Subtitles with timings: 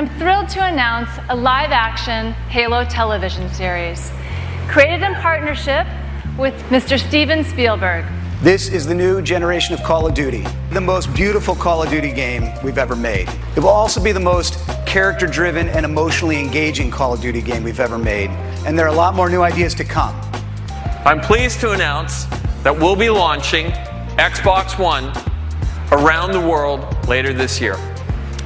[0.00, 4.10] I'm thrilled to announce a live action Halo television series
[4.66, 5.86] created in partnership
[6.38, 6.98] with Mr.
[6.98, 8.06] Steven Spielberg.
[8.40, 12.12] This is the new generation of Call of Duty, the most beautiful Call of Duty
[12.12, 13.28] game we've ever made.
[13.56, 17.62] It will also be the most character driven and emotionally engaging Call of Duty game
[17.62, 18.30] we've ever made.
[18.64, 20.18] And there are a lot more new ideas to come.
[21.04, 22.24] I'm pleased to announce
[22.62, 23.66] that we'll be launching
[24.16, 25.12] Xbox One
[25.92, 27.76] around the world later this year.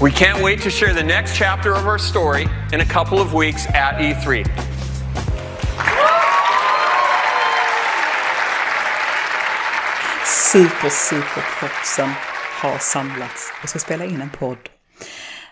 [0.01, 3.33] We can't wait to share the next chapter of our story in a couple of
[3.33, 4.45] weeks at E E3.
[10.25, 12.11] Super, super proffsen
[12.61, 14.59] har samlats och ska spela in en podd.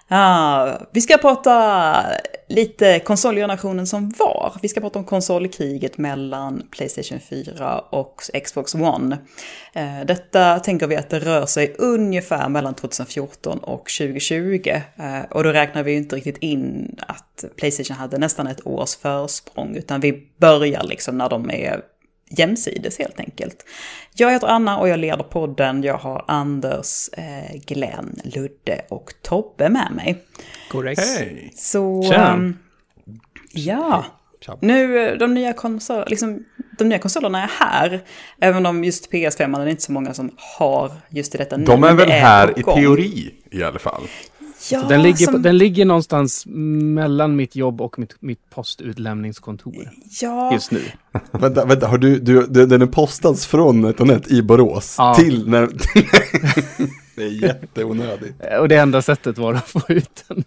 [0.08, 1.52] Ah, vi ska prata
[2.52, 4.52] lite konsolgenerationen som var.
[4.62, 9.18] Vi ska prata om konsolkriget mellan Playstation 4 och Xbox One.
[9.72, 14.68] Eh, detta tänker vi att det rör sig ungefär mellan 2014 och 2020.
[14.68, 19.76] Eh, och då räknar vi inte riktigt in att Playstation hade nästan ett års försprång,
[19.76, 21.80] utan vi börjar liksom när de är
[22.38, 23.64] jämsides helt enkelt.
[24.14, 25.82] Jag heter Anna och jag leder podden.
[25.82, 30.24] Jag har Anders, eh, Glenn, Ludde och Tobbe med mig.
[30.70, 31.00] Korrekt.
[31.00, 31.52] Hej!
[31.56, 32.02] Så...
[32.02, 32.14] Tja.
[32.14, 32.56] ehm,
[33.52, 34.04] ja.
[34.60, 36.44] Nu, eh, de nya, konsol, liksom,
[36.78, 38.00] de nya konsolerna är här.
[38.40, 41.64] Även om just PS5 är det inte så många som har just i detta nu.
[41.64, 42.74] De är väl det här i gång.
[42.74, 44.02] teori i alla fall.
[44.70, 48.50] Ja, Så den, ligger, på, som- den ligger någonstans mellan mitt jobb och mitt, mitt
[48.54, 49.74] postutlämningskontor
[50.20, 50.80] ja, just nu.
[51.32, 55.14] Vänta, vänta, har du, du, du, den är postad från NetOnNet i Borås Ja.
[55.14, 55.68] till när...
[57.16, 58.34] det är jätteonödigt.
[58.60, 60.44] Och det enda sättet var att få ut den.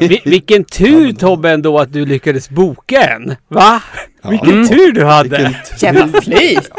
[0.00, 3.34] Vi, vilken tur Tobbe ändå att du lyckades boka en.
[3.48, 3.82] Va?
[4.30, 4.68] Vilken Mm.
[4.68, 5.28] tur du hade.
[5.38, 6.70] Vilken jävla flyt!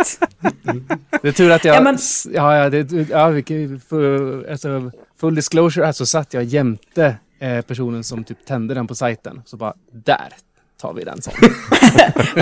[1.21, 1.75] Det är tur att jag...
[1.75, 1.97] Ja, men-
[2.33, 7.61] Ja, ja, det, ja vilket, för, alltså, full disclosure här så satt jag jämte eh,
[7.61, 9.41] personen som typ tände den på sajten.
[9.45, 10.33] Så bara, där
[10.81, 11.33] tar vi den sån.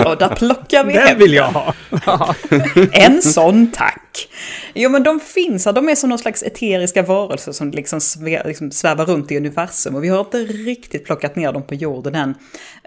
[0.06, 1.74] Och där plockar vi Den hem vill jag ha.
[2.92, 4.28] En sån tack!
[4.74, 8.42] Jo men de finns här, de är som någon slags eteriska varelser som liksom, sve,
[8.46, 12.14] liksom svävar runt i universum och vi har inte riktigt plockat ner dem på jorden
[12.14, 12.34] än.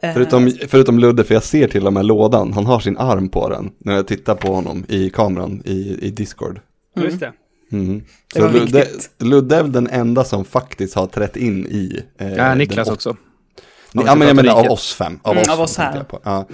[0.01, 3.29] Eh, Förutom, förutom Ludde, för jag ser till och med lådan, han har sin arm
[3.29, 6.59] på den när jag tittar på honom i kameran i, i Discord.
[6.95, 7.33] Just det.
[7.71, 7.99] Mm.
[8.33, 9.09] Det Så var Ludde, viktigt.
[9.19, 11.99] Ludde är väl den enda som faktiskt har trätt in i...
[12.17, 13.15] Eh, Ja, Niklas också.
[13.93, 15.19] Ni, ja, men jag menar av oss fem.
[15.23, 15.95] Av Mm, oss, av oss här.
[15.97, 16.19] jag på.
[16.23, 16.45] Ja.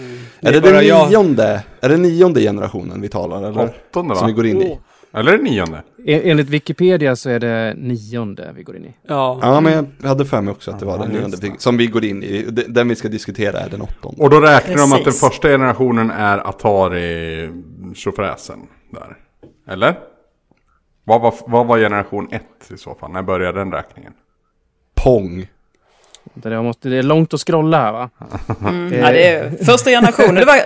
[0.41, 1.09] Det Är det bara den jag.
[1.11, 3.73] nionde, är det nionde generationen vi talar eller?
[3.89, 4.37] Åttonde Som vi va?
[4.37, 4.79] går in i.
[5.13, 5.83] Eller är det nionde?
[6.05, 8.95] En, enligt Wikipedia så är det nionde vi går in i.
[9.07, 9.39] Ja.
[9.41, 11.47] Ja, men jag hade för mig också att det var Ja, den nionde det.
[11.49, 12.41] vi- som vi går in i.
[12.67, 14.23] Den- vi ska diskutera är den åttonde.
[14.23, 15.19] Och då räknar de att den Precis.
[15.21, 17.49] första generationen är Atari
[17.95, 18.59] tjofräsen
[18.93, 19.17] där.
[19.73, 19.95] Eller?
[21.07, 23.11] Vad var, vad var generation ett i så fall?
[23.11, 24.13] När började den räkningen?
[24.95, 25.47] Pong.
[26.33, 28.09] Det, där måste, det är långt att scrolla här va?
[28.61, 28.93] Mm.
[28.93, 30.59] Ja, det är första generationen, det var,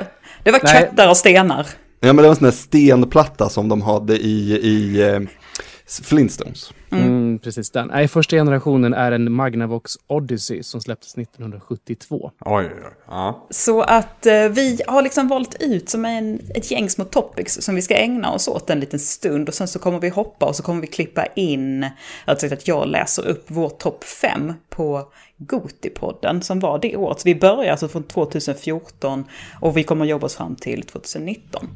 [0.44, 1.68] det var köttar och stenar.
[2.00, 5.20] Ja, men det var en sån där stenplatta som de hade i, i eh,
[6.04, 6.74] Flintstones.
[6.92, 7.40] Mm.
[7.40, 7.88] precis den.
[7.88, 12.32] Nej, första generationen är en Magnavox Odyssey som släpptes 1972.
[12.46, 12.94] Oj, oj, oj.
[13.08, 13.48] Ja.
[13.50, 17.76] Så att eh, vi har liksom valt ut som en, ett gäng små topics som
[17.76, 20.56] vi ska ägna oss åt en liten stund och sen så kommer vi hoppa och
[20.56, 21.86] så kommer vi klippa in,
[22.26, 25.12] alltså att jag läser upp vår topp 5 på
[25.42, 27.20] Gotipodden som var det året.
[27.20, 29.26] Så vi börjar alltså från 2014
[29.62, 31.68] och vi kommer jobba oss fram till 2019.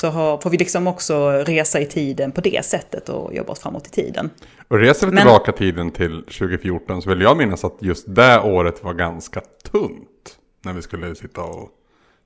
[0.00, 3.60] Så har, får vi liksom också resa i tiden på det sättet och jobba oss
[3.60, 4.30] framåt i tiden.
[4.68, 8.40] Och reser vi Men- tillbaka tiden till 2014 så vill jag minnas att just det
[8.40, 9.40] året var ganska
[9.72, 10.38] tunt.
[10.64, 11.68] När vi skulle sitta och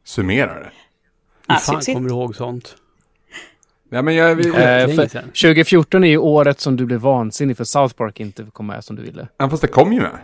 [0.05, 0.71] summera det.
[1.49, 2.77] Hur Ah, fan kommer du ihåg sånt?
[3.91, 4.43] Ja, men jag, vi,
[5.09, 5.25] sedan.
[5.25, 8.97] 2014 är ju året som du blev vansinnig för South Park inte kom med som
[8.97, 9.29] du ville.
[9.37, 10.19] ja, fast det kom ju med.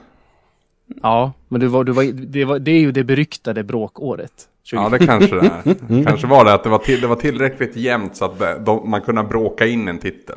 [1.02, 4.32] Ja, men du var, du var, det, var, det är ju det beryktade bråkåret.
[4.70, 4.82] 2014.
[4.82, 6.04] Ja, det kanske det är.
[6.08, 8.90] kanske var det att det var, till, det var tillräckligt jämnt så att det, de,
[8.90, 10.36] man kunde bråka in en titel.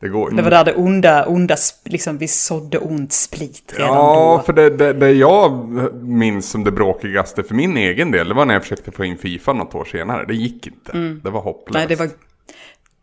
[0.00, 4.36] Det, går, Det var där det onda, onda, liksom vi sådde ont split redan Ja,
[4.36, 4.46] då.
[4.46, 5.68] för det, det, det jag
[6.02, 9.18] minns som det bråkigaste för min egen del, det var när jag försökte få in
[9.18, 10.24] Fifa något år senare.
[10.26, 10.92] Det gick inte.
[11.22, 11.74] Det var hopplöst.
[11.74, 12.08] Nej, det var...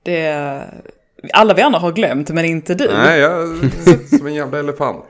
[0.04, 0.64] Det...
[1.34, 2.88] Alla vi andra har glömt, men inte du.
[2.94, 5.06] Nej, jag sitter som en jävla elefant.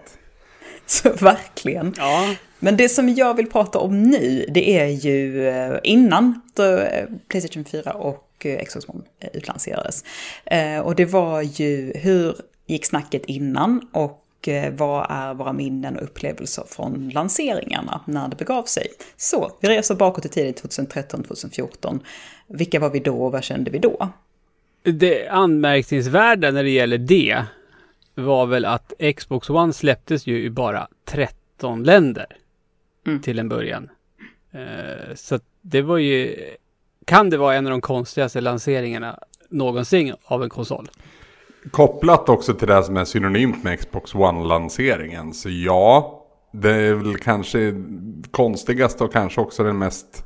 [0.89, 1.93] Så verkligen.
[1.97, 2.35] Ja.
[2.59, 7.65] Men det som jag vill prata om nu, det är ju eh, innan eh, Playstation
[7.65, 9.03] 4 och eh, Xbox One
[9.33, 10.03] utlanserades.
[10.83, 12.35] Och det var ju hur
[12.67, 14.25] gick snacket innan och
[14.71, 18.87] vad är våra minnen och upplevelser från lanseringarna när det begav sig.
[19.17, 21.99] Så vi reser bakåt i tiden 2013-2014.
[22.47, 24.09] Vilka var vi då och vad kände vi då?
[24.83, 27.45] Det anmärkningsvärda när det gäller det
[28.19, 32.25] var väl att Xbox One släpptes ju i bara 13 15 länder
[33.07, 33.21] Mm.
[33.21, 33.89] till en början.
[34.51, 36.35] Eh, så det var ju,
[37.05, 39.19] kan det vara en av de konstigaste lanseringarna
[39.49, 40.89] någonsin av en konsol?
[41.71, 45.33] Kopplat också till det som är synonymt med Xbox One-lanseringen.
[45.33, 47.73] Så ja, det är väl kanske
[48.31, 50.25] konstigast och kanske också den mest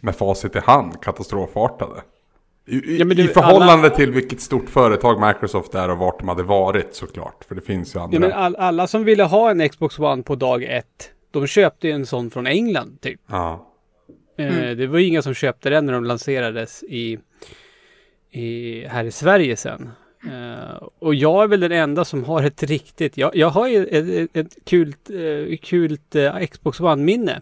[0.00, 2.02] med facit i hand katastrofartade.
[2.70, 6.28] I, Ja, men det- i förhållande till vilket stort företag Microsoft är och vart de
[6.28, 7.44] hade varit såklart.
[7.48, 8.14] För det finns ju andra.
[8.16, 11.86] Ja, men all, alla som ville ha en Xbox One på dag ett, de köpte
[11.88, 13.20] ju en sån från England typ.
[13.30, 13.66] ja.
[14.38, 17.18] Eh, Det var ju inga som köpte den när de lanserades i,
[18.30, 19.90] i, här i Sverige sen.
[20.26, 23.86] Eh, och jag är väl den enda som har ett riktigt, jag, jag har ju
[23.86, 27.40] ett, ett, ett kul, uh, kult eh, Xbox One-minne.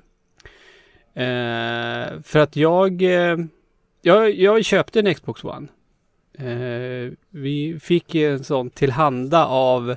[1.14, 3.36] Eh, för att jag, eh,
[4.08, 5.68] jag, jag köpte en Xbox One.
[6.38, 9.96] Eh, vi fick ju en sån tillhanda av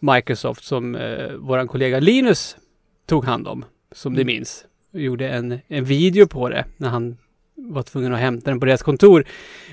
[0.00, 2.56] Microsoft som eh, våran kollega Linus
[3.06, 4.26] tog hand om, som Mm.
[4.26, 4.64] ni minns.
[4.92, 7.16] Och gjorde en, en video på det när han
[7.54, 9.24] var tvungen att hämta den på deras kontor.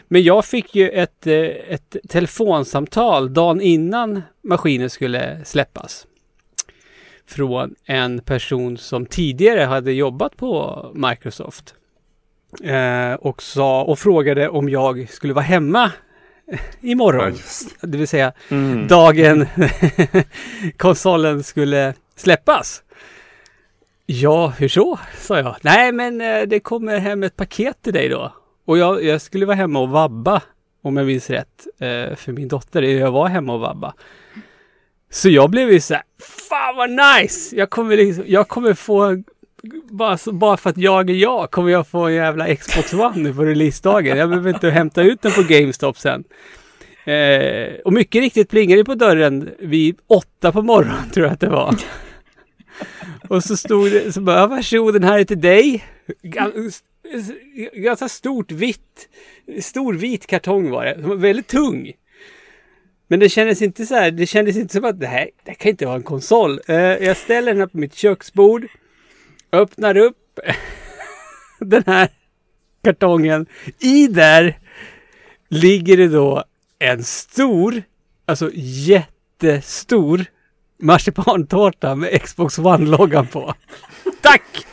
[0.08, 1.34] Men jag fick ju ett, eh,
[1.74, 6.08] ett telefonsamtal dagen innan maskinen skulle släppas.
[7.28, 11.76] Från en person som tidigare hade jobbat på Microsoft.
[12.64, 15.92] Eh, och, sa, och frågade om jag skulle vara hemma
[16.48, 17.30] ja, imorgon.
[17.32, 18.88] just Det vill säga Mm.
[18.88, 19.46] dagen
[20.78, 22.82] konsolen skulle släppas.
[24.06, 25.00] Ja, hur så?
[25.18, 25.56] sa jag.
[25.62, 28.34] Nej, men eh, det kommer hem ett paket till dig då.
[28.66, 30.42] Och jag, jag skulle vara hemma och vabba,
[30.82, 32.82] om jag minns rätt, eh, för min dotter.
[32.82, 33.94] Jag var hemma och vabba.
[35.12, 36.04] Så jag blev ju så här,
[36.50, 37.56] fan vad nice!
[37.56, 39.24] Jag kommer, liksom, jag kommer få,
[39.90, 43.34] bara, bara för att jag är jag, kommer jag få en jävla Xbox One nu
[43.34, 44.18] på releasedagen.
[44.18, 46.24] Jag behöver inte hämta ut den på GameStop sen.
[47.06, 51.40] Eh, och mycket riktigt plingade det på dörren vid åtta på morgonen tror jag att
[51.40, 51.76] det var.
[53.30, 55.84] och så stod det, så bara, varsågod den här är till dig.
[57.74, 59.10] Ganska stort vitt,
[59.62, 61.92] stor vit kartong var det, som var väldigt tung.
[63.08, 65.56] Men det kändes inte så här, det kändes inte som att det här, det här
[65.56, 66.60] kan inte vara en konsol.
[66.68, 68.68] Eh, jag ställer den här på mitt köksbord,
[69.52, 70.40] öppnar upp
[71.60, 72.10] den här
[72.84, 73.46] kartongen.
[73.80, 74.60] I där
[75.50, 76.44] ligger det då
[76.80, 77.84] en stor,
[78.26, 80.26] alltså jättestor
[80.82, 83.54] marsipantårta med Xbox One-loggan på.
[84.22, 84.66] Tack!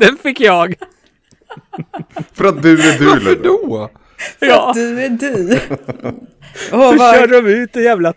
[0.00, 0.74] Den fick jag.
[2.32, 3.42] För att du är du Varför Ludde.
[3.48, 3.90] då?
[4.38, 5.60] Ja, Du är du.
[6.72, 8.14] Åh, så vad körde de ut en jävla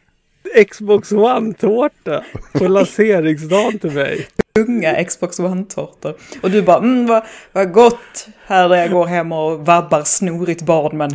[0.70, 2.24] Xbox One-tårta
[2.54, 4.28] på lanseringsdagen till mig.
[4.66, 6.14] Tunga Xbox One-tårtor.
[6.42, 10.62] Och du bara, mm, vad, vad gott här där jag går hem och vabbar snorigt
[10.62, 11.12] barn, men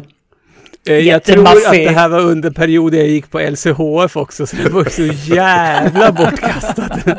[0.89, 4.57] Eh, Jag tror att det här var under perioden jag gick på LCHF också, så
[4.57, 5.03] det var så
[5.35, 7.07] jävla bortkastat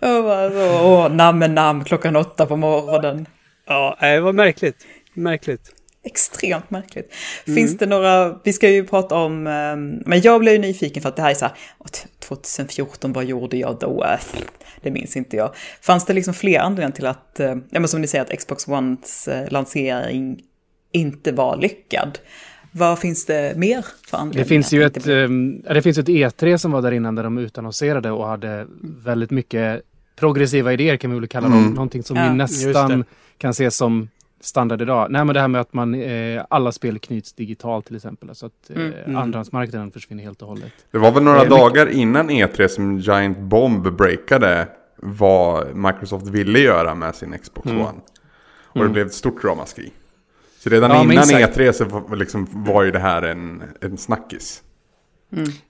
[0.00, 3.26] jag bara så, åh, namn namn klockan åtta på morgonen.
[3.66, 4.76] Ja, det var märkligt.
[5.14, 5.70] Märkligt.
[6.04, 7.14] Extremt märkligt.
[7.44, 9.76] Finns det några, vi ska ju prata om, eh,
[10.08, 13.12] men jag blev ju nyfiken för att det här är så här, åh, t- 2014,
[13.12, 14.06] vad gjorde jag då?
[14.82, 15.54] Det minns inte jag.
[15.80, 18.68] Fanns det liksom fler anledningar till att, eh, ja men som ni säger, att Xbox
[18.68, 20.42] Ones eh, lansering
[20.92, 22.18] inte var lyckad?
[22.72, 24.44] Vad finns det mer för anledningar?
[24.44, 27.38] Det finns ju ett, det ehm, finns ett E3 som var där innan där de
[27.38, 28.66] utannonserade och hade
[29.04, 29.82] väldigt mycket
[30.16, 31.58] progressiva idéer kan vi väl kalla dem.
[31.58, 31.74] Mm.
[31.74, 33.04] Någonting som Ja, vi nästan
[33.38, 34.08] kan se som
[34.44, 35.06] standard idag.
[35.10, 38.34] Nej men det här med att man, eh, alla spel knyts digitalt till exempel.
[38.34, 38.92] Så att eh, Mm.
[39.04, 39.16] Mm.
[39.16, 40.72] andrahandsmarknaden försvinner helt och hållet.
[40.90, 45.76] Det var väl några Det är mycket- dagar innan E3 som Giant Bomb breakade vad
[45.76, 47.80] Microsoft ville göra med sin Xbox Mm.
[47.80, 47.98] One.
[48.64, 48.92] Och det Mm.
[48.92, 49.92] blev ett stort ramaskri.
[50.58, 51.56] Så redan Ja, innan minst sagt.
[51.58, 54.62] E3 så var, liksom, var ju det här en, en snackis.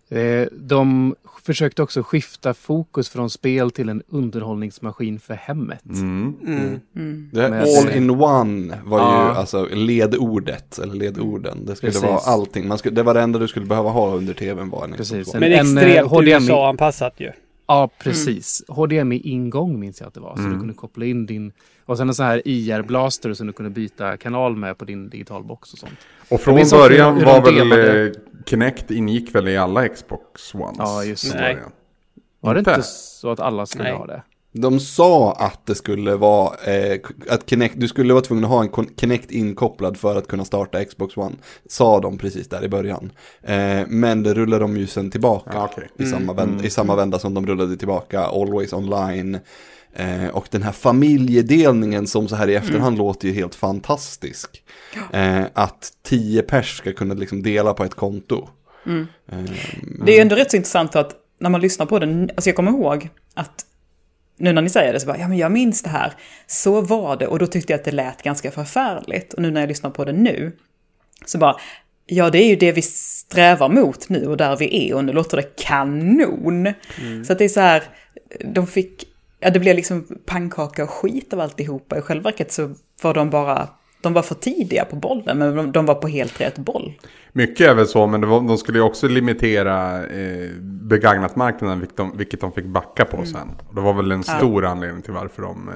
[0.08, 5.84] Eh, de försökte också skifta fokus från spel till en underhållningsmaskin för hemmet.
[5.86, 6.34] Mm.
[6.46, 6.80] Mm.
[6.96, 7.28] Mm.
[7.32, 9.34] Men- all in one var ju Ja.
[9.34, 11.66] alltså ledordet, eller ledorden.
[11.66, 12.08] Det skulle Precis.
[12.08, 12.68] vara allting.
[12.68, 15.34] Man skulle, det var det enda du skulle behöva ha under tvn var en Precis.
[15.34, 15.40] En-.
[15.40, 16.18] Men en, extremt eh.
[16.28, 17.30] USA-anpassat ju.
[17.66, 18.62] Ja, precis.
[18.68, 20.34] HDMI-ingång minns jag att det var.
[20.36, 20.52] Så Mm.
[20.52, 21.52] du kunde koppla in din...
[21.86, 25.72] Och sen en sån här IR-blaster som du kunde byta kanal med på din digitalbox
[25.72, 25.92] och sånt.
[26.28, 28.14] Och från början var väl
[28.46, 30.76] Kinect ingick väl i alla Xbox Ones.
[30.78, 31.38] Ja, just det.
[31.38, 31.72] början.
[32.40, 32.82] Var det Inte?
[32.82, 33.92] så att alla skulle Nej.
[33.92, 34.22] ha det?
[34.56, 38.62] De sa att det skulle vara, eh, att Kinect, du skulle vara tvungen att ha
[38.62, 38.70] en
[39.00, 41.34] Kinect inkopplad för att kunna starta Xbox One.
[41.68, 43.12] Sa de precis där i början.
[43.42, 45.50] Eh, men det rullade de ju sen tillbaka.
[45.54, 45.88] Ja, okej.
[45.98, 46.64] I, samma vända, Mm.
[46.66, 49.38] I samma vända som de rullade tillbaka Always Online.
[49.96, 54.62] Eh, och den här familjedelningen som så här i efterhand låter ju helt fantastisk.
[55.12, 58.48] Eh, att tio pers ska kunna liksom dela på ett konto.
[58.86, 59.06] Mm.
[59.32, 59.38] Eh,
[60.04, 62.56] Det är ju ändå rätt så intressant att när man lyssnar på den, alltså jag
[62.56, 63.66] kommer ihåg att
[64.38, 66.12] nu när ni säger det så bara, ja men jag minns det här,
[66.46, 69.34] så var det och då tyckte jag att det lät ganska förfärligt.
[69.34, 70.52] Och nu när jag lyssnar på det nu,
[71.26, 71.56] så bara,
[72.06, 75.12] ja det är ju det vi strävar mot nu och där vi är och nu
[75.12, 76.72] låter det kanon.
[77.26, 77.82] Så att det är så här,
[78.44, 79.04] de fick,
[79.44, 81.98] ja det blev liksom pannkaka och skit av alltihopa.
[81.98, 82.70] I själva verket så
[83.02, 83.68] var de bara,
[84.00, 86.92] de var för tidiga på bollen men de, de var på helt rätt boll.
[87.32, 92.16] Mycket är väl så, men var, de skulle ju också limitera eh, begagnatmarknaden, vilket de,
[92.16, 93.48] vilket de fick backa på sen.
[93.68, 95.74] Och det var väl en stor anledning till varför de eh,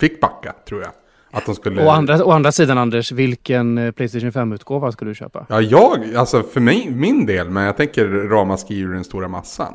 [0.00, 0.90] fick backa, tror jag.
[1.30, 1.86] Att de skulle...
[1.86, 5.46] Å andra, å andra sidan Anders, vilken eh, Playstation 5-utgåva skulle du köpa?
[5.48, 9.74] Ja, jag, alltså för mig, min del, men jag tänker ramaskri ur den stora massan.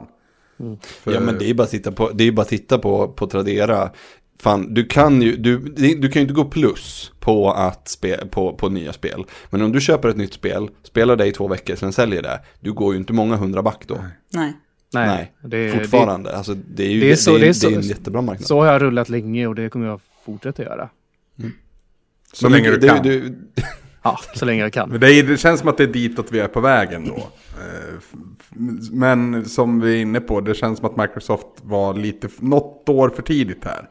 [0.81, 3.07] För- Ja men det är bara att titta på, det är bara att titta på,
[3.07, 3.91] på Tradera.
[4.39, 5.57] Fan, du kan ju, du,
[5.95, 9.25] du kan ju inte gå plus på att spe, på, på nya spel.
[9.49, 12.39] Men om du köper ett nytt spel, spelar det i två veckor, sen säljer det.
[12.59, 13.97] Du går ju inte många hundra back då.
[14.33, 14.53] Nej.
[14.93, 16.35] Nej, det, fortfarande.
[16.37, 17.81] alltså, det är ju det är det så- är, det är det så- är en
[17.81, 18.47] jättebra marknad.
[18.47, 20.89] Så har jag rullat länge och det kommer jag fortsätta göra.
[22.33, 23.03] Så länge du det, kan.
[23.03, 23.37] Du,
[24.07, 24.89] Ja, så länge jag kan.
[24.89, 27.15] Men det, är, det känns som att det är ditåt vi är på vägen då.
[27.15, 28.17] Eh,
[28.91, 33.09] Men som vi är inne på, det känns som att Microsoft var lite, något år
[33.09, 33.89] för tidigt här.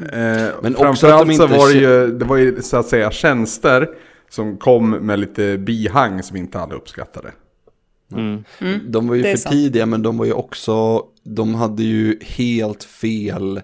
[0.00, 2.86] Eh, Men också framförallt att de så var det ju, det var ju så att
[2.86, 3.88] säga tjänster
[4.30, 7.32] som kom med lite bihang som inte alla uppskattade.
[8.88, 9.52] De var ju för sant.
[9.52, 13.60] tidiga men de var ju också, de hade ju helt fel.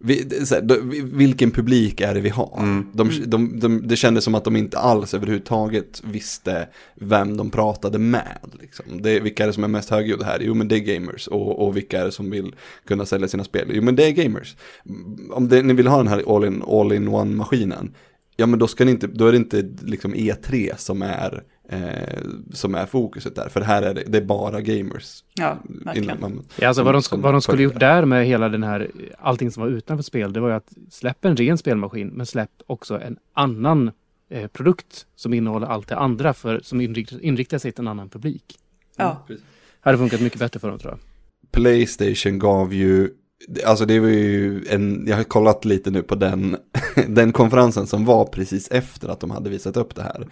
[0.00, 0.80] Vi, här,
[1.16, 2.84] vilken publik är det vi har?
[2.92, 7.98] De, de, de, det kändes som att de inte alls överhuvudtaget visste vem de pratade
[7.98, 8.38] med.
[8.60, 9.02] Liksom.
[9.02, 10.38] Det, vilka är det som är mest högljudda här?
[10.40, 11.26] Jo men det är gamers.
[11.26, 12.54] Och, och vilka är det som vill
[12.86, 13.70] kunna sälja sina spel?
[13.72, 14.56] Jo men det är gamers.
[15.30, 17.90] Om det, ni vill ha den här all-in all.
[18.36, 22.18] Ja men då, ska ni inte, då är det inte liksom E3 som är, eh,
[22.52, 23.48] som är fokuset där.
[23.48, 25.24] För här är det, det är bara gamers.
[25.34, 26.20] Ja, verkligen.
[26.20, 29.50] Man- Ja, alltså vad de, vad de skulle gjort där med hela den här, allting
[29.50, 33.00] som var utanför spel, det var ju att släpp en ren spelmaskin, men släpp också
[33.00, 33.90] en annan
[34.30, 38.08] eh, produkt som innehåller allt det andra, för, som inriktar, inriktar sig till en annan
[38.08, 38.58] publik.
[38.96, 39.26] Ja.
[39.80, 40.98] Hade funkat mycket bättre för dem tror jag.
[41.50, 43.10] Playstation gav ju,
[43.66, 46.56] alltså det var ju en, jag har kollat lite nu på den,
[47.08, 50.26] den konferensen som var precis efter att de hade visat upp det här.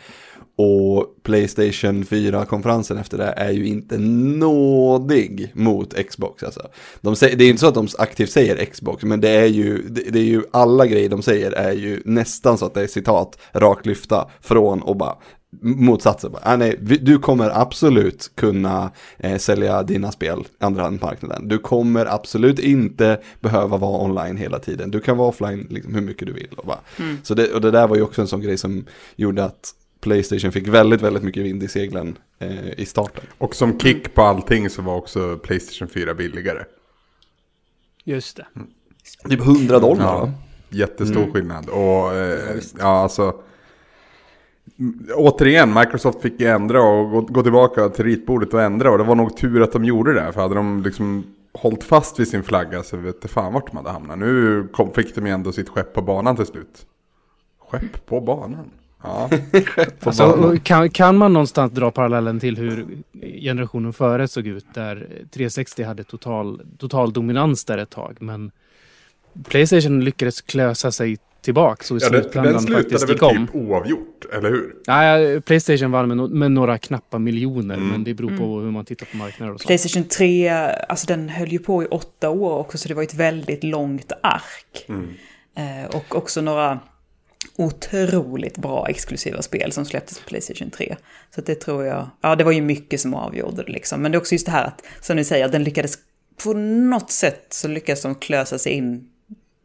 [0.59, 6.69] Och Playstation 4-konferensen efter det är ju inte nådig mot Xbox alltså.
[7.01, 9.83] De säger, det är inte så att de aktivt säger Xbox, men det är ju,
[9.83, 12.87] det, det är ju alla grejer de säger är ju nästan så att det är
[12.87, 15.17] citat, rakt lyfta från och bara
[15.63, 16.33] motsatsen.
[16.33, 21.49] Bara, ah, nej, du kommer absolut kunna eh, sälja dina spel andrahandsmarknaden.
[21.49, 24.91] Du kommer absolut inte behöva vara online hela tiden.
[24.91, 26.55] Du kan vara offline liksom, hur mycket du vill.
[26.57, 26.81] Och, bara.
[27.23, 28.85] Så det, och det där var ju också en sån grej som
[29.17, 29.75] gjorde att
[30.07, 33.25] Playstation fick väldigt, väldigt mycket vind i seglen eh, i starten.
[33.39, 36.65] Och som kick på allting så var också Playstation 4 billigare.
[38.05, 38.47] Just det.
[39.29, 40.33] Typ 100 dollar Ja, va?
[40.71, 41.69] jättestor skillnad.
[41.69, 43.35] Och eh, ja, alltså.
[45.15, 48.91] Återigen, Microsoft fick ju ändra och gå, gå tillbaka till ritbordet och ändra.
[48.91, 50.33] Och det var nog tur att de gjorde det.
[50.33, 53.77] För hade de liksom hållit fast vid sin flagga så vet jag fan vart de
[53.77, 54.19] hade hamnat.
[54.19, 56.87] Nu kom, fick de ju ändå sitt skepp på banan till slut.
[57.71, 58.71] Skepp på banan?
[59.07, 59.31] Ja,
[60.01, 62.87] Alltså, kan, kan man någonstans dra parallellen till hur
[63.41, 68.51] generationen före såg ut där 360 hade total, total dominans där ett tag men
[69.45, 71.19] Playstation lyckades klösa sig i
[71.55, 73.47] ja slutändan den slutade faktiskt väl om.
[73.47, 74.75] typ oavgjort, eller hur?
[74.87, 77.89] Nej, Playstation vann med, no med några knappa miljoner Mm.
[77.89, 79.61] men det beror på hur man tittar på marknader och.
[79.61, 80.49] Playstation 3,
[80.89, 84.13] alltså den höll ju på i åtta år också, så det var ett väldigt långt
[84.23, 84.87] ark.
[85.57, 86.79] Eh, och också några
[87.59, 90.97] otroligt bra exklusiva spel som släpptes på Playstation 3.
[91.35, 94.03] Så det tror jag, ja det var ju mycket som avgjorde det liksom.
[94.03, 95.99] Men det är också just det här att, som ni säger, den lyckades,
[96.45, 99.11] på något sätt så lyckades de klösa sig in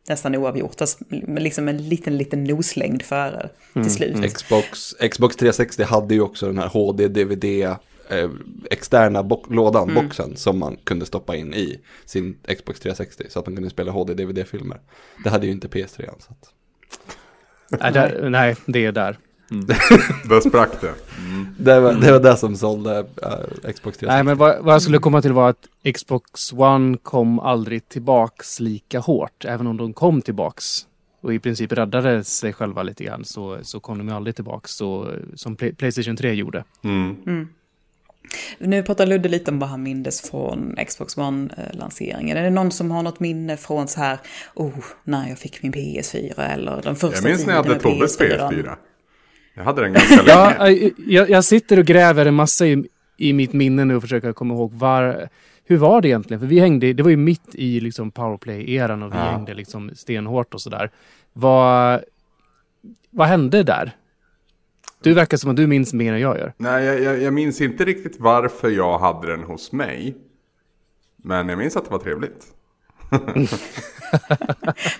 [0.09, 0.81] nästan oavgjort.
[1.09, 4.33] Med liksom en liten, liten noslängd före till slut.
[4.33, 7.43] Xbox, Xbox 360 hade ju också den här HD, DVD,
[8.09, 8.29] eh,
[8.71, 13.23] externa bo- lådan, boxen, som man kunde stoppa in i sin Xbox 360.
[13.29, 14.79] Så att man kunde spela HD, DVD-filmer.
[15.23, 16.15] Det hade ju inte PS3 än.
[16.19, 16.49] Så att...
[17.79, 19.17] Nej, där, nej, det är där.
[20.29, 20.93] Där sprack det.
[21.59, 24.05] det, var, det var det som sålde eh, Xbox 360.
[24.05, 28.59] Nej, men vad, vad jag skulle komma till var att Xbox One kom aldrig tillbaks
[28.59, 29.45] lika hårt.
[29.45, 30.85] Även om de kom tillbaks
[31.21, 34.71] och i princip räddade sig själva lite grann så, så kom de ju aldrig tillbaks
[34.71, 36.63] så, som Play, Playstation 3 gjorde.
[38.59, 42.37] Nu pratar Ludde lite om vad han mindes från Xbox One-lanseringen.
[42.37, 44.17] Är det någon som har något minne från så här,
[44.55, 44.71] oh,
[45.03, 48.49] när jag fick min PS4 eller den första Jag minns när jag hade Tobbes PS4?
[48.49, 48.75] PS4.
[49.55, 50.55] Jag hade den ganska länge.
[50.59, 50.69] Ja,
[51.07, 52.83] jag, jag sitter och gräver en massa i,
[53.17, 55.29] i mitt minne nu och försöker komma ihåg var...
[55.65, 56.39] hur var det egentligen?
[56.39, 59.23] För vi hängde, det var ju mitt i liksom powerplay-eran och vi Ja.
[59.23, 60.91] hängde liksom stenhårt och sådär.
[61.33, 62.01] Vad,
[63.09, 63.91] vad hände där?
[65.03, 66.53] Du verkar som att du minns mer än jag gör.
[66.57, 70.15] Nej, jag, jag, jag minns inte riktigt varför jag hade den hos mig.
[71.23, 72.45] Men jag minns att det var trevligt.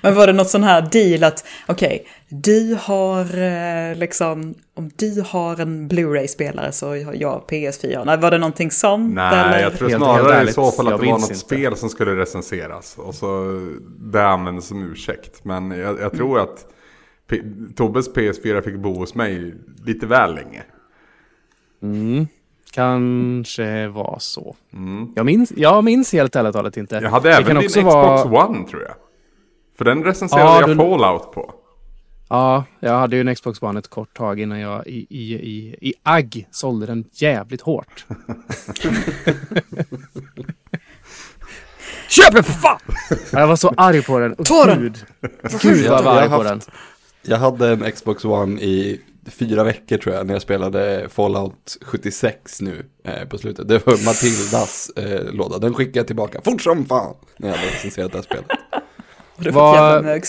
[0.01, 5.23] Men var det något sån här deal att, okej, du har eh, liksom, om du
[5.27, 8.05] har en Blu-ray-spelare så har jag PS4.
[8.05, 9.13] Nej, var det någonting sånt?
[9.13, 9.59] Nej, eller?
[9.59, 11.35] jag tror Helt- snarare helt i så fall att det var något inte.
[11.35, 12.95] spel som skulle recenseras.
[12.97, 13.59] Och så
[13.99, 15.45] det användes som ursäkt.
[15.45, 16.65] Men jag, jag tror att
[17.31, 17.41] P-
[17.75, 19.53] Tobbes PS4 fick bo hos mig
[19.85, 20.63] lite väl länge.
[21.83, 22.27] Mm.
[22.71, 24.55] Kanske var så.
[25.15, 26.95] Jag, minns, jag minns helt ärligt talat inte.
[26.95, 27.93] Jag hade Det även kan din också Xbox
[28.25, 28.93] vara- One tror jag.
[29.77, 31.53] För den recenserade Ja, jag du- Fallout på.
[32.29, 35.75] Ja, jag hade ju en Xbox One ett kort tag innan jag i, i, i,
[35.89, 38.05] i agg sålde den jävligt hårt.
[42.09, 42.79] Köp den för fan!
[43.31, 44.35] Jag var så arg på den.
[44.35, 44.79] Ta den!
[44.81, 45.05] Gud,
[45.61, 46.61] Gud vad jag var arg på den.
[47.23, 52.61] Jag hade en Xbox One i fyra veckor tror jag när jag spelade Fallout 76
[52.61, 53.67] nu eh, på slutet.
[53.67, 55.57] Det var Matildas eh, låda.
[55.57, 58.45] Den skickade jag tillbaka fort som fan när jag hade recenserat det här spelet.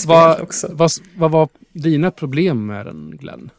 [0.07, 0.69] Vad, också.
[0.73, 3.51] vad, vad var dina problem med den, Glenn?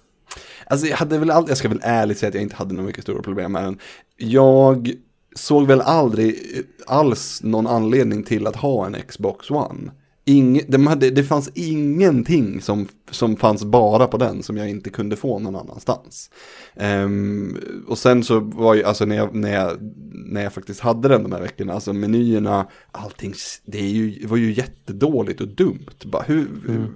[0.65, 2.87] Alltså jag hade väl aldrig, jag ska väl ärligt säga att jag inte hade några
[2.87, 3.79] mycket stora problem med den.
[4.17, 4.91] Jag
[5.35, 6.63] såg väl aldrig eh,
[6.97, 9.91] alls någon anledning till att ha en Xbox One.
[10.25, 14.89] Ing, de hade, det fanns ingenting som, som fanns bara på den som jag inte
[14.89, 16.29] kunde få någon annanstans.
[16.75, 19.77] Ehm, och sen så var ju, alltså när jag, när, jag,
[20.11, 23.33] när jag faktiskt hade den de här veckorna, alltså menyerna, allting,
[23.65, 25.87] det är ju, var ju jättedåligt och dumt.
[26.05, 26.87] Bara hur, hur,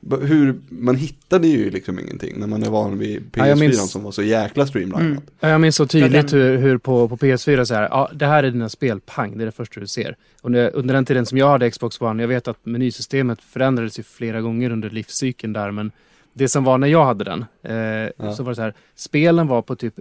[0.00, 3.60] bara hur, man hittade ju liksom ingenting när man är van vid Ja, jag PS4
[3.60, 5.22] minns- som var så jäkla streamlinad.
[5.40, 8.26] Ja, Jag minns så Ja, tydligt hur, hur på, på PS4 så här, ja, det
[8.26, 10.16] här är dina spel, pang, det är det första du ser.
[10.42, 14.02] Under, under den tiden som jag hade Xbox One, jag vet att menysystemet förändrades ju
[14.02, 15.92] flera gånger under livscykeln där, men
[16.32, 19.62] det som var när jag hade den, eh, så var det så här, spelen var
[19.62, 19.94] på typ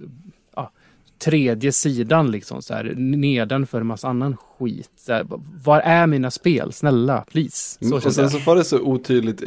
[0.55, 0.71] ja,
[1.19, 4.91] tredje sidan liksom, så här, nedanför en massa annan skit.
[4.95, 5.25] Så här,
[5.63, 6.73] var är mina spel?
[6.73, 7.77] Snälla, please.
[7.79, 9.43] Så Mm, och sen så var det så otydligt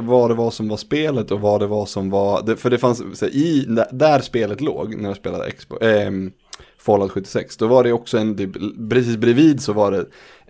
[0.00, 3.18] vad det var som var spelet och vad det var som var, för det fanns,
[3.18, 6.32] så här, i, där spelet låg när jag spelade Expo, ehm,
[6.88, 8.50] Fallout 76, då var det också en, typ,
[8.90, 10.06] precis bredvid så var det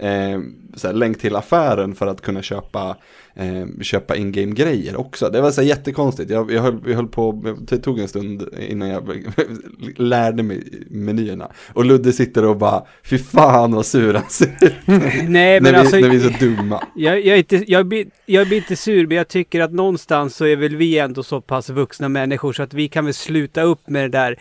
[0.06, 0.40] eh,
[0.74, 2.96] så länk till affären för att kunna köpa,
[3.34, 5.30] eh, köpa in-game grejer också.
[5.30, 8.48] Det var så här, jättekonstigt, jag, jag, höll, jag höll på, det tog en stund
[8.68, 9.24] innan jag
[9.96, 11.50] lärde mig menyerna.
[11.72, 14.72] Och Ludde sitter och bara, fy fan vad sur han ser ut.
[15.28, 15.96] Nej, men när, vi, alltså...
[15.96, 16.82] när vi är så dumma.
[16.94, 20.36] Jag, jag, är inte, jag, blir, jag blir inte sur, men jag tycker att någonstans
[20.36, 23.62] så är väl vi ändå så pass vuxna människor så att vi kan väl sluta
[23.62, 24.38] upp med det där,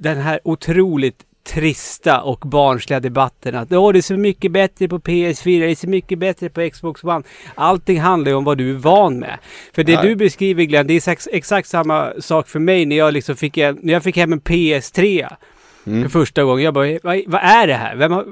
[0.00, 4.98] den här otroligt trista och barnsliga debatten att Åh, det är så mycket bättre på
[4.98, 7.22] PS4, det är så mycket bättre på Xbox One.
[7.54, 9.38] Allting handlar ju om vad du är van med.
[9.74, 10.02] För det Ja.
[10.02, 13.78] du beskriver Glenn, det är exakt, samma sak för mig när jag liksom fick, en,
[13.82, 15.28] när jag fick hem en PS3
[15.86, 16.02] Mm.
[16.02, 16.64] för första gången.
[16.64, 17.96] Jag bara, vad, vad är det här?
[17.96, 18.26] Vem har,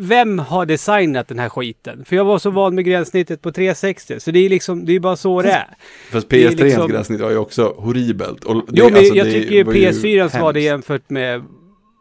[0.00, 2.04] vem har designat den här skiten?
[2.04, 5.00] För jag var så van med gränssnittet på 360, så det är liksom, det är
[5.00, 5.68] bara så det är.
[6.10, 8.44] Fast Det är PS3 liksom- gränssnitt var ju också horribelt.
[8.44, 11.42] Och det, Jo, men alltså, jag tycker ju var ju PS4 var det jämfört med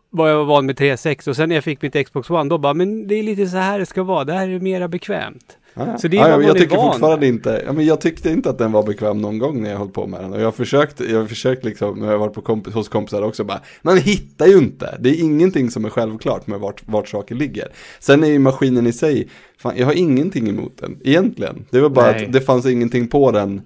[0.09, 2.57] vad jag var van med 360 och sen när jag fick mitt Xbox One då
[2.57, 5.57] bara, men det är lite så här det ska vara, det här är mera bekvämt.
[5.73, 7.73] Ja, Så det är ja, vad ja, man jag är tycker van fortfarande inte, ja,
[7.73, 10.21] men jag tyckte inte att den var bekväm någon gång när jag höll på med
[10.21, 10.33] den.
[10.33, 13.21] Och jag har försökt, jag har försökt liksom, när jag varit på kompis, hos kompisar
[13.21, 14.97] också bara, man hittar ju inte.
[14.99, 17.67] Det är ingenting som är självklart med vart, vart saker ligger.
[17.99, 21.65] Sen är ju maskinen i sig, fan, jag har ingenting emot den, egentligen.
[21.69, 22.25] Det var bara Nej.
[22.25, 23.62] att det fanns ingenting på den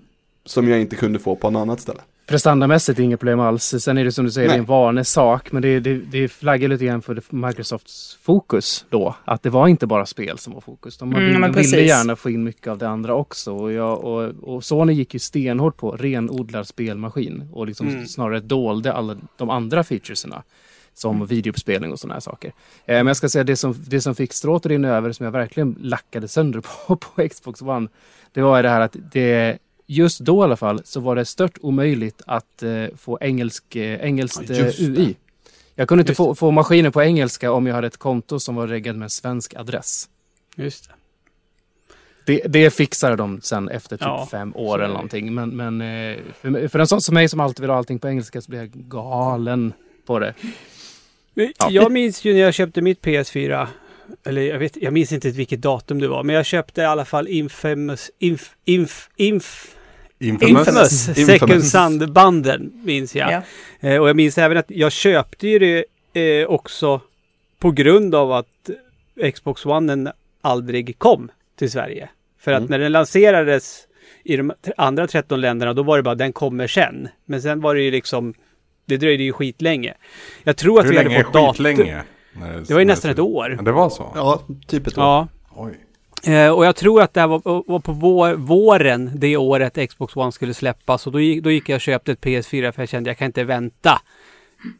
[0.45, 2.01] som jag inte kunde få på något annat ställe.
[2.27, 3.63] Prestandamässigt inget problem alls.
[3.79, 4.67] Sen är det som du säger, det är en Nej.
[4.67, 5.51] vanesak.
[5.51, 9.15] Men det, det, det flaggar lite grann för Microsofts fokus då.
[9.25, 10.97] Att det var inte bara spel som var fokus.
[10.97, 13.53] De, Mm, de ville gärna få in mycket av det andra också.
[13.55, 17.49] Och, jag, och, och Sony gick ju stenhårt på renodlad spelmaskin.
[17.53, 18.05] Och liksom Mm.
[18.07, 20.43] snarare dolde alla de andra featureserna.
[20.93, 22.47] Som videouppspelning och sådana här saker.
[22.85, 25.23] Eh, men jag ska säga det som, det som fick stråt att rinna över, som
[25.23, 27.87] jag verkligen lackade sönder på, på Xbox One.
[28.31, 29.57] Det var det här att det
[29.88, 34.06] just då i alla fall så var det stört omöjligt att eh, få engelsk, eh,
[34.06, 34.73] engelskt Ja, eh.
[34.80, 35.15] UI.
[35.76, 38.67] Jag kunde inte få, få maskinen på engelska om jag hade ett konto som var
[38.67, 40.10] reggad med en svensk adress.
[40.56, 40.93] Just det.
[42.26, 45.34] Det, det fixade de sen efter typ Ja, fem år eller någonting.
[45.34, 48.08] Men, men eh, för, för en sån som mig som alltid vill ha allting på
[48.08, 49.73] engelska så blir jag galen
[50.06, 50.34] på det.
[51.34, 53.67] Men Jag minns ju när jag köpte mitt PS4.
[54.26, 56.23] Eller jag, vet, jag minns inte vilket datum det var.
[56.23, 58.12] Men jag köpte i alla fall Infamous...
[58.19, 59.76] Inf, inf, inf,
[60.19, 60.67] Infamous.
[60.67, 61.27] Infamous, Infamous.
[61.39, 63.32] Second Sun-banden minns jag.
[63.32, 63.89] Ja.
[63.89, 65.86] Eh, och jag minns även att jag köpte ju det
[66.41, 67.01] eh, också
[67.60, 68.69] på grund av att
[69.34, 72.10] Xbox One aldrig kom till Sverige.
[72.39, 72.69] För att Mm.
[72.71, 73.84] när den lanserades
[74.23, 77.08] i de andra 13 länderna, då var det bara den kommer sen.
[77.25, 78.34] Men sen var det ju liksom,
[78.86, 79.93] det dröjde ju skitlänge.
[80.43, 81.53] Jag tror att Hur vi länge hade fått datum.
[81.65, 82.03] skitlänge?
[82.34, 83.60] När Det var ju nästan ett år.
[83.63, 84.12] Det var så?
[84.15, 85.03] Ja, typ ett år.
[85.03, 85.27] Ja.
[85.56, 85.73] Oj.
[86.23, 90.15] Eh, och jag tror att det här var, var på vår, våren det året Xbox
[90.15, 91.08] One skulle släppas.
[91.08, 93.25] Och då gick, då gick jag och köpte ett PS4 för jag kände jag kan
[93.25, 94.01] inte vänta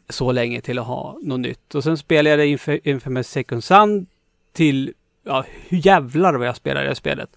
[0.08, 1.74] så länge till att ha något nytt.
[1.74, 4.06] Och sen spelade jag Inf- Infamous Second Sun
[4.52, 4.92] till,
[5.24, 7.36] ja hur jävlar vad jag spelade det spelet.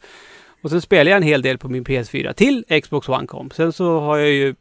[0.62, 3.52] Och sen spelade jag en hel del på min PS4 till Xbox One kom.
[3.52, 4.56] Sen så har jag ju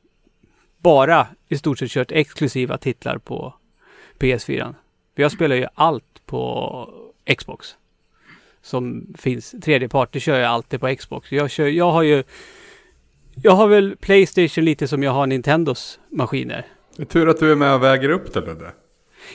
[0.78, 3.54] bara i stort sett kört exklusiva titlar på
[4.18, 4.74] PS4.
[5.14, 6.88] För jag spelar ju allt på
[7.38, 7.76] Xbox
[8.62, 9.54] som finns.
[9.62, 11.32] Tredjepart, det kör jag alltid på Xbox.
[11.32, 12.22] Jag, kör, jag har ju...
[13.42, 16.66] Jag har väl Playstation lite som jag har Nintendos maskiner.
[16.96, 18.70] Det är tur att du är med och väger upp det Ludde.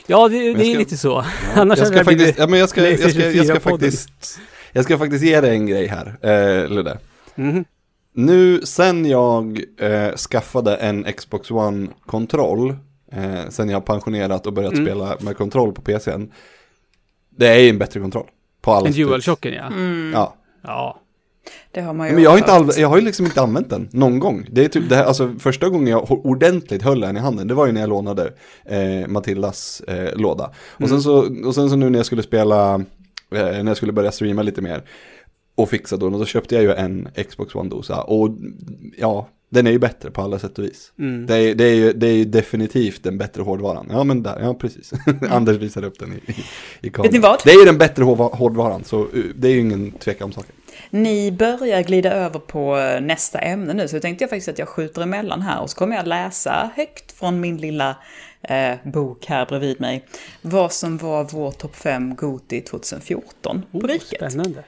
[0.06, 1.24] Ja, det, det är ska- lite så.
[1.54, 3.70] Annars Jag ska faktiskt, ja, men jag ska, jag ska, jag ska, PlayStation 4-podden.
[3.70, 4.40] faktiskt,
[4.72, 6.98] jag ska faktiskt ge dig en grej här, eh, Ludde.
[7.34, 7.64] Mhm.
[8.12, 12.70] Nu, sen jag eh, skaffade en Xbox One-kontroll,
[13.12, 14.84] eh, sen jag pensionerat och börjat Mm.
[14.86, 16.32] spela med kontroll på PCn,
[17.30, 18.26] det är ju en bättre kontroll.
[18.66, 19.08] På alla En och.
[19.08, 19.72] DualShocken ja.
[20.12, 20.34] Ja.
[20.62, 21.00] Ja.
[21.72, 23.70] Det har man ju Men jag har, inte all, jag har ju liksom inte använt
[23.70, 24.46] den någon gång.
[24.50, 27.54] Det är typ det här, alltså första gången jag ordentligt höll den i handen, det
[27.54, 28.32] var ju när jag lånade
[28.64, 30.52] eh, Matildas eh, låda.
[30.70, 32.80] Och, sen så, och sen så nu när jag skulle spela, eh,
[33.30, 34.82] när jag skulle börja streama lite mer
[35.54, 38.00] och fixa då, då köpte jag ju en Xbox One-dosa.
[38.00, 38.30] Och
[38.98, 40.92] ja, den är ju bättre på alla sätt och vis.
[40.98, 41.26] Mm.
[41.26, 43.86] Det, är, det, är ju, det är ju definitivt den bättre hårdvaran.
[43.90, 44.92] Ja men där, ja precis.
[45.30, 46.34] Anders visade upp den i, i,
[46.86, 47.02] i kameran.
[47.02, 47.40] Vet ni vad?
[47.44, 50.32] Det är ju den bättre hårdva- hårdvaran, så uh, det är ju ingen tvekan om
[50.32, 50.52] saken.
[50.90, 54.68] Ni börjar glida över på eh, nästa ämne nu, så tänkte jag faktiskt att jag
[54.68, 57.96] skjuter emellan här och så kommer jag läsa högt från min lilla
[58.42, 60.04] eh, bok här bredvid mig
[60.42, 64.32] vad som var vår topp 5 Goti 2014 på Oh, riket.
[64.32, 64.64] spännande.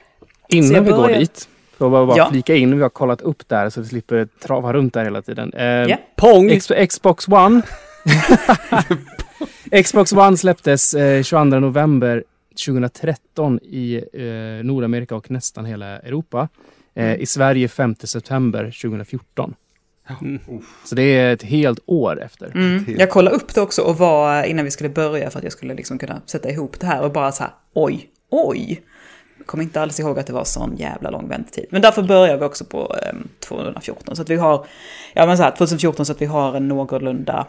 [0.47, 1.49] Innan vi går börjar- dit,
[1.85, 2.29] jag bara, bara Ja.
[2.31, 5.53] flika in, vi har kollat upp där så vi slipper trava runt där hela tiden.
[5.53, 5.97] Eh, Ja.
[6.15, 6.51] Pong!
[6.51, 7.61] X- Xbox One.
[9.83, 12.23] Xbox One släpptes eh, 22 november
[12.65, 16.47] 2013 i eh, Nordamerika och nästan hela Europa.
[16.95, 19.53] Eh, I Sverige 5 september 2014.
[20.21, 20.39] Mm.
[20.85, 22.51] Så det är ett helt år efter.
[22.55, 22.85] Mm.
[22.97, 25.73] Jag kollade upp det också och var innan vi skulle börja för att jag skulle
[25.73, 28.81] liksom kunna sätta ihop det här och bara så här oj, oj.
[29.49, 31.65] Kommer inte alls ihåg att det var sån jävla lång väntetid.
[31.69, 34.15] Men därför börjar vi också på eh, 214.
[34.15, 34.65] Så att vi har,
[35.13, 37.47] ja men så här 2014 så att vi har en någorlunda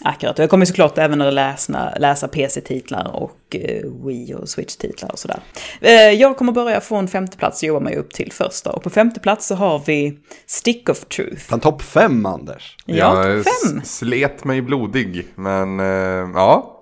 [0.00, 0.38] akkurat.
[0.38, 5.18] Och jag kommer såklart även att läsa, läsa PC-titlar och eh, Wii och Switch-titlar och
[5.18, 5.38] sådär.
[5.80, 8.70] Eh, jag kommer börja från femte plats och jobbar mig upp till första.
[8.70, 11.42] Och på femte plats så har vi Stick of Truth.
[11.42, 12.76] Fan, topp fem Anders.
[12.86, 13.82] Ja, jag fem.
[13.84, 16.80] slet mig blodig, men eh, ja.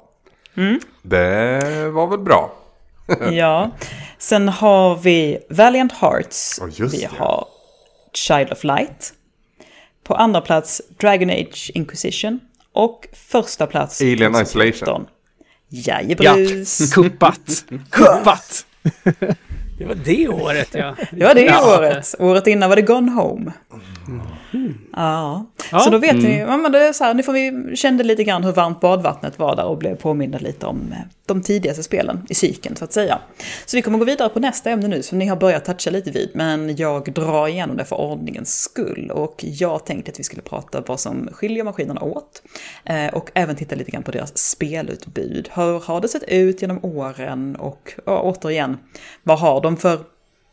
[0.57, 0.81] Mm.
[1.03, 2.62] Det var väl bra.
[3.33, 3.71] Ja.
[4.19, 6.59] Sen har vi Valiant Hearts.
[6.61, 7.11] Ja, just vi det.
[7.19, 7.49] har
[8.15, 9.13] Child of Light.
[10.05, 12.41] På andra plats Dragon Age Inquisition.
[12.73, 14.73] Och första plats Alien 2014.
[14.73, 15.07] Isolation.
[15.69, 16.93] Jajebrus.
[16.95, 17.65] Kuppat!
[17.91, 18.67] Kuppat!
[19.79, 20.97] Det var det året ja.
[21.11, 21.79] Det var det Ja.
[21.79, 22.15] året.
[22.19, 23.53] Året innan var det Gone Home.
[24.93, 25.47] Ja.
[25.73, 25.79] Ja.
[25.79, 28.25] så då vet ni, ja, men det är så här, nu får vi kände lite
[28.25, 32.27] grann hur varmt badvattnet var där och blev påminna lite om eh, de tidigaste spelen
[32.29, 33.19] i cykeln så att säga.
[33.67, 36.11] Så vi kommer gå vidare på nästa ämne nu som ni har börjat toucha lite
[36.11, 39.11] vid, men jag drar igenom det för ordningens skull.
[39.15, 42.43] Och jag tänkte att vi skulle prata vad som skiljer maskinerna åt.
[42.85, 45.49] Eh, och även titta lite grann på deras spelutbud.
[45.55, 47.57] Hur har det sett ut genom åren?
[47.57, 48.79] Och återigen,
[49.23, 49.99] vad har de för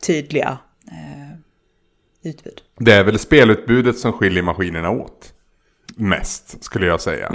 [0.06, 2.62] tydliga eh, utbud?
[2.78, 5.34] Det är väl spelutbudet som skiljer maskinerna åt.
[5.96, 7.30] Mest, skulle jag säga.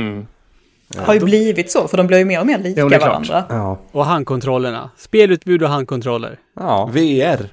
[0.97, 3.45] har ju blivit så, för de blir ju mer och mer lika Jo, varandra.
[3.49, 3.81] Ja.
[3.93, 4.91] Och handkontrollerna.
[4.97, 6.39] Spelutbud och handkontroller.
[6.57, 7.49] ja, VR.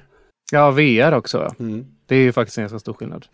[0.52, 1.54] Ja, VR också.
[1.58, 1.86] Mm.
[2.06, 3.26] Det är ju faktiskt en ganska stor skillnad.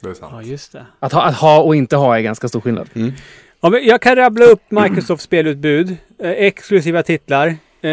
[0.00, 0.32] det är sant.
[0.34, 0.86] Ja, just det.
[1.00, 2.88] Att ha, att ha och inte ha är ganska stor skillnad.
[3.60, 5.96] Ja, men jag kan rabbla upp Microsofts spelutbud.
[6.18, 7.46] Eh, exklusiva titlar.
[7.80, 7.90] Eh,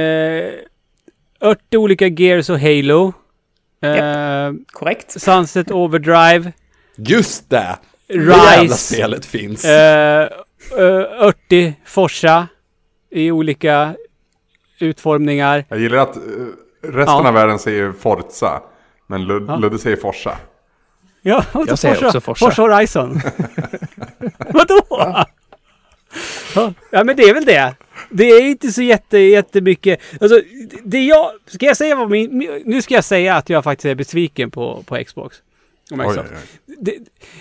[1.46, 3.14] 80 olika Gears och Halo.
[3.82, 5.22] Eh, Korrekt.
[5.22, 6.52] Sunset Overdrive.
[6.98, 7.78] Just det!
[8.08, 8.96] Det jävla Rise.
[8.96, 9.66] spelet finns.
[9.66, 10.22] Eh,
[10.78, 12.48] eh, 80 Forsa.
[13.12, 13.96] I olika
[14.80, 15.66] utformningar.
[15.70, 16.18] Jag gillar att
[16.84, 17.28] resten Ja.
[17.28, 18.62] av världen säger Forza.
[19.08, 19.56] Men Lud- Ja.
[19.58, 20.38] Ludde säger Forsa.
[21.22, 22.46] Ja, Jag säger också Forza.
[22.46, 23.22] Forza Horizon.
[24.50, 24.82] Vadå?
[24.90, 26.74] Ja.
[26.92, 27.76] ja, men det är väl det.
[28.10, 30.00] Det är inte så jätte, jättemycket.
[30.22, 30.42] Alltså,
[30.84, 31.32] det jag...
[31.48, 32.62] Ska jag säga vad min...
[32.66, 35.38] Nu ska jag säga att jag faktiskt är besviken på, på Xbox.
[35.92, 36.30] Och Oj, Microsoft.
[36.32, 36.76] oj, oj.
[36.80, 36.94] Det,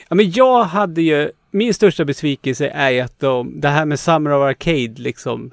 [0.08, 1.30] ja, men jag hade ju...
[1.50, 3.60] Min största besvikelse är ju att de...
[3.60, 5.50] Det här med Summer of Arcade liksom...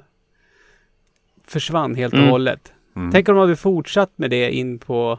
[1.46, 2.30] försvann helt och Mm.
[2.30, 2.72] hållet.
[2.96, 3.10] Mm.
[3.12, 5.18] Tänk om de hade fortsatt med det in på...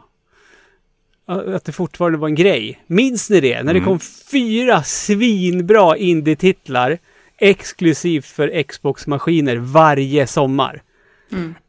[1.26, 2.82] Att det fortfarande var en grej.
[2.86, 3.62] Minns ni det?
[3.62, 3.84] När det Mm.
[3.84, 6.98] kom fyra svinbra indie-titlar
[7.38, 10.82] exklusivt för Xbox-maskiner varje sommar.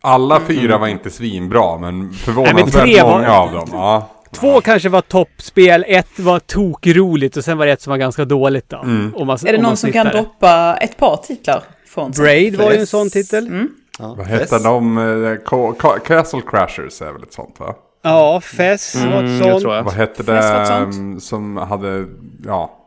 [0.01, 3.69] Alla fyra var inte svinbra, men Nej, förvånansvärt men tre var- många av dem.
[3.71, 4.09] Ja.
[4.31, 8.25] Två kanske var toppspel, ett var tokroligt och sen var det ett som var ganska
[8.25, 8.77] dåligt då.
[8.77, 9.15] Mm.
[9.15, 12.11] Om man, Är det någon som kan droppa ett par titlar från?
[12.11, 13.47] Braid var ju en sån titel.
[13.47, 13.69] Mm.
[13.99, 14.97] Ja, Vad hette de?
[14.97, 15.03] Eh,
[15.45, 17.75] Ca- Ca- Castle Crashers är väl ett sånt va?
[18.03, 19.85] Ja, Fess var Mm, ett jag sånt.
[19.85, 22.05] Vad hette var det mm, som hade,
[22.45, 22.77] ja,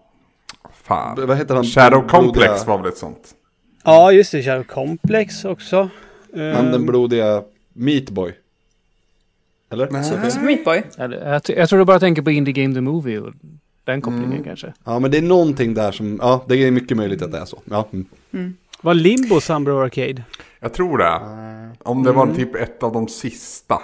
[0.88, 1.26] fan.
[1.26, 1.64] Vad heter han?
[1.64, 3.34] Shadow Den blodiga- Complex var väl ett sånt?
[3.84, 4.42] Ja, just det.
[4.42, 5.88] Shadow Complex också.
[6.32, 8.34] Han den Ehm, blodiga Meatboy.
[9.70, 10.02] Eller?
[10.02, 10.82] Super Super Meat Boy.
[11.56, 13.32] Jag, tror du bara tänker på Indie Game The Movie och
[13.84, 14.44] den kopplingen Mm.
[14.44, 14.72] kanske.
[14.84, 17.44] Ja, men det är någonting där som, ja, det är mycket möjligt att det är
[17.44, 17.58] så.
[17.64, 17.88] Ja.
[18.32, 18.56] Mm.
[18.82, 20.22] Var Limbo Sunbro Arcade?
[20.60, 21.20] Jag tror det.
[21.82, 23.82] Om det var typ ett av de sista.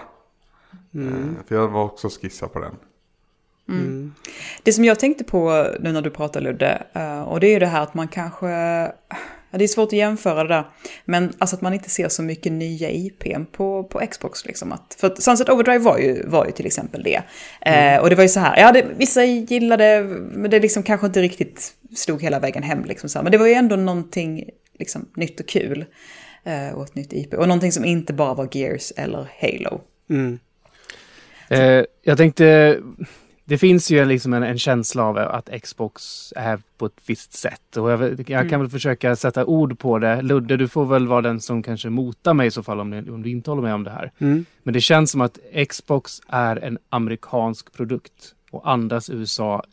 [0.95, 1.09] Mm.
[1.09, 2.75] Eh, För jag var också skissa på den.
[4.63, 7.59] Det som jag tänkte på nu när du pratar Ludde, eh, och det är ju
[7.59, 8.49] det här att man kanske,
[9.51, 10.65] ja, det är svårt att jämföra det där,
[11.05, 14.73] men alltså att man inte ser så mycket nya IPn på, på Xbox liksom.
[14.73, 17.23] Att, för att Sunset Overdrive var ju, var ju till exempel det.
[17.61, 21.07] Eh, och det var ju så här, ja det, vissa gillade, men det liksom kanske
[21.07, 23.23] inte riktigt slog hela vägen hem liksom så här.
[23.23, 25.85] Men det var ju ändå någonting liksom nytt och kul.
[26.45, 27.35] eh, och ett nytt IP.
[27.35, 29.81] Och någonting som inte bara var Gears eller Halo.
[30.11, 30.39] Mm.
[31.49, 32.79] Eh, jag tänkte,
[33.45, 37.77] det finns ju liksom en, en känsla av att Xbox är på ett visst sätt.
[37.77, 40.23] Och jag, jag kan väl försöka sätta ord på det.
[40.23, 43.23] Ludde, du får väl vara den som kanske motar mig i så fall om, om
[43.23, 44.13] du inte håller med om det här.
[44.19, 44.45] Mm.
[44.63, 49.65] Men det känns som att Xbox är en amerikansk produkt och andas USA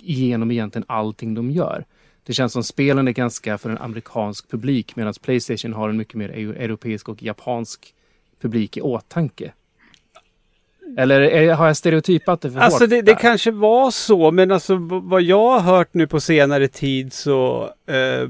[0.00, 1.84] genom egentligen allting de gör.
[2.22, 6.14] Det känns som spelen är ganska för en amerikansk publik medan Playstation har en mycket
[6.14, 7.94] mer eu- europeisk och japansk
[8.40, 9.52] publik i åtanke.
[10.98, 14.50] Eller är, har jag stereotypat det för Alltså hårt det, det kanske var så, men
[14.50, 18.28] alltså vad jag har hört nu på senare tid så eh,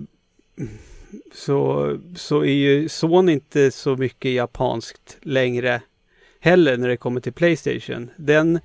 [1.33, 5.81] så, så är ju Sony inte så mycket japanskt längre
[6.40, 8.11] heller när det kommer till Playstation.
[8.16, 8.61] Den,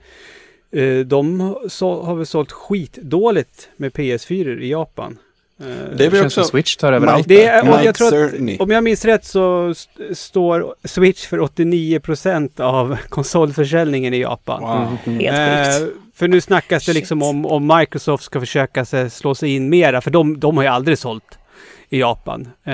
[0.71, 5.17] eh, de så, har väl sålt skitdåligt med PS4 i Japan.
[5.61, 7.27] Eh, Det som också Switch tar över allt.
[7.27, 12.61] det är, jag tror att, om jag minns rätt så st- står Switch för 89%
[12.61, 14.61] av konsolförsäljningen i Japan.
[14.61, 14.97] Wow.
[15.21, 15.95] Helt Eh, sjukt.
[16.15, 20.01] för nu snackas det liksom om, om Microsoft ska försöka sig, slå sig in mera,
[20.01, 21.37] för de, de har ju aldrig sålt
[21.89, 22.47] i Japan.
[22.63, 22.73] Eh,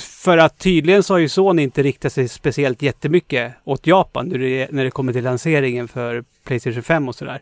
[0.00, 4.38] för att tydligen så har ju Sony inte riktat sig speciellt jättemycket åt Japan när
[4.38, 7.40] det, när det kommer till lanseringen för Playstation 5 och sådär.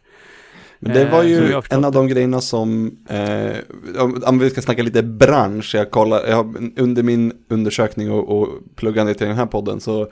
[0.79, 3.57] Men det Eh, var jag ju förstått en av de grejerna som, eh,
[4.03, 8.49] om, om vi ska snacka lite bransch, jag kollar, jag under min undersökning och, och
[8.75, 10.09] pluggande till den här podden så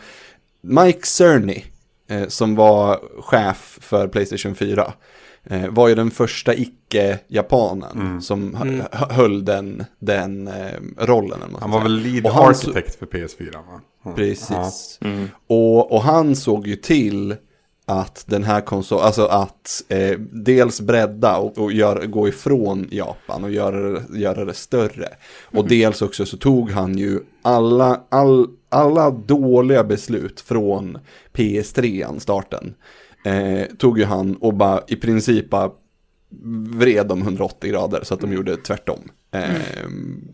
[0.60, 1.64] Mike Cerny,
[2.08, 4.92] eh, som var chef för Playstation 4,
[5.44, 8.20] eh, var ju den första icke-japanen Mm.
[8.20, 8.82] som Mm.
[8.90, 10.54] höll den, den eh,
[10.98, 11.38] rollen.
[11.42, 12.12] Han man var ska väl säga.
[12.12, 13.80] lead Och architect för PS4 va?
[14.04, 14.16] Mm.
[14.16, 14.98] Precis.
[15.00, 15.28] Mm.
[15.46, 17.36] Och, och han såg ju till
[17.88, 23.44] att den här konsolen, alltså att eh, dels bredda och, och gör, gå ifrån Japan
[23.44, 25.08] och göra, det- göra det större.
[25.44, 30.98] Och dels också så tog han ju alla, all, alla dåliga beslut från
[31.32, 32.74] PS3, starten.
[33.24, 35.70] Eh, tog ju han och bara i princip bara
[36.74, 39.10] vred dem 180 grader så att de gjorde tvärtom.
[39.32, 39.40] Eh,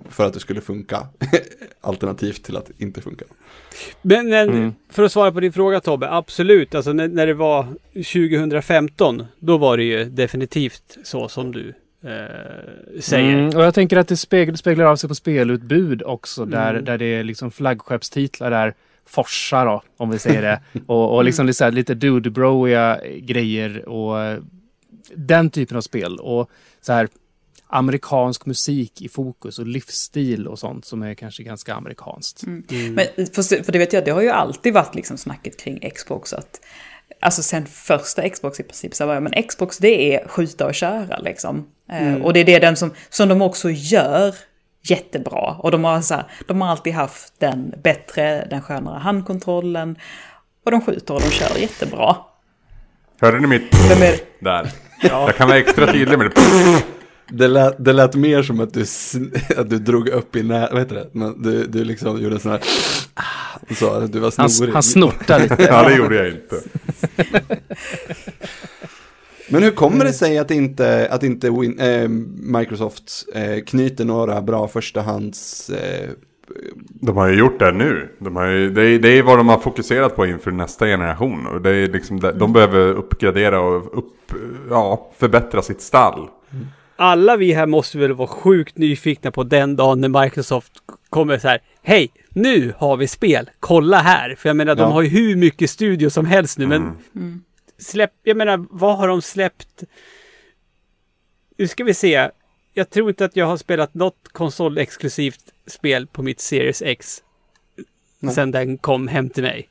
[0.09, 1.07] För att det skulle funka.
[1.81, 3.24] Alternativt till att inte funka.
[4.02, 4.74] Men, men Mm.
[4.90, 6.74] för att svara på din fråga Tobbe, absolut.
[6.74, 11.68] Alltså när, när det var 2015, då var det ju definitivt så som du
[12.05, 13.35] eh, säger.
[13.38, 16.85] Mm, och jag tänker att det speglar, speglar av sig på spelutbud också, där, Mm.
[16.85, 18.74] där det är liksom flaggskeppstitlar där
[19.07, 20.61] Forsa då, om vi säger det.
[20.87, 24.38] Och, och liksom lite, lite dude-broiga grejer och
[25.16, 26.18] den typen av spel.
[26.18, 27.09] Och så här
[27.66, 32.42] amerikansk musik i fokus och livsstil och sånt som är kanske ganska amerikanskt.
[32.42, 32.64] Mm.
[32.68, 36.33] Men för, för det vet jag, det har ju alltid varit liksom snacket kring Xbox
[36.33, 36.61] att
[37.20, 40.75] Alltså sen första Xbox i princip så var jag, men Xbox det är skjuta och
[40.75, 41.66] köra liksom.
[41.92, 44.35] Eh, och det är det den som, som de också gör
[44.83, 45.57] jättebra.
[45.59, 49.96] Och de har, så här, de har alltid haft den bättre, den skönare handkontrollen.
[50.64, 52.16] Och de skjuter och de kör jättebra.
[53.20, 54.72] Hörde ni mitt Vem är, där?
[55.03, 56.83] Jag kan vara extra tydlig med det.
[57.35, 58.81] Det lät, det lät mer som att du,
[59.57, 61.09] att du drog upp i nä, vad heter det?
[61.12, 62.61] Men du, du liksom gjorde en sån här,
[63.15, 64.73] ah, så du var Han, snorig.
[64.73, 65.62] han snortar lite.
[65.62, 66.61] Ja, det gjorde jag inte.
[69.49, 72.09] Men hur kommer det sig att inte, att inte Win, eh,
[72.59, 76.11] Microsoft eh, knyter några bra förstahands eh,
[76.88, 78.09] De har ju gjort det nu.
[78.18, 81.46] De har ju, det, är, det är vad de har fokuserat på inför nästa generation.
[81.46, 84.33] Och det är liksom, det- de behöver uppgradera och upp,
[84.70, 86.28] ja, förbättra sitt stall.
[86.96, 90.72] Alla vi här måste väl vara sjukt nyfikna på den dagen när Microsoft
[91.11, 91.59] kommer så här.
[91.83, 93.50] Hej, nu har vi spel.
[93.61, 94.35] Kolla här.
[94.38, 94.88] För jag menar, de Ja.
[94.88, 96.92] har ju hur mycket studio som helst nu, men
[97.78, 99.83] släpp, jag menar, vad har de släppt?
[101.59, 102.31] Nu ska vi se.
[102.74, 107.22] Jag tror inte att jag har spelat något konsolexklusivt spel på mitt Series X
[108.20, 108.35] Nej.
[108.35, 109.68] sen den kom hem till mig.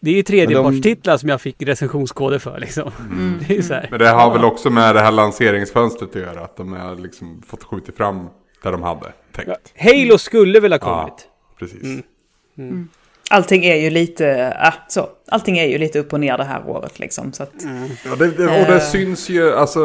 [0.00, 2.90] Det är ju tredjepartstitlar som jag fick recensionskoder för liksom.
[3.48, 3.88] Det är så här.
[3.90, 6.44] Men det har väl också med det här lanseringsfönstret att göra.
[6.44, 8.28] Att de har liksom fått skjuta fram
[8.62, 9.72] där de hade tänkt.
[9.78, 11.14] Halo skulle väl ha kommit.
[11.18, 12.02] Ja, precis.
[13.30, 14.28] Allting är ju lite,
[14.64, 15.08] äh, så.
[15.28, 17.32] Allting är ju lite upp och ner det här året liksom.
[17.32, 17.52] Så att,
[18.04, 18.80] Ja, det, det, och det Eh.
[18.80, 19.80] syns ju, alltså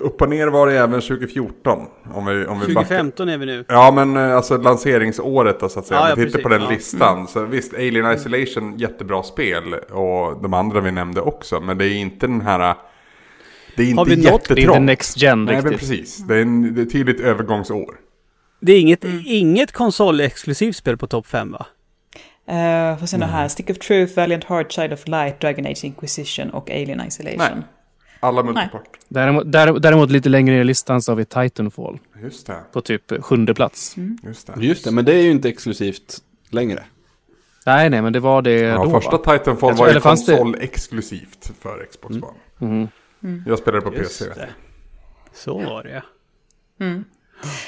[0.00, 1.78] upp och ner var det även 2014.
[2.14, 2.88] Om vi, om vi backar.
[2.88, 3.64] 2015 är vi nu.
[3.68, 6.00] Ja men eh, alltså lanseringsåret då så att säga.
[6.00, 6.70] Ja, Om ja, vi tittar på den Ja.
[6.70, 7.26] listan.
[7.28, 9.74] Så visst, Alien Isolation, jättebra spel.
[9.74, 11.60] Och de andra vi nämnde också.
[11.60, 12.74] Men det är inte den här...
[13.76, 14.48] Det är inte Har vi jättetrångt.
[14.48, 15.80] Det är inte Next Gen Nej men riktigt.
[15.88, 16.16] precis.
[16.18, 17.94] Det är, en, det är ett tydligt övergångsår.
[18.60, 21.66] Det är inget, inget konsolexklusivt spel på topp 5 va?
[22.50, 25.84] Uh, får se nu här, Stick of Truth, Valiant Heart, Child of Light, Dragon Age
[25.84, 27.38] Inquisition och Alien Isolation.
[27.38, 27.62] Nej.
[28.20, 28.96] Alla multiport.
[29.08, 32.56] Däremot, där- däremot lite längre ner i listan så har vi Titanfall Just det.
[32.72, 33.96] på typ sjunde plats.
[34.22, 34.52] Just det.
[34.60, 36.18] Just det, men det är ju inte exklusivt
[36.50, 36.82] längre.
[37.66, 38.90] Nej, nej, men det var det Ja, då.
[38.90, 39.38] första va?
[39.38, 42.14] Titanfall var ju eller fanns det- konsol exklusivt för Xbox
[42.58, 42.88] One.
[43.20, 43.42] Mhm.
[43.46, 44.40] Jag spelade på Just PC.
[44.40, 44.48] det.
[45.34, 46.02] Så var det ja.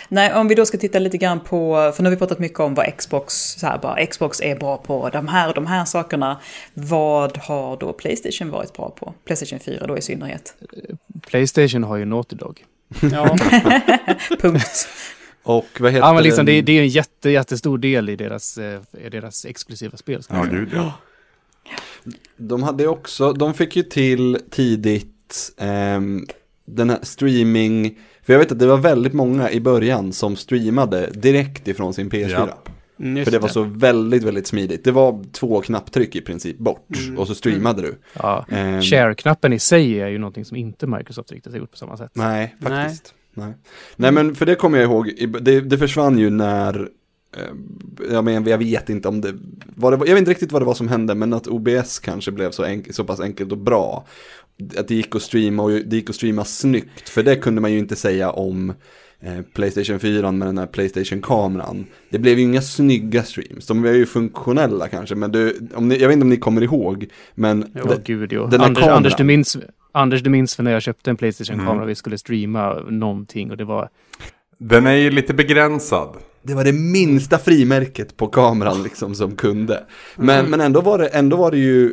[0.08, 2.60] Nej, om vi då ska titta lite grann på, för nu har vi pratat mycket
[2.60, 5.84] om vad Xbox, så här bara, Xbox är bra på, de här och de här
[5.84, 6.40] sakerna.
[6.74, 9.14] Vad har då Playstation varit bra på?
[9.24, 10.54] Playstation 4 då i synnerhet.
[11.26, 12.64] Playstation har ju Naughty Dog.
[13.12, 13.36] ja.
[14.40, 14.88] Punkt.
[15.42, 18.58] Och vad heter Ja, men liksom, det, det är en jätte, jättestor del i deras,
[18.58, 20.22] eh, i deras exklusiva spel.
[20.28, 20.92] Ja, gud ja.
[22.36, 26.26] De hade också, de fick ju till tidigt ehm,
[26.64, 31.10] den här streaming, för jag vet att det var väldigt många i början som streamade
[31.14, 32.28] direkt ifrån sin PS4.
[32.30, 32.58] Ja.
[33.00, 34.84] Mm, just För det var så väldigt, väldigt smidigt.
[34.84, 37.94] Det var två knapptryck i princip bort och så streamade du.
[38.12, 38.46] Ja.
[38.48, 41.96] Ehm, Share-knappen i sig är ju någonting som inte Microsoft riktigt har gjort på samma
[41.96, 42.10] sätt.
[42.14, 43.14] Nej, faktiskt.
[43.34, 43.52] Nej.
[43.96, 46.88] Nej, men för det kommer jag ihåg, det, det försvann ju när,
[47.36, 49.38] eh, jag, men, jag vet inte om det, det
[49.80, 52.64] jag vet inte riktigt vad det var som hände, men att OBS kanske blev så,
[52.64, 54.06] enk, så pass enkelt och bra.
[54.76, 57.72] Att det gick att streama och det gick att streama snyggt, för det kunde man
[57.72, 58.72] ju inte säga om
[59.20, 61.86] eh, Playstation 4 med den här Playstation-kameran.
[62.10, 65.96] Det blev ju inga snygga streams, de var ju funktionella kanske, men du, om ni,
[65.96, 68.46] jag vet inte om ni kommer ihåg, men Jo, det- gud jo.
[68.46, 68.96] den här Anders, kameran.
[68.96, 69.56] Anders, du minns,
[69.92, 71.82] Anders, du minns för när jag köpte en Playstation-kamera Mm.
[71.82, 73.88] och vi skulle streama någonting och det var...
[74.58, 76.16] Den är ju lite begränsad.
[76.42, 79.84] Det var det minsta frimärket på kameran liksom som kunde.
[80.16, 81.92] Men, men ändå, var det, ändå var det ju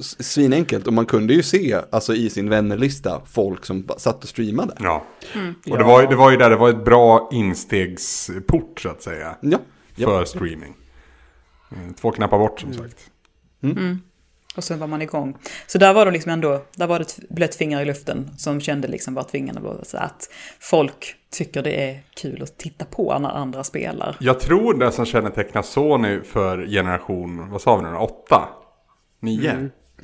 [0.00, 4.74] svinenkelt och man kunde ju se alltså i sin vännerlista folk som satt och streamade.
[4.80, 5.04] Ja.
[5.70, 9.02] Och det var, ju- det var ju där, det var ett bra instegsport så att
[9.02, 9.36] säga.
[9.40, 9.58] Ja,
[9.96, 10.06] ja.
[10.08, 10.74] För streaming.
[11.76, 13.10] Mm, Två knappar bort som sagt.
[14.56, 15.36] Och sen var man igång.
[15.66, 18.60] Så där var det liksom ändå, där var det ett blött finger i luften som
[18.60, 19.84] kände liksom vart fingrarna blåste.
[19.84, 20.28] Så att
[20.60, 24.16] folk tycker det är kul att titta på när andra spelar.
[24.20, 27.96] Jag tror det som kännetecknar Sony för generation, vad sa vi nu?
[27.96, 28.48] Åtta?
[29.24, 29.50] Nio?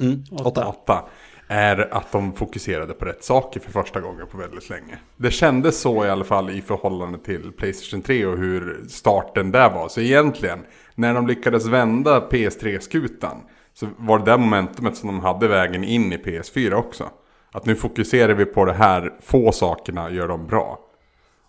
[0.01, 0.67] Mm, åtta.
[0.67, 1.05] Åtta.
[1.49, 4.99] Är att de fokuserade på rätt saker för första gången på väldigt länge.
[5.17, 9.71] Det kändes så i alla fall i förhållande till Playstation 3 och hur starten där
[9.71, 9.89] var.
[9.89, 10.59] Så egentligen,
[10.95, 13.37] när de lyckades vända PS3-skutan
[13.75, 17.11] så var det det momentumet som de hade vägen in i PS4 också.
[17.53, 20.79] Att nu fokuserar vi på det här, få sakerna gör de bra.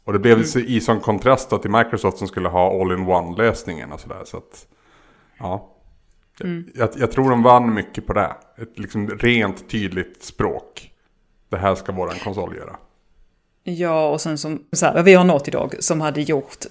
[0.04, 4.00] Och det blev så i sån kontrast då till Microsoft som skulle ha all-in-one-lösningen och
[4.00, 4.22] sådär.
[4.26, 4.68] Så att,
[5.40, 5.70] ja.
[6.76, 8.36] Jag, jag tror de vann mycket på det.
[8.58, 10.92] Ett liksom rent tydligt språk.
[11.50, 12.76] Det här ska våran konsol göra.
[13.64, 16.66] Ja, och sen som, så här, vi har Naughty Dog som hade gjort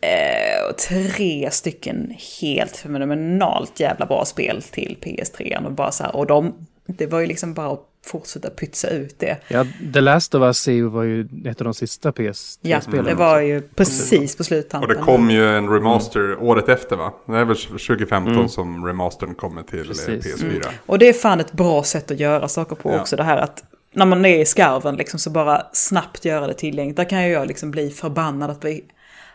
[0.00, 5.66] eh, tre stycken helt fenomenalt jävla bra spel till PS3.
[5.66, 9.18] Och bara så här, och de, det var ju liksom bara att fortsätta pytsa ut
[9.18, 9.36] det.
[9.48, 13.04] Ja, The Last of Us EU var ju ett av de sista Ja, PS3-spelen.
[13.04, 14.88] det var ju precis på Och sluttampen.
[14.96, 17.12] det kom ju en remaster året efter va?
[17.26, 20.42] Det är väl 2015 som remastern kommer till eh, Precis.
[20.42, 20.66] PS4.
[20.86, 23.00] Och det är fan ett bra sätt att göra saker på Ja.
[23.00, 23.16] också.
[23.16, 26.96] Det här att när man är i skarven liksom så bara snabbt göra det tillgängligt.
[26.96, 28.84] Där kan ju jag liksom bli förbannad att vi,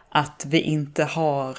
[0.09, 1.57] att vi inte har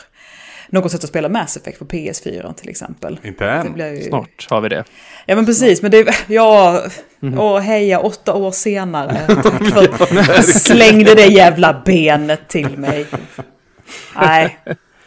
[0.70, 3.20] något sätt att spela Mass Effect på PS4 till exempel.
[3.22, 3.72] Inte Det än.
[3.72, 4.02] blir ju...
[4.02, 4.84] Snart har vi det.
[5.26, 6.82] Ja men precis, men det, ja,
[7.38, 9.20] och heja åtta år senare.
[9.26, 13.06] Tack för slängde det jävla benet till mig.
[14.16, 14.58] Nej,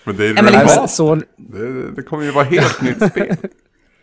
[0.04, 3.36] Men det är men redan liksom- det, det kommer ju vara helt nytt spel.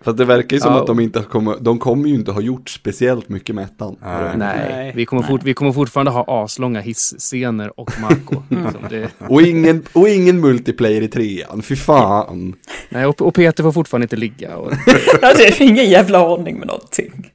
[0.04, 0.80] Fast det verkar ju som Ja.
[0.80, 3.96] att de inte kommit, de kommer ju inte ha gjort speciellt mycket med ettan.
[4.02, 4.32] Nej.
[4.36, 4.92] nej, Nej.
[4.96, 8.42] Vi, kommer fort, vi kommer fortfarande ha aslånga hissscener och Marco.
[8.48, 8.80] liksom.
[8.90, 12.54] det, Och ingen, och ingen multiplayer i trean, fy fan.
[12.88, 14.56] nej, och, och Peter får fortfarande inte ligga.
[14.56, 14.72] Och,
[15.22, 17.30] Ja, det är ingen jävla ordning med någonting.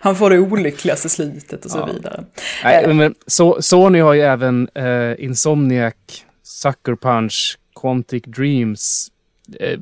[0.00, 1.86] Han får det olyckligaste slutet och så Ja.
[1.94, 2.24] vidare.
[2.64, 5.94] nej, men, så, Sony har ju även eh, Insomniac,
[6.42, 9.08] Sucker Punch, Quantic Dreams.
[9.60, 9.78] Eh,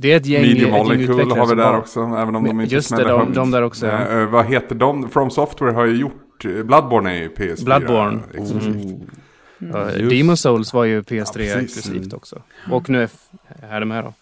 [0.00, 2.44] det är ett gäng, Medium ett gäng Molecule utvecklare har vi där också, även om
[2.44, 4.20] de inte just det, de- de där också, ja.
[4.20, 5.10] Eh, vad heter de?
[5.10, 7.64] From Software har ju gjort, eh, Bloodborne är ju PS4.
[7.64, 8.20] Bloodborne.
[8.34, 9.00] exklusivt.
[9.96, 10.10] Just.
[10.10, 12.42] Demon Souls var ju PS3 Ja, exklusivt också.
[12.70, 13.08] Och nu är
[13.70, 14.12] är de här då.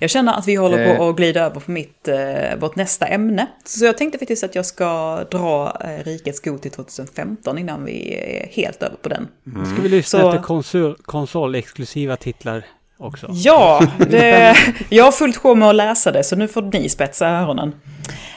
[0.00, 0.96] Jag känner att vi håller Eh.
[0.96, 3.46] på att glida över på mitt, eh, vårt nästa ämne.
[3.64, 8.14] Så jag tänkte faktiskt att jag ska dra eh, Rikets Go till 2015 innan vi
[8.14, 9.28] är helt över på den.
[9.72, 12.64] Ska vi lyssna Så- efter konsol, konsolexklusiva titlar
[12.98, 13.26] också?
[13.30, 14.56] Ja, det,
[14.88, 17.74] jag har fullt sjå med att läsa det så nu får ni spetsa öronen.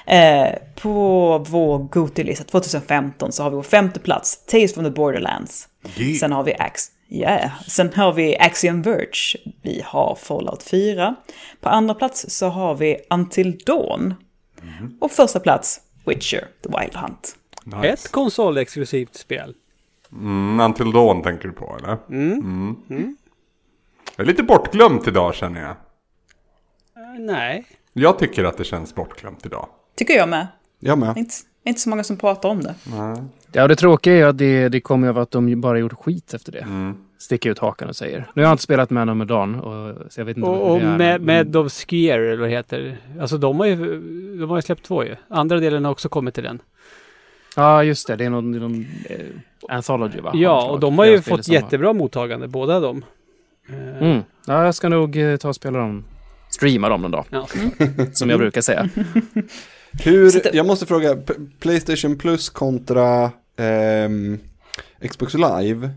[0.05, 5.67] Eh, på vår Goty-lista 2015 så har vi på femte plats Tales from the Borderlands.
[5.97, 6.15] Yeah.
[6.17, 7.51] Sen har vi Ax yeah.
[7.67, 9.39] Sen har vi Axiom Verge.
[9.61, 11.15] Vi har Fallout 4.
[11.61, 14.13] På andra plats så har vi Until Dawn.
[14.99, 17.35] Och första plats Witcher, The Wild Hunt.
[17.63, 17.87] Nice.
[17.87, 19.53] Ett konsolexklusivt spel.
[20.11, 21.97] Mm, Until Dawn tänker du på eller?
[22.09, 22.75] Mm.
[24.19, 25.69] Jag är lite bortglömt idag känner jag.
[25.69, 27.65] Eh, Nej.
[27.93, 29.67] Jag tycker att det känns bortglömt idag.
[29.95, 30.47] Tycker jag med.
[30.79, 31.17] Jag med.
[31.17, 31.33] inte,
[31.65, 32.75] inte så många som pratar om det.
[33.51, 36.51] Ja, det tråkiga är att det, det kommer av att de bara gjort skit efter
[36.51, 36.59] det.
[36.59, 36.97] Mm.
[37.17, 38.31] Sticker ut hakan och säger.
[38.33, 40.81] Nu har jag inte spelat Man of Medan, och, så jag vet inte Och, och
[40.81, 42.97] med, med of Skier, eller vad det heter.
[43.21, 44.01] Alltså de har ju,
[44.39, 45.15] de har ju släppt två ju.
[45.27, 46.61] Andra delen har också kommit till den.
[47.55, 48.15] Ja, just det.
[48.15, 49.25] Det är någon, någon eh,
[49.69, 50.31] Anthology va?
[50.33, 53.03] Ja, och de har ju fått jättebra mottagande, båda de.
[53.73, 54.23] Eh, Mm.
[54.47, 56.05] Ja, jag ska nog eh, ta och spela dem.
[56.49, 57.47] Streama dem någon dag, Ja.
[58.13, 58.89] som jag brukar säga.
[60.03, 61.17] Hur, jag måste fråga,
[61.59, 64.39] Playstation Plus kontra ehm,
[65.09, 65.89] Xbox Live.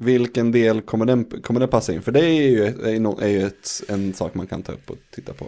[0.00, 2.02] Vilken del kommer den, kommer den passa in?
[2.02, 5.32] För det är ju, är, ju ett, en sak man kan ta upp och titta
[5.32, 5.46] på.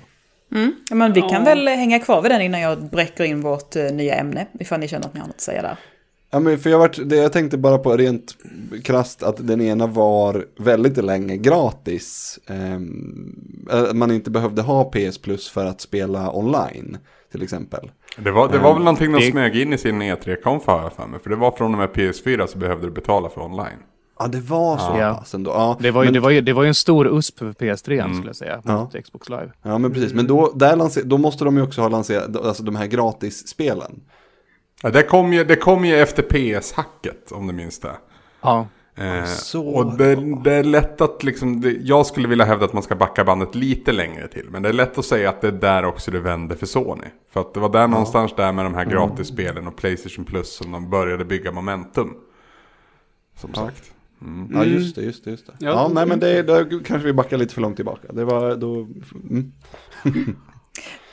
[0.55, 0.75] Mm.
[0.91, 1.41] Men vi kan Ja.
[1.45, 4.47] väl hänga kvar vid den innan jag bräcker in vårt eh, nya ämne.
[4.61, 5.77] Ifall ni känner att ni har något att säga där.
[6.31, 8.37] Ja men för jag, vart, det, jag tänkte bara på rent
[8.85, 12.39] krasst att den ena var väldigt länge gratis.
[12.47, 16.99] Ehm, att man inte behövde ha PS Plus för att spela online
[17.33, 17.91] till exempel.
[18.19, 20.93] Det var, det var väl någonting de det- smög in i sin E3-konf har jag
[20.93, 21.21] för mig.
[21.23, 23.79] För det var från och med PS4 så behövde du betala för online.
[24.19, 25.15] Ja det var så Ja.
[25.15, 25.51] pass ändå.
[25.51, 27.53] Ja, Det var ju, men, det var ju, det var ju en stor USP för
[27.53, 28.15] PS3 Mm.
[28.15, 28.77] skulle jag säga, Ja.
[28.83, 29.51] mot Xbox Live.
[29.63, 32.63] ja men precis, men då, där lanser, då måste de ju också ha lanserat alltså
[32.63, 34.01] de här gratisspelen.
[34.87, 37.97] Ja, det, kom ju, det kom ju efter PS-hacket om du minns det.
[38.41, 38.69] Ja.
[38.95, 40.15] Eh, så och det,
[40.45, 43.55] det är lätt att liksom, det, jag skulle vilja hävda att man ska backa bandet
[43.55, 44.47] lite längre till.
[44.51, 47.07] Men det är lätt att säga att det är där också det vände för Sony.
[47.33, 50.73] För att det var där någonstans där med de här gratisspelen och Playstation Plus som
[50.73, 52.15] de började bygga momentum.
[53.37, 53.93] Som sagt.
[54.53, 55.53] Ja just det, just det, just det.
[55.59, 55.91] Ja, Ja.
[55.95, 58.13] nej men det, då kanske vi backar lite för långt tillbaka.
[58.13, 58.75] Det var då,
[59.31, 59.53] mm.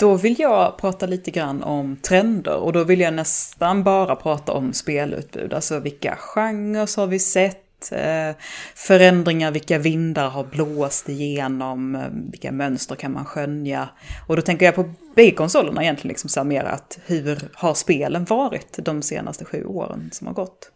[0.04, 4.52] Då vill jag prata lite grann om trender och då vill jag nästan bara prata
[4.52, 5.54] om spelutbud.
[5.54, 7.92] Alltså vilka genrer har vi sett?
[7.92, 8.36] Eh,
[8.76, 11.96] förändringar, vilka vindar har blåst igenom?
[11.96, 12.02] Eh,
[12.32, 13.90] vilka mönster kan man skönja?
[14.28, 18.80] Och då tänker jag på bägge-konsolerna egentligen, liksom så mer att hur har spelen varit
[18.86, 20.72] de senaste sju åren som har gått?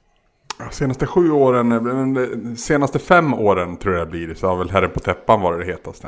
[0.72, 4.34] Senaste sju åren, eh, senaste fem åren tror jag det blir.
[4.34, 6.08] Så har väl Herren på täppan varit det hetaste.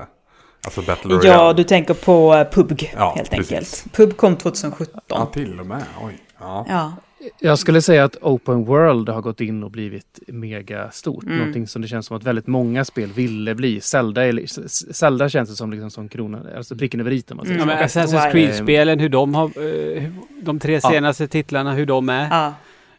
[0.70, 1.28] Alltså Battle Royale.
[1.30, 3.52] Ja, du tänker på eh, PUBG Ja, helt precis.
[3.52, 3.86] enkelt.
[3.94, 5.02] PUBG kom 2017.
[5.08, 5.84] Ja, till och med.
[6.04, 6.18] Oj.
[6.40, 6.66] Ja.
[6.70, 6.94] Ja,
[7.40, 11.24] Jag skulle säga att Open World har gått in och blivit mega stort.
[11.24, 11.38] Mm.
[11.38, 13.82] Någonting som det känns som att väldigt många spel ville bli.
[13.82, 14.46] Zelda, är,
[14.94, 17.58] Zelda känns det som, liksom som kronan, alltså pricken över i Mm.
[17.60, 18.00] Ja, men så.
[18.00, 19.46] Assassin's Creed-spelen, hur de har...
[19.46, 20.90] eh, hur- de tre Ja.
[20.90, 22.28] senaste titlarna, hur de är.
[22.30, 22.54] ja.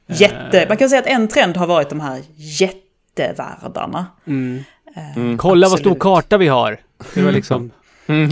[0.07, 4.07] Jätte, man kan säga att en trend har varit de här jättevärldarna.
[4.27, 4.59] Mm.
[4.97, 6.03] Eh, Kolla vad stor absolut.
[6.03, 6.79] karta vi har.
[7.15, 7.71] Det var liksom...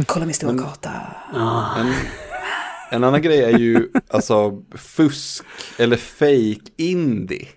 [0.06, 0.90] Kolla min stora karta.
[1.80, 1.92] En,
[2.90, 5.44] en annan grej är ju alltså fusk
[5.78, 7.48] eller fake indie.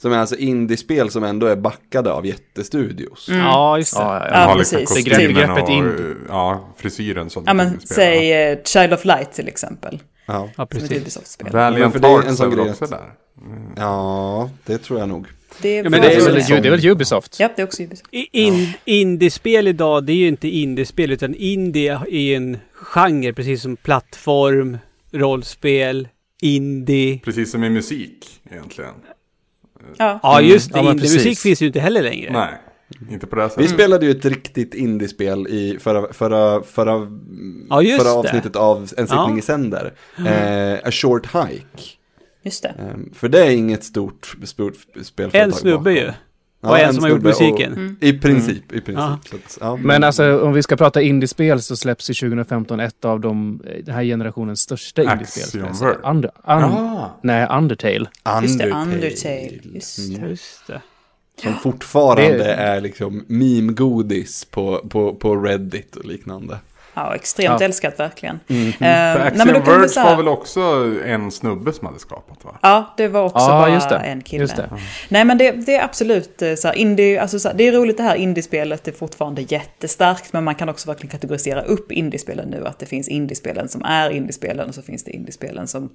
[0.00, 3.26] Som är alltså indiespel som ändå är backade av jättestudios.
[3.30, 4.02] Ja, just det.
[4.02, 4.40] Ja, ja, De ja.
[4.40, 5.04] Ja, har liksom precis.
[5.04, 6.14] Begreppet och indie.
[6.28, 9.98] ja, frisyren som Ja men säg eh, Child of Light till exempel.
[10.26, 10.48] Ja.
[10.56, 11.38] Ja, precis.
[11.52, 13.12] Valiant för det är en Hearts sån är grej också där.
[13.76, 15.26] ja, det tror jag nog.
[15.62, 17.40] Det, Ja, men det är är väl som- det är väl Ubisoft?
[17.40, 18.08] Ja, det är också Ubisoft.
[18.12, 23.76] In, Indiespel idag, det är ju inte indiespel utan indie är en genre precis som
[23.76, 24.78] plattform,
[25.12, 26.08] rollspel,
[26.42, 27.20] indie.
[27.24, 28.90] Precis som i musik egentligen.
[29.96, 30.20] Ja.
[30.22, 32.32] Ja just det, Ja, indie-musik finns ju inte heller längre.
[32.32, 32.48] Nej.
[33.10, 33.70] Inte på det här Vi sättet.
[33.70, 37.06] spelade ju ett riktigt indiespel i förra, förra, förra,
[37.70, 38.18] Ja, just förra det.
[38.28, 39.38] avsnittet av En sittning Ja.
[39.38, 39.92] i sänder.
[40.26, 41.64] Eh, A Short Hike.
[42.42, 42.68] Just det.
[42.68, 46.14] Eh, för det är inget stort, stort spelföretag En snubbe bakom.
[46.62, 46.68] Ju.
[46.68, 47.96] Och en som har gjort musiken.
[48.00, 48.94] Och, I princip, i princip.
[48.94, 49.18] Ja.
[49.30, 49.76] Så att, ja.
[49.76, 53.84] Men alltså om vi ska prata indiespel så släpps ju 2015 ett av de, eh,
[53.84, 55.60] den här generationens största indiespel.
[56.04, 57.10] Under, un, Ah.
[57.22, 58.06] Nej, Undertale.
[58.42, 58.82] Just det, Undertale.
[58.94, 59.60] Undertale.
[59.74, 60.28] Just det.
[60.28, 60.80] Just det.
[61.42, 66.58] Som fortfarande Det- är liksom meme-godis på, på, på Reddit och liknande.
[66.94, 67.64] Ja, extremt Ja.
[67.66, 68.34] älskat verkligen.
[68.34, 70.60] Eh, För nej, men Axiom Verge här- var väl också
[71.06, 72.58] en snubbe som hade skapat va?
[72.62, 73.96] Ja, det var också Ja, bara just det.
[73.96, 74.42] en kille.
[74.42, 74.70] Just det.
[75.08, 77.72] Nej, men det, det är absolut eh, så här, indie, alltså så här, det är
[77.72, 81.92] roligt det här indiespelet, det är fortfarande jättestarkt, men man kan också verkligen kategorisera upp
[81.92, 85.90] indiespelen nu, att det finns indiespelen som är indiespelen och så finns det indiespelen som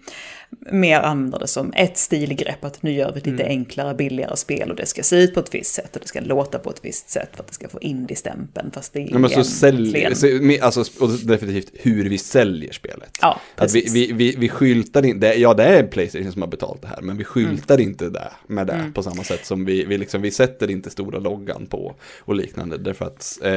[0.71, 3.57] mer använder det som ett stilgrepp, att nu gör vi ett lite Mm.
[3.59, 6.19] enklare, billigare spel och det ska se ut på ett visst sätt och det ska
[6.19, 9.17] låta på ett visst sätt för att det ska få indie-stämpeln, fast det är Ja,
[9.19, 13.17] men så så, me- alltså, och definitivt hur vi säljer spelet.
[13.21, 16.81] Ja, Att vi, vi, vi, vi skyltar inte, ja det är Playstation som har betalt
[16.81, 17.87] det här, men vi skyltar Mm.
[17.89, 21.19] inte det med det på samma sätt som vi, vi, liksom, vi sätter inte stora
[21.19, 22.77] loggan på och liknande.
[22.77, 23.51] Därför att eh,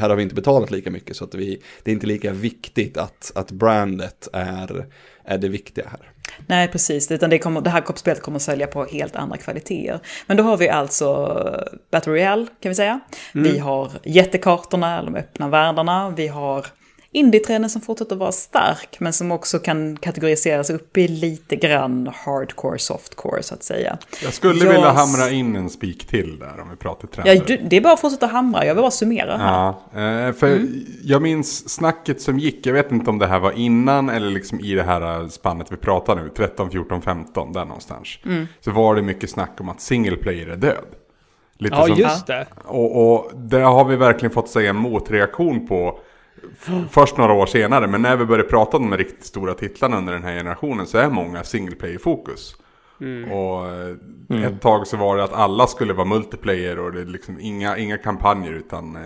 [0.00, 2.96] här har vi inte betalat lika mycket så att vi, det är inte lika viktigt
[2.96, 4.86] att, att brandet är,
[5.24, 6.00] är det viktiga här.
[6.46, 7.10] Nej, precis.
[7.10, 10.00] Utan det, kommer, det här spelet kommer att sälja på helt andra kvaliteter.
[10.26, 11.06] Men då har vi alltså
[11.90, 13.00] Battle Royale, kan vi säga.
[13.32, 16.10] Vi har jättekartorna, de öppna världarna.
[16.10, 16.66] Vi har
[17.14, 22.78] indie-trenden som fortsätter vara stark, men som också kan kategoriseras upp i lite grann hardcore,
[22.78, 23.98] softcore, så att säga.
[24.22, 27.34] Jag skulle Jag- vilja hamra in en spik till där om vi pratar trender.
[27.34, 29.74] Ja, du, det är bara att fortsätta hamra, jag vill bara summera här.
[29.92, 30.60] Ja, eh, för
[31.04, 34.60] jag minns snacket som gick, jag vet inte om det här var innan eller liksom
[34.60, 38.08] i det här spannet vi pratar nu, 13, 14, 15, där någonstans.
[38.60, 40.84] Så var det mycket snack om att single player är död.
[41.58, 42.46] Lite Ja, som, just det.
[42.64, 45.98] Och, och det har vi verkligen fått säga en motreaktion på
[46.90, 47.86] först några år senare.
[47.86, 50.98] Men när vi började prata om de riktigt stora titlarna under den här generationen så
[50.98, 52.56] är många single player-fokus.
[53.32, 53.66] Och
[54.36, 57.40] eh, ett tag så var det att alla skulle vara multiplayer och det är liksom
[57.40, 59.02] inga, inga kampanjer utan eh,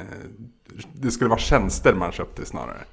[0.92, 2.84] det skulle vara tjänster man köpte snarare.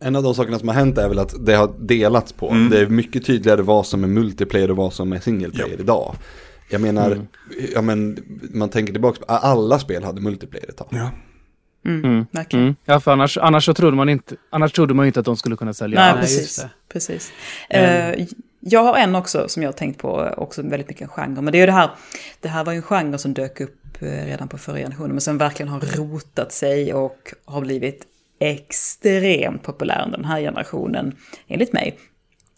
[0.00, 2.54] En av de sakerna som har hänt är väl att det har delats på.
[2.70, 6.14] Det är mycket tydligare vad som är multiplayer och vad som är single player idag.
[6.70, 7.26] Jag menar,
[7.74, 8.18] ja, men,
[8.54, 10.88] man tänker tillbaka alla spel hade multiplayer ett tag.
[10.90, 11.10] Ja.
[12.30, 12.64] Verkligen.
[12.64, 12.76] Mm.
[12.84, 15.56] Ja, för annars, annars så trodde man inte, annars trodde man inte att de skulle
[15.56, 16.20] kunna sälja Nej, alls.
[16.20, 16.66] precis.
[16.88, 17.32] precis.
[17.70, 18.26] Eh,
[18.60, 21.42] jag har en också som jag har tänkt på, också väldigt mycket en genre.
[21.42, 21.90] Men det är ju det här,
[22.40, 25.20] det här var ju en genre som dök upp eh, redan på förra generationen, men
[25.20, 28.06] som verkligen har rotat sig och har blivit
[28.40, 31.16] extremt populär under den här generationen,
[31.48, 31.98] enligt mig.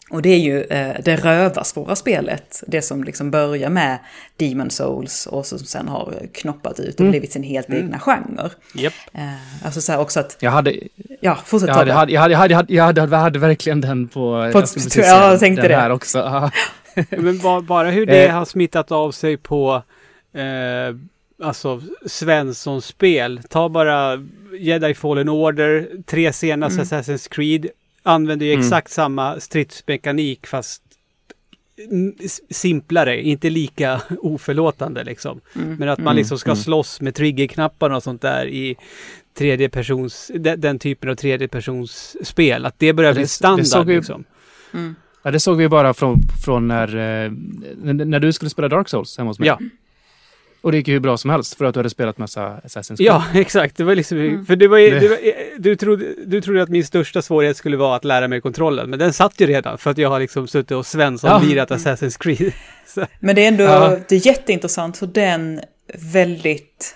[0.09, 3.97] Och det är ju eh, det rövarsvåra spelet, det som liksom börjar med
[4.37, 8.49] Demon Souls och som sen har knoppat ut och blivit sin helt egna genre.
[8.73, 8.93] Japp.
[9.13, 10.73] Eh, alltså så här också att, Jag hade,
[11.21, 13.19] ja, fortsätt jag hade, jag hade, jag hade, jag hade, jag hade, jag hade, jag
[13.21, 14.13] hade verkligen den på...
[14.13, 15.77] På- jag precis ja, jag tänkte den det.
[15.77, 16.51] här också.
[17.09, 18.33] Men ba, bara hur det Eh.
[18.35, 19.83] har smittat av sig på
[20.33, 20.95] eh,
[21.47, 23.41] alltså Svenssons spel.
[23.49, 24.23] Ta bara
[24.59, 27.67] Jedi Fallen Order, tre senaste Assassin's Creed.
[28.07, 30.81] Använder ju exakt samma stridsmekanik fast
[31.91, 32.13] mm,
[32.49, 35.41] simplare, inte lika oförlåtande liksom.
[35.53, 38.75] Men att man liksom ska slåss med triggerknapparna och sånt där i
[39.37, 42.65] tredje persons, den, den typen av tredje persons spel.
[42.65, 43.27] Att det börjar Ja, det- bli det
[43.63, 44.23] standard vi- liksom.
[45.23, 47.31] ja, det såg vi bara från, från när, eh,
[47.81, 49.47] när, när du skulle spela Dark Souls hemma hos mig.
[49.47, 49.59] Ja.
[50.61, 52.97] Och det gick ju hur bra som helst för att du hade spelat massa Assassin's
[52.97, 53.07] Creed.
[53.07, 53.77] Ja, exakt.
[53.77, 55.17] Det var liksom, för det var, ju- det var,
[55.59, 58.99] du, trodde, du trodde att min största svårighet skulle vara att lära mig kontrollen, men
[58.99, 62.53] den satt ju redan för att jag har liksom suttit och Svensson-lirat Assassin's Creed.
[62.87, 63.97] Så, Men det är ändå Ja.
[64.09, 65.61] det är jätteintressant hur den
[65.93, 66.95] väldigt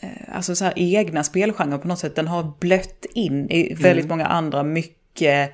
[0.00, 4.08] eh, alltså så här egna spelgenren på något sätt, den har blött in i väldigt
[4.08, 5.50] många andra mycket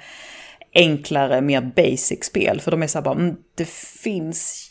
[0.74, 2.61] enklare, mer basic spel.
[2.61, 3.68] För de är så här bara, mm, det
[4.03, 4.70] finns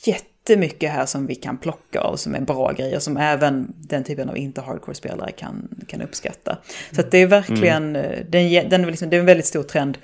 [0.50, 4.30] jättemycket här som vi kan plocka av som är bra grejer som även den typen
[4.30, 6.58] av inte hardcore-spelare kan, kan uppskatta.
[6.92, 9.64] Så att det är verkligen, eh, den, den är liksom, det är en väldigt stor
[9.64, 9.98] trend.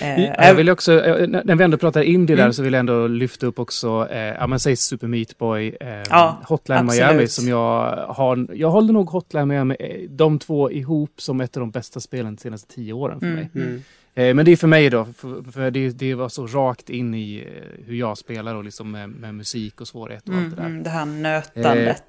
[0.00, 2.46] Eh, Jag vill också, eh, när vi ändå pratar indie Mm.
[2.46, 5.76] där så vill jag ändå lyfta upp också, eh, ja men säg Super Meat Boy,
[5.80, 7.06] eh, Ja, Hotline absolut.
[7.10, 11.60] Miami som jag har, jag håller nog Hotline Miami, de två ihop som ett av
[11.60, 13.48] de bästa spelen de senaste tio åren för mig.
[13.54, 13.82] mm.
[14.18, 17.14] Eh, men det är för mig då, för, för det, det var så rakt in
[17.14, 20.56] i eh, hur jag spelar och liksom med, med musik och svårighet och allt det
[20.56, 20.66] där.
[20.66, 22.04] mm, det här nötandet.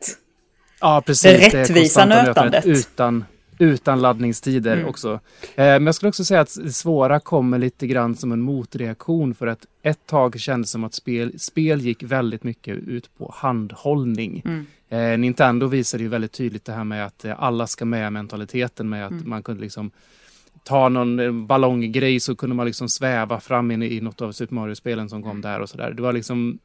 [0.82, 1.24] Ja, precis.
[1.52, 2.66] Det rättvisa konstanta nötandet.
[2.66, 3.26] Utan,
[3.60, 4.88] utan laddningstider Mm.
[4.88, 5.14] också.
[5.14, 5.20] Eh,
[5.56, 9.48] men jag skulle också säga att det svåra kommer lite grann som en motreaktion för
[9.48, 14.42] att ett tag kändes som att spel, spel gick väldigt mycket ut på handhållning.
[14.46, 14.66] Mm.
[14.90, 18.90] Eh, Nintendo visade ju väldigt tydligt det här med att eh, alla ska med mentaliteten
[18.90, 19.30] med att Mm.
[19.30, 19.92] man kunde liksom
[20.68, 24.56] ta någon eh, ballonggrej så kunde man liksom sväva fram in i något av Super
[24.56, 25.92] Mario-spelen som kom där och sådär.
[25.92, 26.60] Det var liksom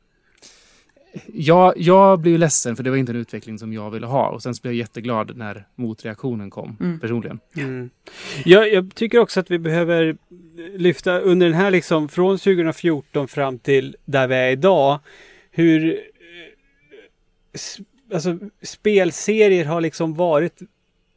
[1.32, 4.42] jag, jag blev ledsen för det var inte en utveckling som jag ville ha och
[4.42, 7.00] sen så blev jag jätteglad när motreaktionen kom Mm.
[7.00, 7.40] personligen.
[7.56, 7.90] Mm.
[8.44, 10.16] Jag, jag tycker också att vi behöver
[10.76, 14.98] lyfta under den här liksom från 2014 fram till där vi är idag.
[15.50, 15.98] Hur eh,
[18.14, 20.58] alltså, spelserier har liksom varit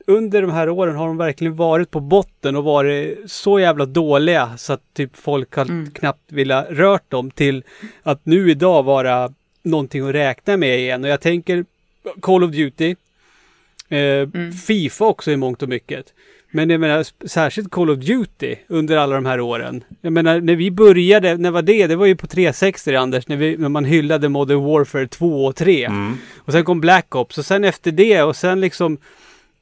[0.08, 4.58] under de här åren har de verkligen varit på botten och varit så jävla dåliga
[4.58, 5.92] så att typ folk har Mm.
[5.92, 7.64] knappt velat rört dem till
[8.04, 9.34] att nu idag vara
[9.64, 11.04] någonting att räkna med igen.
[11.04, 11.66] Och jag tänker
[12.22, 12.96] Call of Duty,
[13.90, 14.52] eh, Mm.
[14.52, 16.06] Fifa också i mångt och mycket.
[16.52, 19.84] Men jag menar särskilt Call of Duty under alla de här åren.
[20.02, 21.88] Jag menar när vi började, när var det?
[21.88, 25.56] Det var ju på 360 Anders, när, vi, när man hyllade Modern Warfare 2 och
[25.56, 25.86] 3.
[25.86, 26.18] Mm.
[26.38, 28.98] Och sen kom Black Ops och sen efter det och sen liksom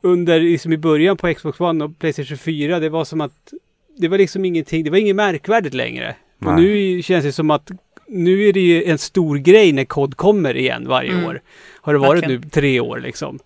[0.03, 3.53] under, liksom i början på Xbox One och Playstation 4, det var som att
[3.97, 6.15] det var liksom ingenting, det var inget märkvärdigt längre.
[6.45, 6.61] Och Nej.
[6.95, 7.71] nu känns det som att
[8.07, 11.25] nu är det ju en stor grej när kod kommer igen varje Mm.
[11.25, 11.41] år.
[11.81, 12.41] Har det varit Verkligen.
[12.41, 13.39] nu tre år liksom.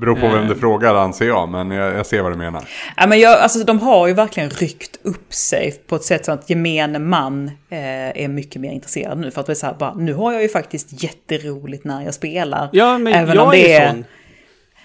[0.00, 0.48] Beror på vem Eh.
[0.48, 2.64] du frågar anser jag, men jag, jag ser vad du menar.
[2.96, 6.32] Ja, men jag, alltså, de har ju verkligen ryckt upp sig på ett sätt så
[6.32, 9.30] att gemene man eh, är mycket mer intresserad nu.
[9.30, 12.14] För att det är så här, bara, nu har jag ju faktiskt jätteroligt när jag
[12.14, 12.68] spelar.
[12.72, 14.04] Ja, men Även jag om det är är- sån.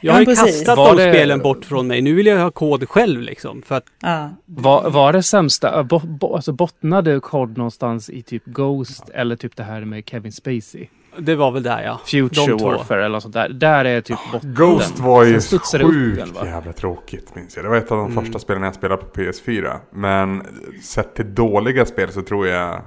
[0.01, 2.01] Ja, Jag har ju kastat Var de det- spelen bort från mig.
[2.01, 3.61] Nu vill jag ha kod själv liksom.
[3.61, 4.29] För att, Ja.
[4.45, 9.55] Var, var det sämsta, bo, bo, alltså bottnade COD någonstans i typ Ghost eller typ
[9.55, 10.87] det här med Kevin Spacey?
[11.19, 11.99] det var väl där ja.
[12.05, 12.63] Future De.
[12.63, 13.49] Warfare eller något sånt där.
[13.49, 14.53] Där är typ botten.
[14.53, 15.41] Ghost var ju det
[15.83, 16.45] sjukt igen, va?
[16.45, 17.65] jävla tråkigt minns jag.
[17.65, 18.23] Det var ett av de Mm.
[18.23, 19.77] första spelen jag spelade på PS4.
[19.91, 20.43] Men
[20.83, 22.81] sett till dåliga spel så tror jag...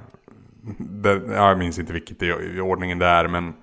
[0.77, 3.53] Det, ja, jag minns inte vilket i, i ordningen det är men...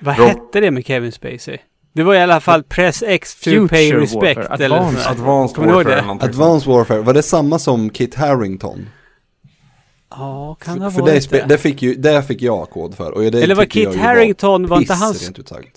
[0.00, 1.58] Vad Rob- hette det med Kevin Spacey?
[1.92, 4.38] Det var i alla fall Press X to Future pay respect.
[4.38, 5.10] Warfare, eller Advanced- där.
[5.10, 5.92] Advanced Warfare det?
[5.92, 6.34] eller någonting sånt.
[6.42, 8.88] Advanced Warfare, var det samma som Kit Harrington?
[10.10, 11.44] Ja, kan det ha För det, varit det?
[11.48, 13.10] det, fick ju, det fick jag kod för.
[13.10, 15.30] Och det Eller var Kit ju Harington, var inte hans...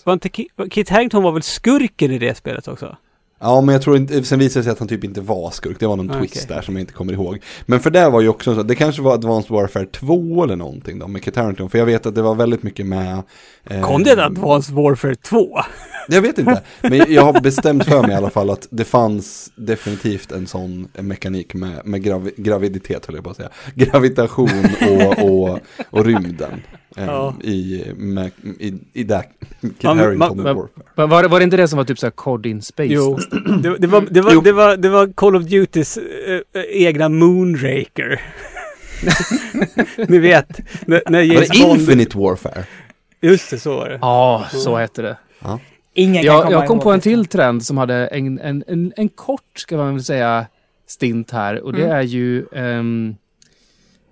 [0.03, 2.97] Var inte Ki- var- Kit Harington var väl skurken i det spelet också?
[3.41, 5.79] Ja, men jag tror inte, sen visade det sig att han typ inte var skurk.
[5.79, 7.39] Det var någon Ah, twist där som jag inte kommer ihåg.
[7.65, 10.99] Men för det var ju också så, det kanske var Advanced Warfare 2 eller någonting
[10.99, 11.69] då med Harington.
[11.69, 13.21] För jag vet att det var väldigt mycket med...
[13.63, 15.57] eh, Kom det ett Advanced Warfare 2?
[16.09, 19.51] Jag vet inte, men jag har bestämt för mig i alla fall att det fanns
[19.55, 23.49] definitivt en sån mekanik med, med gravi, graviditet, höll jag på att säga.
[23.75, 24.49] Gravitation
[24.89, 26.61] och, och, och rymden.
[26.97, 27.33] Eh, Ja.
[27.43, 29.23] I, med, i, i det
[29.61, 30.83] Kit Ja, Harington man- men- Warfare.
[30.95, 32.93] Var, var, det- var inte det som var typ såhär COD in Space?
[32.93, 33.19] Jo,
[33.63, 34.41] det, det, var, det, var, Jo.
[34.41, 38.21] det, var, det var Call of Dutys äh, egna Moonraker.
[40.07, 41.79] Ni vet, när, när Var James det Bond...
[41.81, 42.63] Infinite Warfare?
[43.21, 43.97] Just det, så var det.
[44.01, 45.17] Ja, så hette det.
[45.93, 48.93] Ingen kan Jag, komma jag kom på en till trend som hade en, en, en,
[48.97, 50.45] en kort, ska man väl säga,
[50.87, 51.61] stint här.
[51.61, 51.95] Och det Mm.
[51.97, 53.15] är ju, ehm,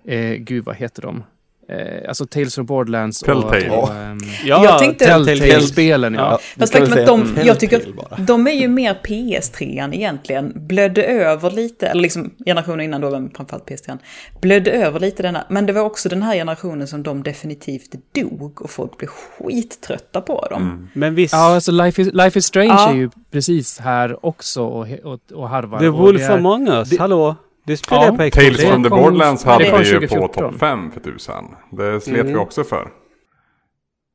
[0.06, 1.22] eh, gud vad heter de?
[1.70, 3.70] Eh, alltså Tales from Borderlands Telltale.
[3.70, 6.14] och, och ehm, Ja, Jag tänkte- Telltale-spelen.
[6.14, 6.20] Ja.
[6.20, 6.38] Ja.
[6.58, 7.82] Fast faktum att säga de, jag tycker
[8.26, 10.52] de är ju mer PS3 egentligen.
[10.56, 13.98] Blödde över lite, eller liksom generationen innan då, men framförallt PS3.
[14.40, 18.62] Blödde över lite denna, men det var också den här generationen som de definitivt dog
[18.62, 20.62] och folk blev skittrötta på dem.
[20.62, 20.88] Mm.
[20.92, 22.90] Men visst, Ja, alltså Life is, Life is Strange Ja.
[22.90, 25.78] är ju precis här också och, och, och harvar.
[25.78, 27.36] The och Wolf det är- Among Us, det- hallå?
[27.70, 28.36] Det spelar Ja, jag på Xbox.
[28.46, 30.50] Tales Det from the Borderlands hade vi ju på 2014.
[30.52, 31.44] topp 5 för tusan.
[31.70, 32.26] Det slet Mhm.
[32.26, 32.88] vi också för.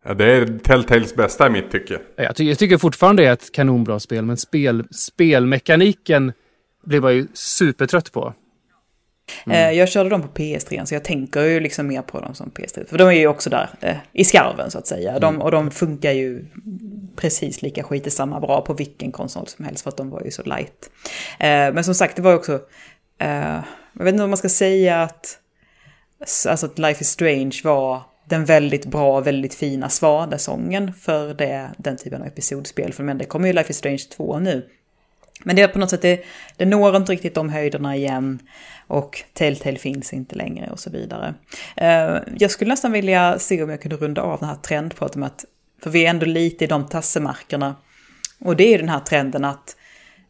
[0.06, 1.99] Ja, det är Telltales bästa i mitt tycke.
[2.16, 6.34] Jag tycker, jag tycker fortfarande det är ett kanonbra spel, men spel, spelmekaniken
[6.84, 8.34] blev jag ju supertrött på.
[9.49, 12.49] Eh, Jag körde dem på PS3, så jag tänker ju liksom mer på dem som
[12.51, 12.86] PS3.
[12.89, 15.20] För de är ju också där eh, i skarven så att säga.
[15.20, 16.45] De, och de funkar ju
[17.16, 20.43] precis lika skitesamma bra på vilken konsol som helst för att de var ju så
[20.43, 20.89] light.
[21.39, 22.60] Eh, Men som sagt, det var ju också
[23.20, 23.59] eh,
[23.93, 25.39] Jag vet inte om man ska säga att...
[26.47, 31.97] Alltså att Life is Strange var den väldigt bra, väldigt fina svada-sången för det, den
[31.97, 32.93] typen av episodspel.
[32.93, 34.70] För men det kommer ju Life is Strange 2 nu.
[35.43, 36.24] Men det är på något sätt, det,
[36.57, 38.39] det når inte riktigt de höjderna igen.
[38.88, 41.34] Och Telltale finns inte längre och så vidare.
[41.78, 45.16] Eh, jag skulle nästan vilja se om jag kunde runda av den här trendpratet.
[45.16, 45.45] med att,
[45.84, 47.76] för vi är ändå lite i de tassemarkerna.
[48.39, 49.76] Och det är ju den här trenden att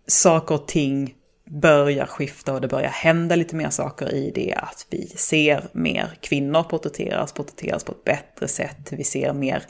[0.08, 1.14] saker och ting
[1.46, 4.54] börjar skifta och det börjar hända lite mer saker i det.
[4.58, 8.88] Att vi ser mer kvinnor porträtteras, porträtteras på ett bättre sätt.
[8.92, 9.64] Vi ser mer,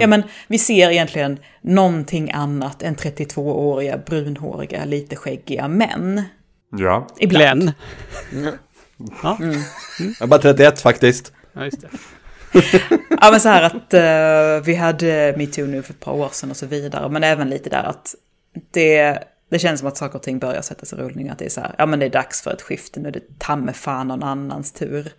[0.00, 6.22] ja men vi ser egentligen någonting annat än 32-åriga brunhåriga, lite skäggiga män.
[6.70, 7.06] Ja.
[7.18, 7.72] Ibland.
[8.30, 8.52] Glenn.
[9.98, 11.32] Jag är bara 31 faktiskt.
[11.52, 11.88] Ja, just det.
[13.20, 16.50] Ja men så här att eh, vi hade metoo nu för ett par år sedan
[16.50, 17.08] och så vidare.
[17.08, 18.14] Men även lite där att
[18.70, 19.18] det,
[19.52, 21.28] det känns som att saker och ting börjar sätta sig i rullning.
[21.28, 23.00] Att det är så här, ja men det är dags för ett skifte.
[23.00, 25.12] Nu är det ta fan någon annans tur.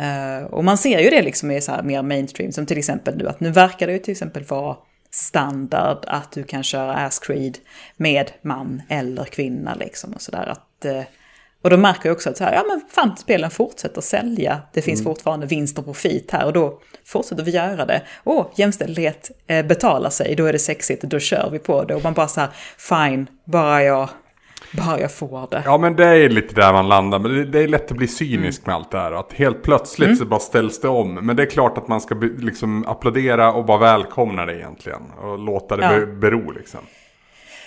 [0.00, 2.52] Uh, och man ser ju det liksom i så här mer mainstream.
[2.52, 4.76] Som till exempel nu att nu verkar det ju till exempel vara
[5.10, 7.58] standard att du kan köra Ass Creed
[7.96, 10.46] med man eller kvinna liksom och sådär.
[10.46, 11.02] Att, eh,
[11.62, 14.60] och då märker jag också att så här, ja men fan, spelen fortsätter sälja.
[14.72, 18.02] Det finns fortfarande vinst och profit här och då fortsätter vi göra det.
[18.24, 21.94] Åh, jämställdhet eh, betalar sig, då är det sexigt, då kör vi på det.
[21.94, 24.08] Och man bara så här, fine, bara jag,
[24.72, 25.62] bara jag får det.
[25.64, 27.18] Ja men det är lite där man landar.
[27.18, 29.12] Men det, det är lätt att bli cynisk med allt det här.
[29.12, 31.14] Att helt plötsligt så bara ställs det om.
[31.14, 35.02] Men det är klart att man ska liksom applådera och bara välkomna det egentligen.
[35.22, 35.90] Och låta det Ja.
[36.00, 36.80] be, bero liksom.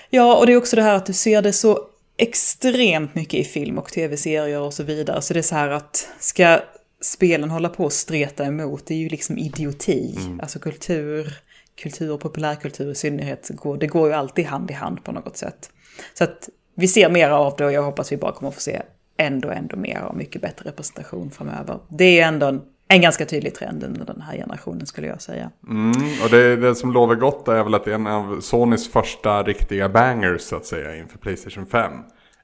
[0.10, 1.80] Ja, och det är också det här att du ser det så
[2.18, 5.22] extremt mycket i film och tv-serier och så vidare.
[5.22, 6.59] Så det är så här att ska
[7.01, 10.16] spelen hålla på och streta emot, det är ju liksom idioti.
[10.41, 11.34] Alltså kultur,
[11.76, 15.38] kultur och populärkultur i synnerhet, går, det går ju alltid hand i hand på något
[15.38, 15.70] sätt.
[16.13, 18.82] Så att vi ser mer av det och jag hoppas vi bara kommer få se
[19.18, 21.80] ändå, ändå mer och mycket bättre representation framöver.
[21.89, 25.52] Det är ändå en, en ganska tydlig trend under den här generationen skulle jag säga.
[25.68, 25.92] Mm,
[26.24, 30.42] och det, det som lovar gott är väl att en av Sonys första riktiga bangers
[30.42, 31.92] så att säga inför Playstation 5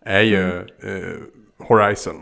[0.05, 1.17] är ju eh,
[1.67, 2.15] Horizon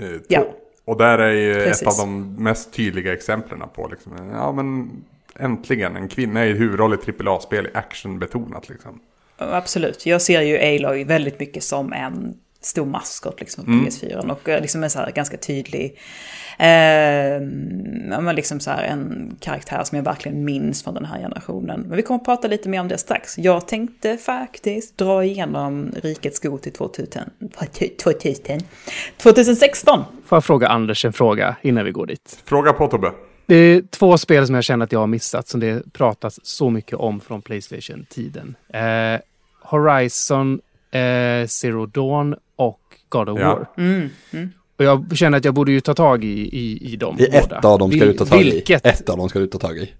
[0.00, 0.18] eh, 2.
[0.28, 0.44] Ja.
[0.84, 1.82] Och där är ju Precis.
[1.82, 4.90] ett av de mest tydliga exemplen på liksom, ja men
[5.36, 9.00] äntligen en kvinna i huvudroll i AAA-spel actionbetonat liksom.
[9.38, 14.48] Absolut, jag ser ju Aloy väldigt mycket som en stor maskot liksom på PS4 och
[14.48, 15.98] eh, liksom en så här ganska tydlig,
[16.58, 17.40] eh,
[18.20, 21.80] men liksom så här en karaktär som jag verkligen minns från den här generationen.
[21.80, 23.38] Men vi kommer att prata lite mer om det strax.
[23.38, 27.22] Jag tänkte faktiskt dra igenom Rikets Go till 2000,
[28.02, 28.60] 2000,
[29.16, 30.04] 2016.
[30.26, 32.42] Får jag fråga Anders en fråga innan vi går dit?
[32.44, 33.12] Fråga på Tobbe.
[33.46, 36.70] Det är två spel som jag känner att jag har missat som det pratas så
[36.70, 38.56] mycket om från Playstation-tiden.
[38.68, 39.20] Eh,
[39.62, 43.48] Horizon, eh, Zero Dawn och God of Ja.
[43.48, 43.66] War.
[44.78, 47.48] Och jag känner att jag borde ju ta tag i, i, i dem I ett
[47.48, 47.68] båda.
[47.68, 48.50] av dem ska Vil- du ta tag i.
[48.50, 48.86] Vilket?
[48.86, 49.92] Ett av dem ska du ta tag i.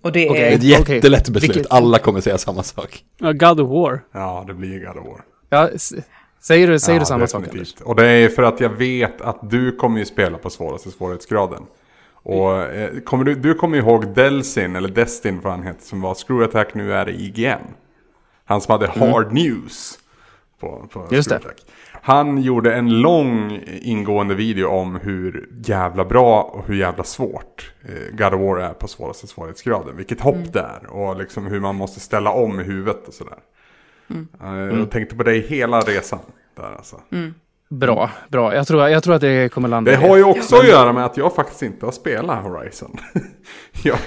[0.00, 0.28] Och det.
[0.28, 1.56] Det är ett jättelätt beslut.
[1.56, 3.04] Vilket- Alla kommer säga samma sak.
[3.18, 4.00] Ja, God of War.
[4.12, 5.20] Ja, det blir God of War.
[5.50, 5.68] Ja,
[6.40, 7.74] säger du, säger Ja, du samma sak definitivt.
[7.76, 7.86] Anders?
[7.88, 11.62] Och det är för att jag vet att du kommer ju spela på svåraste svårighetsgraden.
[12.12, 16.14] Och eh, kommer du, du kommer ihåg Delsin, eller Destin vad han heter, som var
[16.14, 17.58] Screw Attack, nu är det IGN.
[18.44, 19.98] Han som hade Hard News
[20.60, 21.48] på, på Just Screw det.
[21.50, 21.62] Attack.
[22.06, 28.16] Han gjorde en lång ingående video om hur jävla bra och hur jävla svårt eh,
[28.16, 29.96] God of War är på svåraste svårighetsgraden.
[29.96, 33.38] Vilket hopp det är och liksom hur man måste ställa om i huvudet och sådär.
[34.42, 36.18] Eh, Jag tänkte på dig hela resan.
[36.56, 37.00] Där alltså.
[37.68, 38.54] Bra, bra.
[38.54, 41.04] Jag tror, jag tror att det kommer landa Det har ju också att göra med
[41.04, 42.96] att jag faktiskt inte har spelat Horizon.
[43.82, 43.98] jag,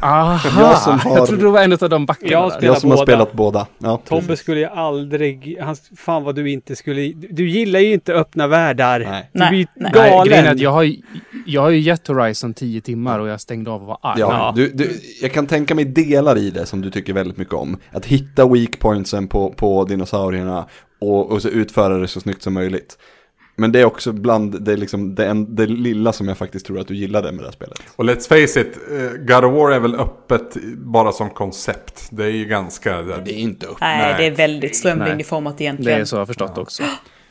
[0.00, 0.40] Aha!
[0.60, 2.96] Jag som har- Jag trodde det var en av de backarna Jag jag som har
[2.96, 3.06] båda.
[3.06, 3.66] spelat båda.
[3.78, 4.40] Ja, Tobbe precis.
[4.42, 9.00] skulle ju aldrig, han, fan vad du inte skulle, du, gillar ju inte öppna världar.
[9.00, 9.30] Nej.
[9.32, 10.46] Du blir Nej, Nej, galen.
[10.52, 11.02] att jag har, ju-
[11.46, 14.20] jag har ju gett Horizon 10 timmar och jag stängde av och var arg.
[14.20, 17.54] Ja, Du, du, jag kan tänka mig delar i det som du tycker väldigt mycket
[17.54, 17.76] om.
[17.92, 20.66] Att hitta weak pointsen på, på dinosaurierna
[21.00, 22.98] och, och så utföra det så snyggt som möjligt.
[23.56, 26.80] Men det är också bland det, liksom, det, en, det lilla som jag faktiskt tror
[26.80, 27.78] att du gillade med det här spelet.
[27.96, 32.08] och let's face it, eh, God of War är väl öppet bara som koncept.
[32.10, 33.02] Det är ju ganska...
[33.02, 33.78] Det är inte upp.
[33.80, 34.14] Nej, Nej.
[34.18, 36.00] det är väldigt strömlinjeformat Det egentligen.
[36.00, 36.82] är så jag har förstått också.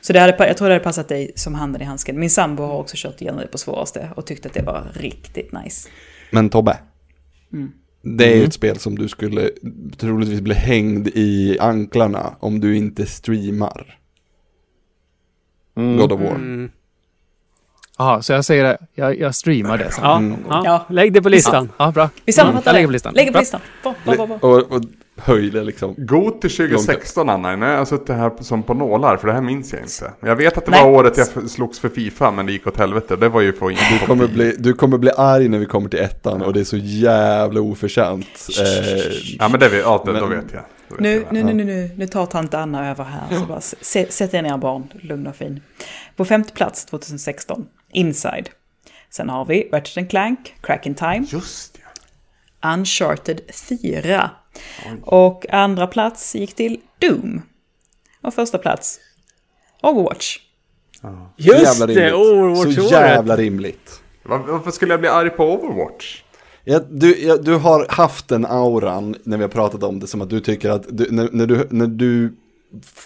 [0.01, 2.19] Så det hade, jag tror det hade passat dig som handen i handsken.
[2.19, 5.51] Min sambo har också kört igenom det på svåraste och tyckte att det var riktigt
[5.63, 5.89] nice.
[6.31, 6.77] Men Tobbe.
[7.53, 7.71] Mm.
[8.17, 9.49] Det är ju ett spel som du skulle
[9.97, 13.99] troligtvis bli hängd i anklarna om du inte streamar.
[15.75, 16.35] God of War.
[16.35, 16.71] Mm.
[18.21, 18.77] Så jag säger det.
[18.95, 20.03] Jag, jag streamar det sen.
[20.03, 20.39] Ja, Mm.
[20.49, 20.85] ja, Ja.
[20.89, 21.69] lägg det på listan.
[21.77, 22.09] Ja, bra.
[22.25, 22.87] Vi sammanfattar lägger det.
[22.87, 23.13] på listan.
[23.13, 23.61] Lägger på listan.
[23.83, 24.37] Bra, bra, bra, bra.
[24.49, 24.81] Och, och
[25.17, 25.95] höj det liksom.
[25.97, 29.41] God till 2016 Anna, nu har jag suttit här som på nålar för det här
[29.41, 30.13] minns jag inte.
[30.27, 30.83] Jag vet att det Nej.
[30.83, 33.15] var året jag slogs för Fifa men det gick åt helvete.
[33.15, 33.69] Det var ju för
[33.99, 36.63] Du kommer, bli, du kommer bli arg när vi kommer till ettan och det är
[36.63, 38.47] så jävla oförtjänt.
[38.61, 40.21] Eh, Ja men det vet, ja, det, Men-.
[40.21, 40.61] Då vet jag.
[40.99, 43.39] Nu, nu, nu, nu, nu tar tant Anna över här.
[43.39, 43.61] Så bara
[44.11, 45.61] sätt er ner barn, lugn och fin.
[46.15, 48.49] På femte plats 2016, Inside.
[49.09, 51.79] Sen har vi Ratchet Clank, Crack in Time, Just
[52.61, 52.73] ja.
[52.73, 54.31] Uncharted 4.
[55.03, 57.41] Och andra plats gick till Doom.
[58.21, 58.99] Och första plats,
[59.81, 60.37] Overwatch.
[61.37, 62.13] Just jävla det, rimligt.
[62.13, 64.01] Overwatch Så jävla rimligt.
[64.23, 66.23] Var, varför skulle jag bli arg på Overwatch?
[66.63, 70.21] Ja, du, ja, du har haft den auran när vi har pratat om det som
[70.21, 72.33] att du tycker att du, när, när du, när du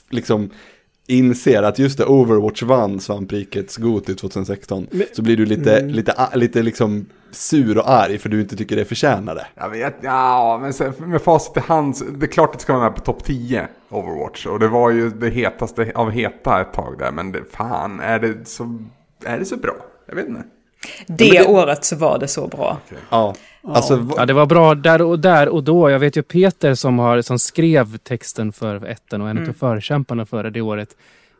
[0.09, 0.49] liksom
[1.07, 6.29] inser att just det, Overwatch vann svamprikets Goti 2016 så blir du lite, lite, a-
[6.35, 9.47] lite liksom sur och arg för du inte tycker det förtjänar det.
[9.55, 12.73] Jag vet, ja, men sen, med facit i hand, det är klart att det ska
[12.73, 14.45] vara med på topp 10 Overwatch.
[14.45, 18.19] Och det var ju det hetaste av heta ett tag där, men det, fan, är
[18.19, 18.79] det så,
[19.25, 19.75] är det så bra?
[20.07, 20.43] Jag vet inte.
[21.07, 22.77] Det året så var det så bra.
[23.09, 23.35] Ja,
[23.67, 25.89] alltså Ja, det var bra där och där och då.
[25.89, 30.25] Jag vet ju Peter som, har, som skrev texten för etten och en av förkämparna
[30.25, 30.89] för det, det året.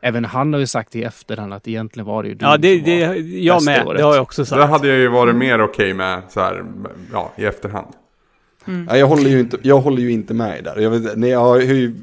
[0.02, 2.76] Även han har ju sagt i efterhand att egentligen var det ju du Ja, det,
[2.76, 3.86] som det, var jag med.
[3.88, 3.98] året.
[3.98, 4.60] Det har jag också Så sagt.
[4.62, 6.64] det hade jag ju varit mer okej med så här,
[7.14, 7.88] ja, i efterhand.
[8.68, 8.88] Mm.
[8.90, 10.80] Ja, jag, håller ju inte, jag håller ju inte med där.
[10.80, 11.96] Jag vet, nej, jag, hur,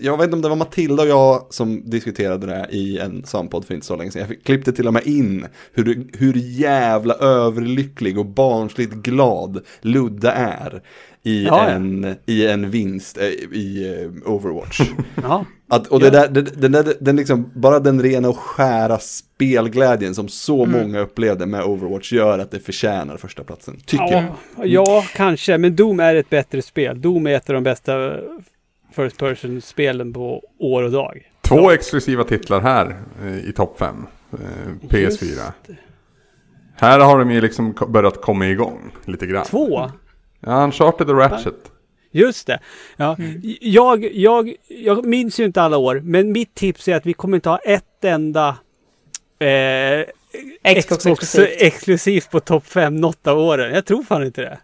[0.00, 3.64] jag vet inte om det var Matilda och jag som diskuterade det i en sampodd
[3.64, 4.26] för inte så länge sedan.
[4.28, 10.82] Jag klippte till och med in hur, hur jävla överlycklig och barnsligt glad Ludde är
[11.26, 11.68] i, Ja, ja.
[11.68, 14.80] en, i en vinst eh, i eh, Overwatch.
[15.22, 15.44] Ja.
[15.68, 20.14] Att, och det där, det, den, där, den liksom, bara den rena och skära spelglädjen
[20.14, 24.24] som så många upplevde med Overwatch gör att det förtjänar första platsen tycker jag.
[24.56, 25.58] Ja, ja, kanske.
[25.58, 27.00] Men Doom är ett bättre spel.
[27.00, 28.12] Doom är ett av de bästa
[28.96, 31.30] First Person-spelen på år och dag.
[31.42, 34.06] Två exklusiva titlar här eh, i topp 5.
[34.32, 34.38] Eh,
[34.88, 35.52] PS4.
[36.76, 39.44] Här har de ju liksom börjat komma igång lite grann.
[39.44, 39.90] Två?
[40.46, 41.70] Ja, Uncharted och Ratchet.
[42.10, 42.60] Just det.
[42.96, 43.16] Ja,
[43.60, 47.36] jag, jag, jag minns ju inte alla år, men mitt tips är att vi kommer
[47.36, 48.56] inte ha ett enda
[49.38, 51.62] eh, Xbox exklusivt.
[51.62, 53.74] exklusivt på topp 5 något av åren.
[53.74, 54.58] Jag tror fan inte det.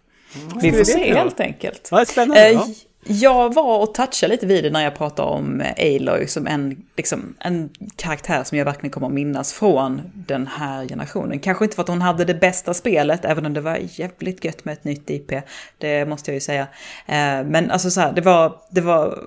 [0.61, 1.87] Vi får se helt enkelt.
[1.91, 2.47] Ja, spännande.
[2.47, 2.67] Eh, ja.
[3.03, 7.35] Jag var och touchade lite vid det när jag pratade om Aloy som en, liksom,
[7.39, 11.39] en karaktär som jag verkligen kommer att minnas från den här generationen.
[11.39, 14.65] Kanske inte för att hon hade det bästa spelet, även om det var jävligt gött
[14.65, 15.31] med ett nytt IP.
[15.77, 16.67] Det måste jag ju säga.
[17.05, 19.19] Eh, Men alltså så här, det var, det var,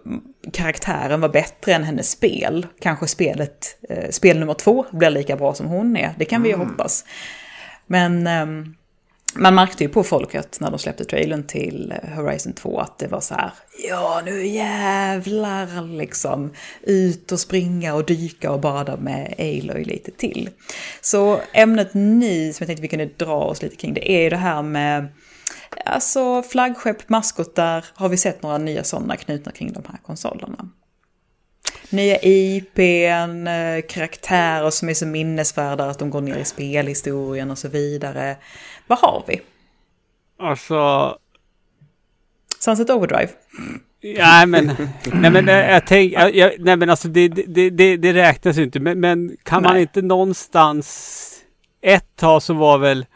[0.53, 2.66] karaktären var bättre än hennes spel.
[2.81, 6.14] Kanske spelet, eh, spel nummer två blir lika bra som hon är.
[6.18, 7.05] Det kan vi ju hoppas.
[7.87, 8.75] Men ehm,
[9.37, 13.20] man märkte ju på folket när de släppte trailern till Horizon 2 att det var
[13.20, 13.53] så här,
[13.89, 20.51] ja nu jävlar liksom, ut och springa och dyka och bada med Aloy lite till.
[21.01, 24.30] Så ämnet nu som jag tänkte vi kunde dra oss lite kring det är ju
[24.30, 25.09] det här med
[25.85, 30.68] Alltså flaggskepp, maskotar, har vi sett några nya sådana knutna kring de här konsolerna?
[31.91, 37.59] Nya IPn, eh, karaktärer som är så minnesvärda att de går ner i spelhistorien och
[37.59, 38.37] så vidare.
[38.87, 39.41] Vad har vi?
[40.39, 41.18] Alltså,
[42.59, 43.28] Sunset Overdrive?
[44.03, 44.72] nej men,
[45.12, 48.62] nej men jag tänker, jag, jag, nej men alltså det, det, det, det räknas ju
[48.62, 48.80] inte.
[48.80, 49.82] Men, men kan man Nej.
[49.82, 51.30] inte någonstans,
[51.82, 53.07] ett tag så var väl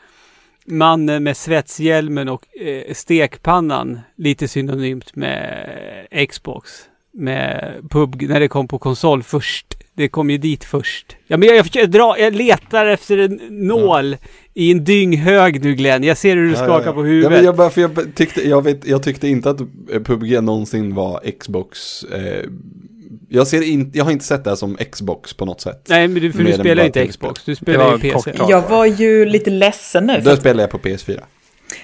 [0.64, 6.71] mannen med svetshjälmen och eh, stekpannan lite synonymt med Xbox.
[7.12, 9.66] Med PUBG när det kom på konsol först.
[9.95, 11.16] Det kom ju dit först.
[11.27, 14.16] Ja men jag, jag, försöker dra, jag letar efter en nål
[14.59, 16.05] i en dynghög nu Glenn.
[16.05, 17.31] Jag ser hur du skakar på Ja, huvudet.
[17.31, 19.67] men jag, bara, för jag, tyckte, jag, vet, jag tyckte inte att eh,
[20.05, 22.03] PubG någonsin var Xbox.
[22.05, 22.45] Eh,
[23.29, 25.87] jag, ser in, jag har inte sett det här som Xbox på något sätt.
[25.89, 27.07] Nej men du, för Mer du spelar inte.
[27.07, 27.45] Xbox.
[27.45, 28.33] Du spelar ju PC.
[28.33, 28.51] kort.
[28.51, 30.21] Jag var ju lite ledsen nu.
[30.25, 31.21] Då att spelar jag på PS4.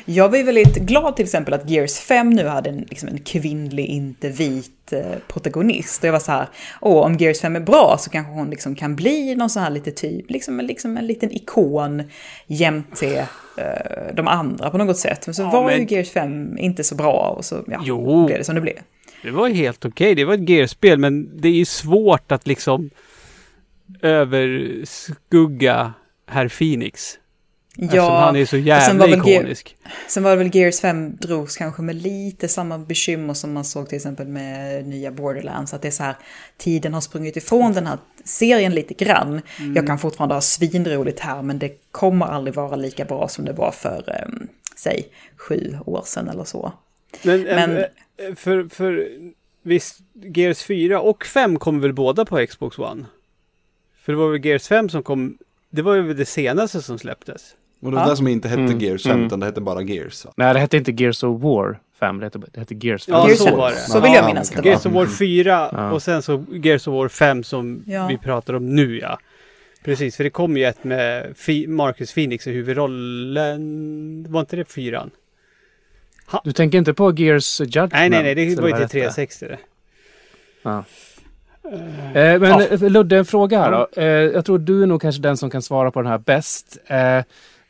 [0.05, 3.19] Jag var ju väldigt glad till exempel att Gears 5 nu hade en, liksom en
[3.19, 6.03] kvinnlig, inte vit eh, protagonist.
[6.03, 6.47] Och jag var så här,
[6.81, 9.71] åh om Gears 5 är bra så kanske hon liksom kan bli någon så här
[9.71, 12.03] lite typ, liksom, en- liksom en liten ikon
[12.47, 13.29] jämte
[13.59, 15.27] eh, de andra på något sätt.
[15.27, 18.27] Men så Ja, var men- ju Gears 5 inte så bra och så ja, Jo.
[18.27, 18.79] blev det som det blev.
[19.23, 20.15] Det var helt okej.
[20.15, 22.91] Det var ett Gears-spel men det är ju svårt att liksom
[24.03, 25.93] överskugga
[26.27, 27.19] herr Phoenix.
[27.79, 29.77] Eftersom han är så sen jävla var väl Ge- ikonisk.
[30.09, 33.89] Sen var det väl Gears 5 drogs kanske med lite samma bekymmer som man såg
[33.89, 35.75] till exempel med nya Borderlands.
[35.75, 36.17] Att det är så här,
[36.57, 39.41] tiden har sprungit ifrån den här serien lite grann.
[39.75, 43.53] Jag kan fortfarande ha svinroligt här men det kommer aldrig vara lika bra som det
[43.53, 45.07] var för, um, säg,
[45.37, 46.73] sju år sedan eller så.
[47.23, 49.09] Men, Men- eh, för, för
[49.63, 49.99] visst,
[50.35, 53.05] Gears 4 och 5 kom väl båda på Xbox One?
[54.03, 55.39] För det var väl Gears 5 som kom,
[55.71, 57.55] det var ju det senaste som släpptes.
[57.85, 58.11] Och det var Ja.
[58.11, 59.27] det som inte hette Mm, Gears 5 mm.
[59.27, 60.25] utan det hette bara Gears.
[60.25, 60.33] Va?
[60.37, 63.15] Nej, det hette inte Gears of War 5, det hette, det hette Gears 5.
[63.15, 63.57] Ja, Gears så 5.
[63.57, 63.77] var det.
[63.77, 64.67] Så vill jag Ja, minnas att det var.
[64.71, 65.91] Gears of War 4 Ja.
[65.93, 68.07] och sen så Gears of War 5 som Ja.
[68.07, 69.19] vi pratar om nu ja.
[69.85, 71.35] Precis, för det kom ju ett med
[71.69, 74.27] Marcus Phoenix i huvudrollen.
[74.29, 75.11] Var inte det fyran?
[76.45, 77.93] Du tänker inte på Gears Judgment?
[77.93, 78.89] Nej, nej, nej, det var ju till hette?
[78.93, 79.59] 360 det.
[80.63, 80.85] Ja.
[82.15, 84.01] Eh, men eh, Ludde, en fråga här då.
[84.03, 86.79] Eh, jag tror du är nog kanske den som kan svara på den här bäst.
[86.87, 87.21] Eh,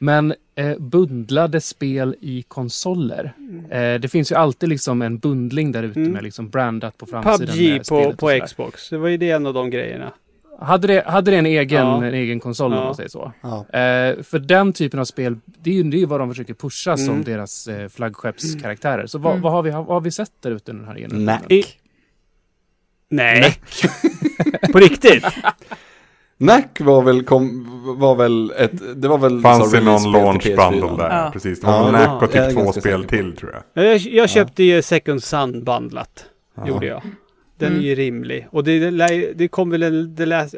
[0.05, 3.33] men eh, bundlade spel i konsoler.
[3.71, 6.13] Eh, det finns ju alltid liksom en bundling där ute Mm.
[6.13, 7.57] med liksom brandat på framsidan.
[7.57, 8.41] PubG på, på.
[8.47, 8.89] Xbox.
[8.91, 10.13] Det var ju det en av de grejerna.
[10.61, 12.05] Hade det, hade det en egen, Ja.
[12.05, 12.85] en egen konsol om Ja.
[12.85, 13.33] man säger så?
[13.43, 13.59] Ja.
[13.59, 16.55] Eh, för den typen av spel, det är ju det är ju vad de försöker
[16.55, 17.25] pusha som Mm.
[17.25, 19.07] deras eh, flaggskeppskaraktärer.
[19.07, 21.25] Så vad, vad, har vi, vad har vi sett där ute den här generationen?
[21.25, 21.79] Nack.
[23.11, 23.55] Nej.
[24.73, 25.25] på riktigt?
[26.45, 27.67] Nack var väl, kom,
[27.99, 30.97] var väl ett, det var väl Fanns så det någon launch bundle PS4.
[30.99, 31.11] där?
[31.25, 31.31] Ja.
[31.33, 31.61] Precis.
[31.61, 33.09] Det var Ja, Nack och typ två spel säker.
[33.09, 33.85] till tror jag.
[33.85, 36.25] Jag, jag köpte ju Second Sun bandlat.
[36.67, 37.03] Gjorde jag.
[37.59, 37.81] Den Mm.
[37.81, 38.47] är ju rimlig.
[38.51, 40.15] Och det, det, det kom väl en...
[40.15, 40.49] Det lär,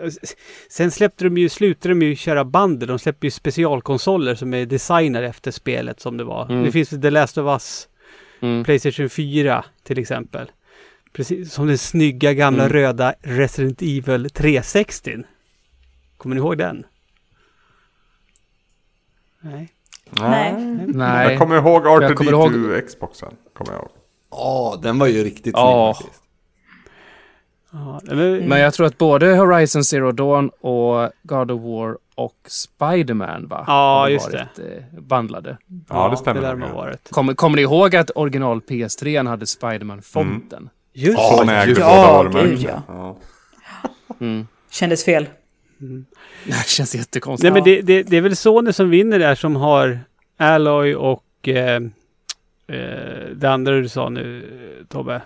[0.71, 2.87] sen släppte de ju, slutade de ju köra bundle.
[2.87, 6.47] De släpper ju specialkonsoler som är designade efter spelet som det var.
[6.51, 6.63] Mm.
[6.65, 7.89] Det finns The Last of Us,
[8.41, 8.65] Mm.
[8.65, 10.51] Playstation 4 till exempel.
[11.13, 12.73] Precis som den snygga gamla Mm.
[12.73, 15.11] röda Resident Evil 360.
[16.17, 16.87] Kommer ni ihåg den?
[19.41, 19.69] Nej.
[20.11, 20.53] Nej.
[20.87, 21.29] Nej.
[21.31, 23.35] Jag kommer ihåg Jag kommer R2D2 Xboxen.
[23.55, 23.91] Kommer jag ihåg.
[24.31, 25.95] Ja, den var ju riktigt Ja.
[25.97, 26.23] snygg faktiskt.
[27.73, 32.35] Ja, men, Men jag tror att både Horizon Zero Dawn och God of War och
[32.47, 33.65] Spider-Man va?
[33.67, 35.59] Ja, har just varit, Eh, bandlade.
[35.89, 36.75] Ja, det stämmer Det ja.
[36.75, 37.11] varit.
[37.11, 40.69] Kommer, kommer ni ihåg att original PS3 hade Spider-Man-fonten?
[40.93, 42.51] Just Ja, ägde just- båda ja, varumärkena.
[42.55, 42.83] gud, ja.
[42.89, 43.17] Ja.
[44.21, 44.47] Mm.
[44.71, 45.27] Kändes fel.
[46.45, 47.53] Det känns jättekonstigt.
[47.53, 50.01] Nej men det, det, det är väl Sony som vinner där som har
[50.37, 51.83] Alloy och eh,
[52.67, 54.43] eh, det andra du sa nu
[54.89, 55.23] Tobbe.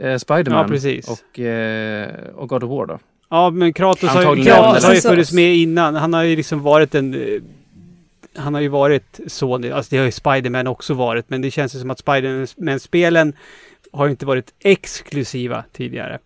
[0.00, 1.08] Eh, Spider-Man Ja, precis.
[1.08, 2.98] och, eh, och God of War då?
[3.30, 4.44] Ja men Kratos har.
[4.44, 5.94] Kratos har ju så- funnits med innan.
[5.94, 7.14] Han har ju liksom varit en...
[7.14, 7.40] eh,
[8.36, 11.74] Han har ju varit Sony, alltså det har ju Spider-Man också varit, men det känns
[11.74, 13.32] ju som att Spider-Man-spelen
[13.92, 16.18] har ju inte varit exklusiva tidigare.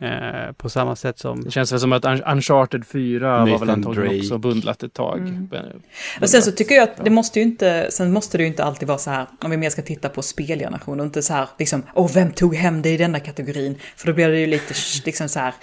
[0.00, 1.40] Eh, på samma sätt som...
[1.44, 4.18] Det känns väl som att Un- Uncharted 4 var Nathan väl antagligen Drake.
[4.20, 5.18] också bundlat ett tag.
[5.18, 5.48] Mm.
[5.50, 5.82] Men-
[6.20, 8.64] Och sen så tycker jag att det måste ju inte, sen måste det ju inte
[8.64, 11.48] alltid vara så här, om vi mer ska titta på spelgeneration och inte så här,
[11.58, 13.76] liksom, åh, vem tog hem det i denna kategorin?
[13.96, 14.74] För då blir det ju lite,
[15.04, 15.54] liksom så här,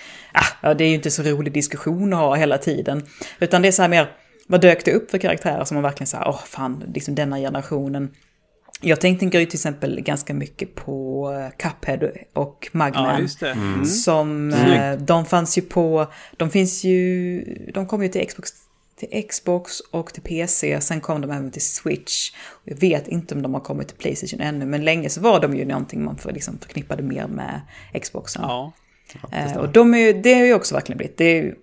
[0.62, 3.04] ah, det är ju inte så rolig diskussion att ha hela tiden.
[3.40, 4.12] Utan det är så här mer,
[4.48, 7.38] vad dök det upp för karaktärer som man verkligen så här, åh, fan, liksom denna
[7.38, 8.10] generationen.
[8.84, 13.30] Jag tänker ju till exempel ganska mycket på Cuphead och Mugman.
[13.40, 13.52] det.
[13.52, 13.86] Mm.
[13.86, 18.52] Som, eh, de fanns ju på, de finns ju, de kom ju till Xbox,
[18.96, 22.32] till Xbox och till PC, sen kom de även till Switch.
[22.64, 25.56] Jag vet inte om de har kommit till Playstation ännu, men länge så var de
[25.56, 27.62] ju någonting man för, liksom, förknippade mer med
[28.02, 28.42] Xboxen.
[28.42, 28.74] Ja.
[29.32, 31.56] Eh, och de är ju, det har ju också verkligen blivit, det är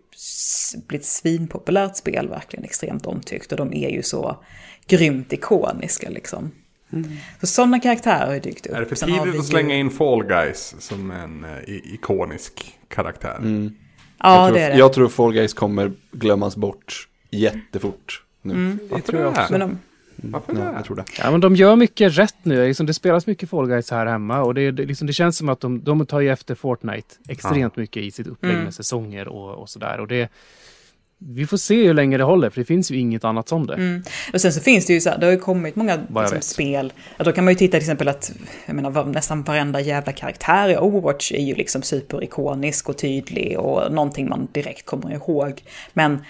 [0.86, 3.52] blivit svinpopulärt spel, verkligen extremt omtyckt.
[3.52, 4.44] Och de är ju så
[4.86, 6.50] grymt ikoniska liksom.
[7.40, 8.74] Så sådana karaktärer har ju dykt upp.
[8.76, 13.36] Är det för tidigt att slänga in Fall Guys som en i- ikonisk karaktär?
[13.38, 13.74] Mm.
[14.18, 14.76] Ja, jag, tror, det är det.
[14.78, 18.78] jag tror Fall Guys kommer glömmas bort jättefort nu.
[18.94, 19.46] Det tror jag också.
[19.52, 19.78] Men de,
[20.22, 20.72] Varför Ja, det?
[20.76, 21.04] jag tror det.
[21.18, 22.66] Ja, men de gör mycket rätt nu.
[22.66, 25.48] Liksom, det spelas mycket Fall Guys här hemma och det, det, liksom, det känns som
[25.48, 28.64] att de, de tar ju efter Fortnite extremt mycket i sitt upplägg Mm.
[28.64, 30.00] med säsonger och, och sådär.
[30.00, 30.28] Och det,
[31.22, 33.74] vi får se hur länge det håller, för det finns ju inget annat som det.
[33.74, 34.02] Mm.
[34.32, 36.92] Och sen så finns det ju så här, det har ju kommit många liksom, spel.
[37.16, 38.32] Ja, då kan man ju titta till exempel att,
[38.66, 43.92] jag menar nästan varenda jävla karaktär i Overwatch är ju liksom superikonisk och tydlig och
[43.92, 45.62] någonting man direkt kommer ihåg.
[45.92, 46.24] Men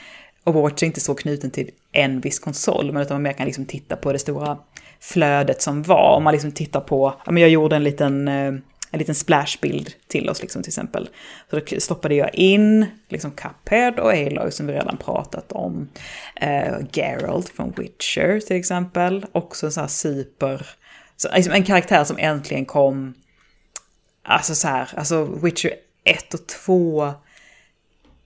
[0.44, 3.64] Overwatch är inte så knuten till en viss konsol, men utan man mer kan liksom
[3.64, 4.58] titta på det stora
[5.00, 6.16] flödet som var.
[6.16, 8.52] Om man liksom tittar på, ja men jag gjorde en liten eh,
[8.90, 11.08] en liten splashbild till oss liksom till exempel.
[11.50, 15.88] Så då stoppade jag in liksom Cuphead och Aloy som vi redan pratat om.
[16.36, 19.26] Eh, Geralt från Witcher till exempel.
[19.32, 20.66] Också en sån här super,
[21.16, 23.14] så, liksom en karaktär som äntligen kom,
[24.22, 25.72] alltså så här, alltså Witcher
[26.04, 27.12] 1 och 2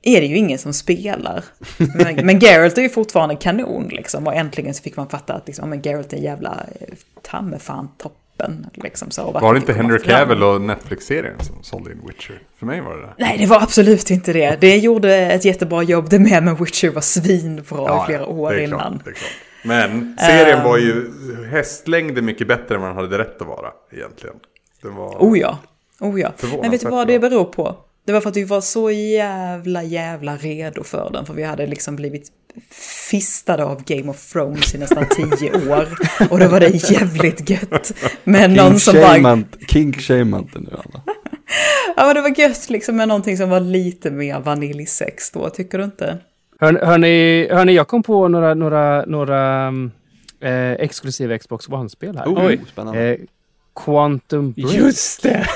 [0.03, 1.45] är det ju ingen som spelar.
[1.95, 4.27] Men, men Geralt är ju fortfarande kanon liksom.
[4.27, 7.43] Och äntligen så fick man fatta att liksom, men Geralt är en jävla eh, ta
[7.43, 7.89] mig fan
[8.39, 8.67] toppen.
[8.75, 9.99] Liksom, så, Var det inte Henry.
[9.99, 12.39] Cavill och Netflix-serien som sålde in Witcher?
[12.59, 13.15] För mig var det det.
[13.19, 14.57] Nej, det var absolut inte det.
[14.61, 18.79] Det gjorde ett jättebra jobb det med, men Witcher var svinbra i flera år innan.
[18.81, 19.31] Klart, det är klart.
[19.65, 20.65] Men serien Ehm.
[20.65, 21.11] var ju
[21.51, 24.37] hästlängder mycket bättre än vad den hade rätt att vara egentligen.
[24.83, 25.17] Den var...
[25.19, 25.59] Oh ja,
[26.01, 26.33] oh ja.
[26.63, 27.77] Men vet du vad det beror på?
[28.07, 31.27] Det var för att vi var så jävla, jävla redo för den.
[31.27, 32.29] För vi hade liksom blivit
[33.11, 35.89] fistade av Game of Thrones i nästan tio år.
[36.31, 37.93] Och då var det jävligt gött.
[38.25, 39.39] Men någon King som bara...
[39.69, 41.03] King Shaman nu Anna.
[41.97, 45.79] Ja men det var gött liksom med någonting som var lite mer vaniljsex då, tycker
[45.79, 46.19] du inte?
[46.61, 49.91] Hör, hörni, hörni, jag kom på några, några, några mm,
[50.41, 52.27] eh, exklusiva Xbox One-spel här.
[52.27, 52.61] Oh, Oj.
[52.73, 53.01] spännande.
[53.01, 53.19] Eh,
[53.85, 54.75] Quantum Break.
[54.75, 55.47] Just det!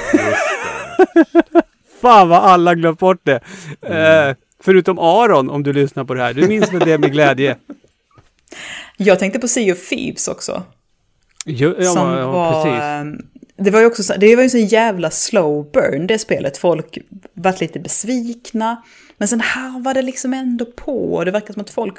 [2.01, 3.41] fan vad alla glömt bort det.
[3.83, 6.35] Eh, förutom Aron, om du lyssnar på det här.
[6.35, 7.57] Du minns väl det med glädje?
[8.97, 10.63] Jag tänkte på Sea of Thieves också.
[11.45, 12.83] Jo, ja, som ja, var, precis.
[12.83, 16.59] ehm, det var ju också så, det var ju så jävla slow burn det spelet.
[16.59, 16.99] Folk
[17.33, 18.83] vart lite besvikna.
[19.17, 21.25] Men sen här var det liksom ändå på.
[21.25, 21.99] Det verkar som att folk,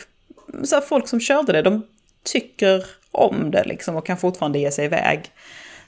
[0.63, 1.83] så här, folk som körde det, de
[2.23, 5.31] tycker om det liksom och kan fortfarande ge sig iväg.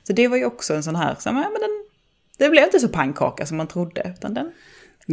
[0.04, 1.86] Så det var ju också en sån här, så, här, men den,
[2.38, 4.14] det blev inte så pannkaka som man trodde.
[4.18, 4.52] Utan den,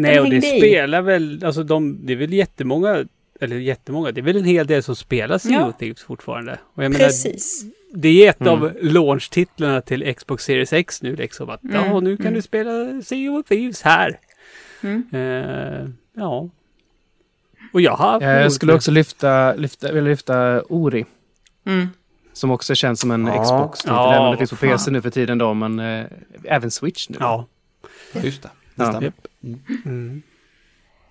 [0.02, 0.40] Nej, och det i.
[0.58, 3.04] spelar väl, alltså de, det är väl jättemånga,
[3.40, 5.72] eller jättemånga, det är väl en hel del som spelar Sea Ja.
[5.72, 6.58] Thieves fortfarande.
[6.74, 7.64] Och jag menar, precis.
[7.94, 11.50] det är ett av launch-titlarna till Xbox Series X nu liksom.
[11.50, 14.18] Att ja, nu kan du spela Sea of Thieves här.
[15.12, 16.48] Eh, ja.
[17.72, 21.04] Och jag har Eh, Jag skulle också lyfta, lyfta, vilja lyfta Ori.
[21.66, 21.88] Mm.
[22.32, 23.42] Som också känns som en Ja.
[23.44, 24.68] Xbox-titel, Ja, även om det finns på fan.
[24.70, 26.04] PC nu för tiden då, men eh,
[26.44, 27.16] även Switch nu.
[27.20, 27.46] Ja.
[28.22, 28.48] Just det
[28.78, 29.02] Ja.
[29.02, 29.26] Japp.
[29.84, 30.22] Mm.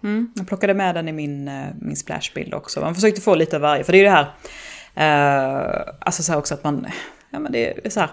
[0.04, 2.82] Mm, jag plockade med den i min, eh, min splashbild också.
[2.82, 4.34] Man försökte få lite av varje, för det är ju det här,
[4.96, 6.88] eh, alltså så här också att man,
[7.30, 8.10] ja men det är så här,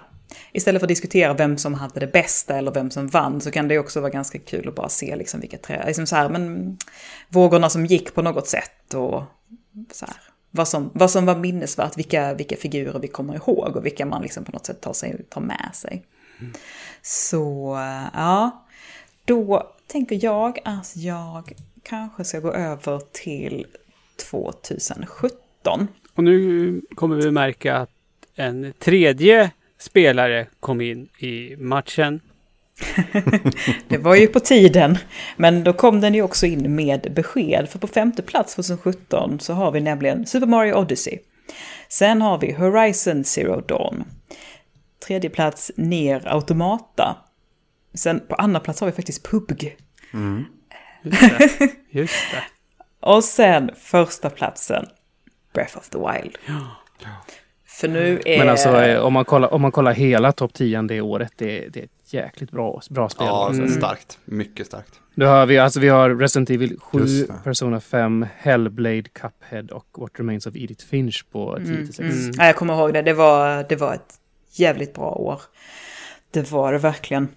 [0.52, 3.68] istället för att diskutera vem som hade det bästa eller vem som vann så kan
[3.68, 6.78] det också vara ganska kul att bara se liksom vilka trä, liksom så här, men
[7.28, 9.22] vågorna som gick på något sätt och
[9.92, 10.16] så här,
[10.50, 14.22] vad som, vad som var minnesvärt, vilka, vilka figurer vi kommer ihåg och vilka man
[14.22, 16.04] liksom på något sätt tar, sig, tar med sig.
[17.02, 18.63] Så eh, ja,
[19.24, 21.52] då tänker jag att jag
[21.82, 23.66] kanske ska gå över till
[24.30, 25.88] 2017.
[26.14, 27.90] Och nu kommer vi märka att
[28.34, 32.20] en tredje spelare kom in i matchen.
[33.88, 34.98] Det var ju på tiden,
[35.36, 37.68] men då kom den ju också in med besked.
[37.68, 41.18] För på femte plats 2017 så har vi nämligen Super Mario Odyssey.
[41.88, 44.04] Sen har vi Horizon Zero Dawn.
[45.06, 47.16] Tredje plats Ner Automata.
[47.94, 49.76] Sen på andra plats har vi faktiskt PUBG.
[51.02, 51.70] Just det.
[51.90, 52.42] Just det.
[53.00, 54.86] Och sen första platsen
[55.54, 56.38] Breath of the Wild.
[57.66, 58.38] För nu är...
[58.38, 61.68] Men alltså eh, om man kollar, om man kollar hela topp 10 det året, det,
[61.68, 63.26] det är ett jäkligt bra, bra spel.
[63.26, 63.62] Ja, alltså.
[63.62, 64.18] alltså, starkt.
[64.24, 65.00] Mycket starkt.
[65.14, 67.34] Då har vi, alltså vi har Resident Evil 7, Just det.
[67.44, 71.98] Persona 5, Hellblade, Cuphead och What Remains of Edith Finch på 10 6.
[71.98, 72.32] Mm.
[72.38, 73.02] Ja, jag kommer ihåg det.
[73.02, 74.14] Det var, det var ett
[74.52, 75.40] jävligt bra år.
[76.30, 77.28] Det var det verkligen.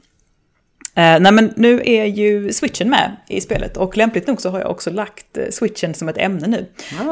[0.97, 4.59] Eh, nej men nu är ju switchen med i spelet och lämpligt nog så har
[4.59, 6.65] jag också lagt eh, switchen som ett ämne nu.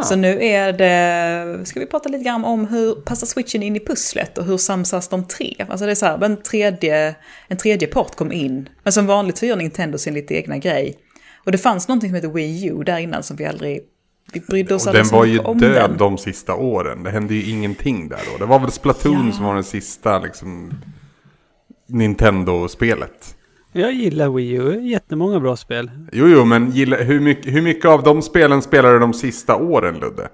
[0.04, 3.80] Så nu är det, ska vi prata lite grann om hur passar switchen in i
[3.80, 5.56] pusslet och hur samsas de tre?
[5.70, 7.16] Alltså det är så här, en tredje,
[7.48, 8.70] en tredje part kom in.
[8.84, 10.96] Men som vanligt så gör Nintendo sin lite egna grej.
[11.46, 13.80] Och det fanns någonting som heter Wii U där innan som vi aldrig,
[14.34, 15.98] vi brydde oss Och den var ju död den.
[15.98, 17.04] de sista åren.
[17.04, 18.38] Det hände ju ingenting där då.
[18.38, 19.32] Det var väl Splatoon Ja.
[19.36, 20.74] som var den sista liksom
[21.88, 23.35] Nintendo-spelet.
[23.78, 24.82] Jag gillar Wii U.
[24.82, 25.92] Jättemånga bra spel.
[26.12, 29.56] Jo, jo, men gilla, hur, mycket, hur mycket av de spelen spelade du de sista
[29.56, 30.30] åren, Ludde?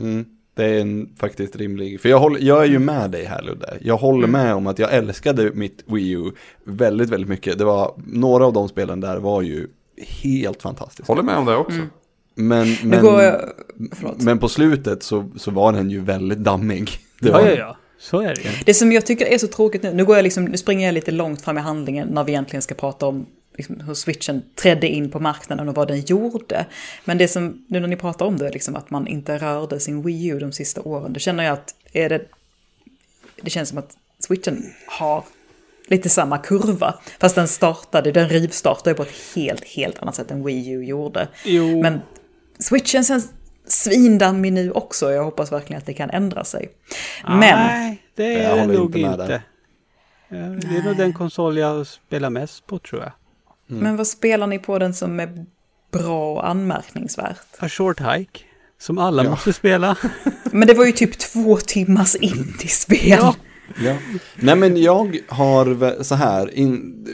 [0.00, 0.24] Mm.
[0.54, 3.78] Det är en faktiskt rimlig, för jag, håller, jag är ju med dig här Ludde.
[3.80, 6.30] Jag håller med om att jag älskade mitt Wii U
[6.64, 7.58] väldigt, väldigt mycket.
[7.58, 9.66] Det var, några av de spelen där var ju
[10.22, 11.12] helt fantastiska.
[11.12, 11.80] Håller med om det också.
[12.34, 13.40] Men, Nu men, går jag,
[13.92, 14.22] förlåt.
[14.22, 16.90] men på slutet så, så var den ju väldigt dammig.
[17.20, 17.76] Det var Ja, ja, ja.
[18.04, 18.50] Så är det ju.
[18.66, 20.92] Det som jag tycker är så tråkigt nu, nu, går jag liksom, nu springer jag
[20.92, 23.26] lite långt fram i handlingen när vi egentligen ska prata om
[23.56, 26.66] liksom, hur switchen trädde in på marknaden och vad den gjorde.
[27.04, 30.02] Men det som, nu när ni pratar om det, liksom, att man inte rörde sin
[30.02, 32.20] Wii U de sista åren, då känner jag att är det,
[33.42, 35.24] det känns som att switchen har
[35.86, 36.94] lite samma kurva.
[37.18, 41.28] Fast den startade, den rivstartade på ett helt, helt annat sätt än Wii U gjorde.
[41.44, 41.82] Jo.
[41.82, 42.00] Men
[42.58, 43.28] switchen känns
[43.74, 46.70] svindammig nu också, jag hoppas verkligen att det kan ändra sig.
[47.26, 47.40] Men...
[47.40, 49.42] Nej, det Jag är det håller nog inte med inte.
[50.28, 53.12] Ja, Det är nog den konsol jag spelar mest på tror jag.
[53.66, 55.46] Men vad spelar ni på den som är
[55.92, 57.46] bra och anmärkningsvärt?
[57.58, 58.40] A Short Hike.
[58.78, 59.96] Som alla måste spela.
[60.52, 62.98] Men det var ju typ två timmars indiespel.
[63.08, 63.34] Ja.
[63.84, 63.96] Ja.
[64.36, 67.06] Nej men jag har så här, in,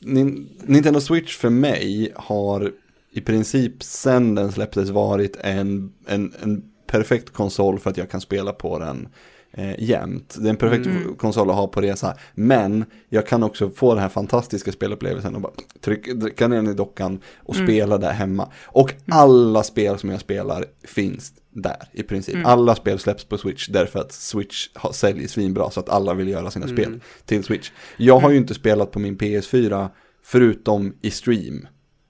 [0.00, 2.72] nin, Nintendo Switch för mig har
[3.16, 8.20] i princip sen den släpptes varit en, en, en perfekt konsol för att jag kan
[8.20, 9.08] spela på den
[9.52, 10.36] eh, jämt.
[10.38, 12.16] Det är en perfekt konsol att ha på resa.
[12.34, 16.68] Men jag kan också få den här fantastiska spelupplevelsen och bara trycka, trycka ner den
[16.68, 18.52] i dockan och spela där hemma.
[18.64, 22.46] Och alla spel som jag spelar finns där i princip.
[22.46, 26.28] Alla spel släpps på Switch därför att Switch har, säljer svinbra så att alla vill
[26.28, 27.70] göra sina spel till Switch.
[27.96, 29.88] Jag har ju inte spelat på min PS4
[30.22, 31.66] förutom i stream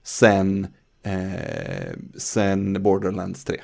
[0.07, 0.67] sen,
[1.11, 3.57] eh, sen Borderlands 3.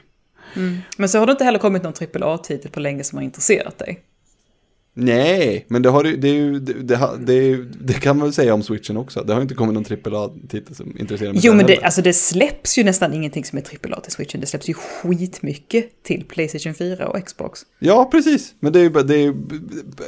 [0.97, 1.93] Men så har det inte heller kommit någon
[2.23, 3.99] AAA-titel på länge som har intresserat dig.
[4.95, 6.73] Nej, men det, har, det, ju, det,
[7.19, 9.23] det, det, kan man väl säga om switchen också.
[9.23, 11.41] Det har inte kommit någon AAA-titel som intresserar mig.
[11.43, 14.41] Jo, men det, alltså det släpps ju nästan ingenting som är AAA till Switchen.
[14.41, 17.61] Det släpps ju skitmycket till Playstation 4 och Xbox.
[17.79, 18.53] Ja, precis.
[18.59, 19.35] Men det är ju bara- det är, ju-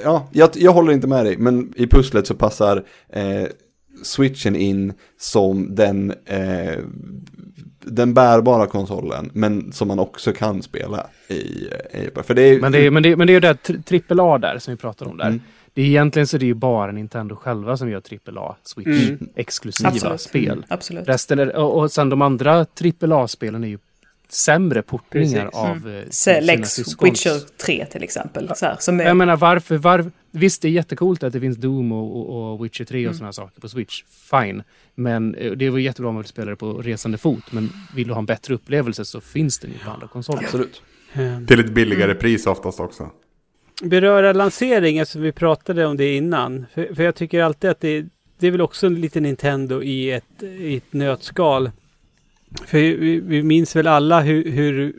[0.04, 1.38] ja, jag, jag håller inte med dig.
[1.38, 3.44] Men i pusslet så passar eh,
[4.04, 6.80] switchen in som den, eh,
[7.80, 9.30] den bärbara konsolen.
[9.34, 13.04] Men som man också kan spela i, i för det är, Men det är, men
[13.04, 15.28] det, men det är ju det här trippel A där som vi pratar om där.
[15.28, 15.42] Mm.
[15.74, 18.88] Det är egentligen så är det ju bara Nintendo själva som gör trippel A Switch
[19.10, 19.30] Mm.
[19.36, 20.22] exklusiva Absolut.
[20.22, 20.66] spel.
[20.68, 21.08] Absolut.
[21.08, 23.78] Resten är, och, och sen de andra trippel A-spelen är ju
[24.32, 25.60] sämre portningar Precis.
[25.60, 25.98] av Mm.
[25.98, 28.52] eh, sina Lex syskons- Witcher 3 till exempel.
[28.56, 31.58] Så här, som är, Jag menar varför, var, visst det är jättecoolt att det finns
[31.58, 33.14] Doom och, och, och Witcher 3 och Mm.
[33.18, 34.04] sådana saker på Switch.
[34.32, 34.64] Fine.
[34.96, 37.52] Men eh, det var jättebra om man vill spela det på resande fot.
[37.52, 40.44] Men vill du ha en bättre upplevelse så finns den ju på andra konsoler.
[40.44, 40.82] Absolut.
[41.14, 43.10] Eh, Till ett billigare pris oftast också.
[43.84, 46.66] beröra lanseringen som vi pratade om det innan.
[46.74, 48.06] För, för jag tycker alltid att det,
[48.40, 51.72] det är väl också en liten Nintendo i ett, i ett nötskal.
[52.68, 54.94] För vi, vi minns väl alla hur, hur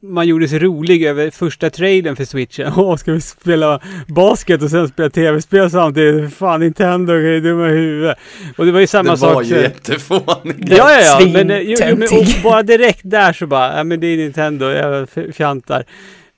[0.00, 2.72] man gjorde sig rolig över första trailern för switchen.
[2.76, 6.34] Åh, ska vi spela basket och sen spela tv-spel samtidigt?
[6.34, 8.18] Fan, Nintendo är dumma i huvudet.
[8.56, 9.34] Och det var ju samma det sak.
[9.34, 10.58] var ju så- jättefånigt.
[10.68, 11.28] Ja, ja, ja.
[11.32, 12.08] Men, eh, jo, men
[12.42, 15.84] bara direkt där så bara, ja men det är Nintendo, jag fjantar.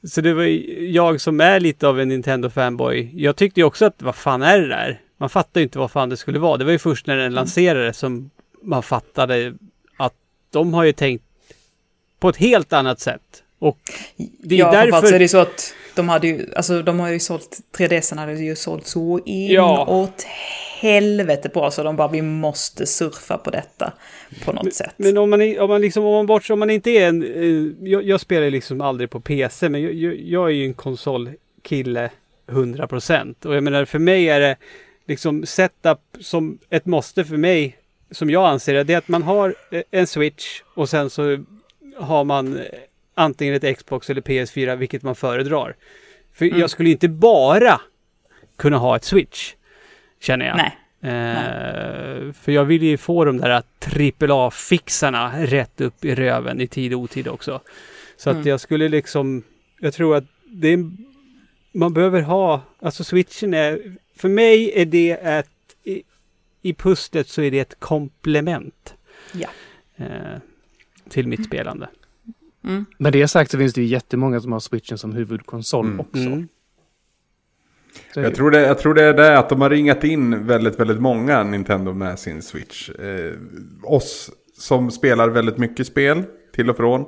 [0.09, 3.11] Så det var ju jag som är lite av en Nintendo-fanboy.
[3.15, 5.01] Jag tyckte ju också att, vad fan är det där?
[5.21, 6.57] Man fattar ju inte vad fan det skulle vara.
[6.57, 8.31] Det var ju först när den lanserades som
[8.63, 9.55] man fattade att
[10.51, 11.25] de har ju tänkt
[12.21, 13.43] på ett helt annat sätt.
[13.59, 13.79] Och
[14.39, 15.15] det är ja, därför- därför...
[15.15, 18.57] är det så att de hade ju, alltså de har ju sålt, 3DSen hade ju
[18.57, 20.09] sålt så in Ja.
[20.81, 23.93] helvete bra så de bara, vi måste surfa på detta
[24.45, 24.95] på något sätt.
[24.97, 27.23] Men om man, är- om man liksom, om man bortser, om man inte är en,
[27.23, 30.75] eh, jag, jag spelar liksom aldrig på PC, men jag, jag, jag är ju en
[30.75, 32.11] konsolkille
[32.47, 33.47] 100%.
[33.47, 34.57] Och jag menar, för mig är det
[35.07, 37.77] liksom setup som ett måste för mig,
[38.11, 41.45] som jag anser det, det är att man har eh, en switch och sen så
[41.97, 42.65] har man eh,
[43.15, 45.77] antingen ett Xbox eller PS4, vilket man föredrar.
[46.35, 47.81] För jag skulle inte bara
[48.57, 49.55] kunna ha ett switch,
[50.21, 50.57] känner jag.
[50.57, 50.77] Nej.
[51.03, 56.95] Eh, för jag vill ju få de där AAA-fixarna rätt upp i röven i tid
[56.95, 57.61] och otid också.
[58.17, 58.49] Så att Mm.
[58.49, 59.43] jag skulle liksom,
[59.81, 60.91] jag tror att det är,
[61.73, 63.81] man behöver ha, alltså switchen är,
[64.17, 65.49] för mig är det ett,
[66.63, 68.95] i, pusslet så är det ett komplement.
[69.33, 69.49] Ja.
[69.97, 70.39] Eh,
[71.09, 71.89] till mitt spelande.
[72.65, 72.87] Mm.
[72.99, 76.01] Med det sagt så finns det ju jättemånga som har switchen som huvudkonsol Mm.
[76.01, 76.19] också.
[76.19, 76.49] Mm.
[78.15, 81.01] Jag tror, det, jag tror det är det att de har ringat in väldigt, väldigt
[81.01, 82.91] många Nintendo med sin Switch.
[82.91, 83.33] Eh,
[83.83, 86.23] oss som spelar väldigt mycket spel
[86.53, 87.05] till och från.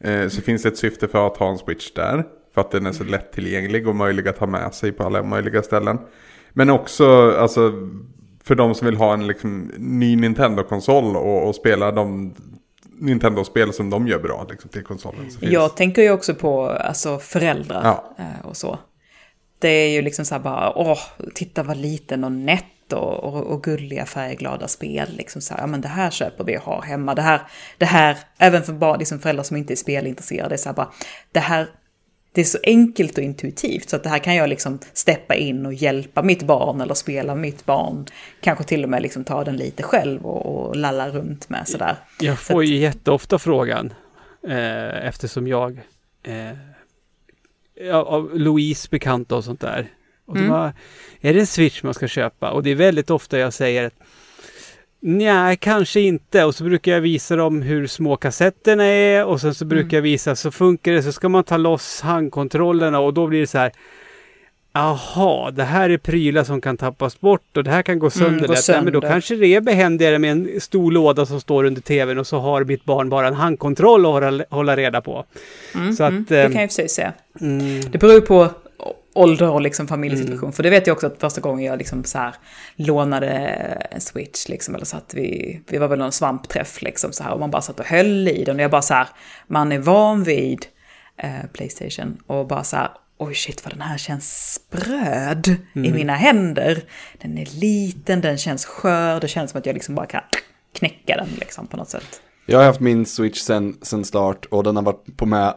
[0.00, 2.24] Eh, så finns det ett syfte för att ha en Switch där.
[2.54, 5.62] För att den är så lättillgänglig och möjlig att ha med sig på alla möjliga
[5.62, 5.98] ställen.
[6.52, 7.72] Men också alltså,
[8.44, 12.34] för de som vill ha en liksom, ny Nintendo-konsol och, och spela de
[13.00, 15.30] Nintendo-spel som de gör bra liksom, till konsolen.
[15.40, 18.14] Jag tänker ju också på alltså, föräldrar Ja.
[18.18, 18.78] eh, och så.
[19.58, 20.98] Det är ju liksom så här bara, åh,
[21.34, 25.08] titta vad liten och nätt och, och, och gulliga färgglada spel.
[25.16, 27.14] Liksom så här, ja men det här köper vi och har hemma.
[27.14, 27.40] Det här,
[27.78, 30.76] det här även för bara liksom föräldrar som inte är spelintresserade, det är så här
[30.76, 30.90] bara,
[31.32, 31.66] det här,
[32.32, 35.66] det är så enkelt och intuitivt så att det här kan jag liksom steppa in
[35.66, 38.06] och hjälpa mitt barn eller spela mitt barn.
[38.40, 41.96] Kanske till och med liksom ta den lite själv och, och lalla runt med sådär.
[42.20, 43.92] Jag får ju jätteofta frågan
[44.48, 45.80] eh, eftersom jag
[46.22, 46.56] eh,
[47.88, 49.86] ja, av Louise bekanta och sånt där.
[50.26, 50.50] Och de Mm.
[50.52, 50.72] bara,
[51.20, 52.50] är det en switch man ska köpa?
[52.50, 53.94] Och det är väldigt ofta jag säger att
[55.02, 56.44] Nej, kanske inte.
[56.44, 60.02] Och så brukar jag visa dem hur små kassetterna är och sen så brukar jag
[60.02, 63.58] visa så funkar det så ska man ta loss handkontrollerna och då blir det så
[63.58, 63.72] här.
[64.72, 68.46] Aha, det här är prylar som kan tappas bort och det här kan gå sönder
[68.46, 68.68] gå lätt.
[68.68, 69.08] Nej, men då sönder.
[69.08, 72.64] kanske det är behändigare med en stor låda som står under tvn och så har
[72.64, 75.24] mitt barn bara en handkontroll att hålla, hålla reda på.
[75.74, 77.10] Mm, Så att, mm, det ehm, kan jag i och för sig se.
[77.40, 78.48] Mm, Det beror på
[79.14, 80.52] ålder och liksom familjesituation.
[80.52, 82.34] För det vet jag också att första gången jag liksom så här
[82.76, 83.28] lånade
[83.90, 87.32] en switch liksom, eller så att vi, vi var väl någon svampträff liksom så här
[87.32, 89.08] och man bara satt och höll i den och jag bara så här,
[89.46, 90.66] man är van vid
[91.16, 96.14] eh, Playstation och bara så här, oj shit vad den här känns spröd i mina
[96.14, 96.82] händer.
[97.22, 100.22] Den är liten, den känns skör, det känns som att jag liksom bara kan
[100.72, 102.20] knäcka den liksom på något sätt.
[102.46, 105.54] Jag har haft min Switch sen, sen start och den har varit på med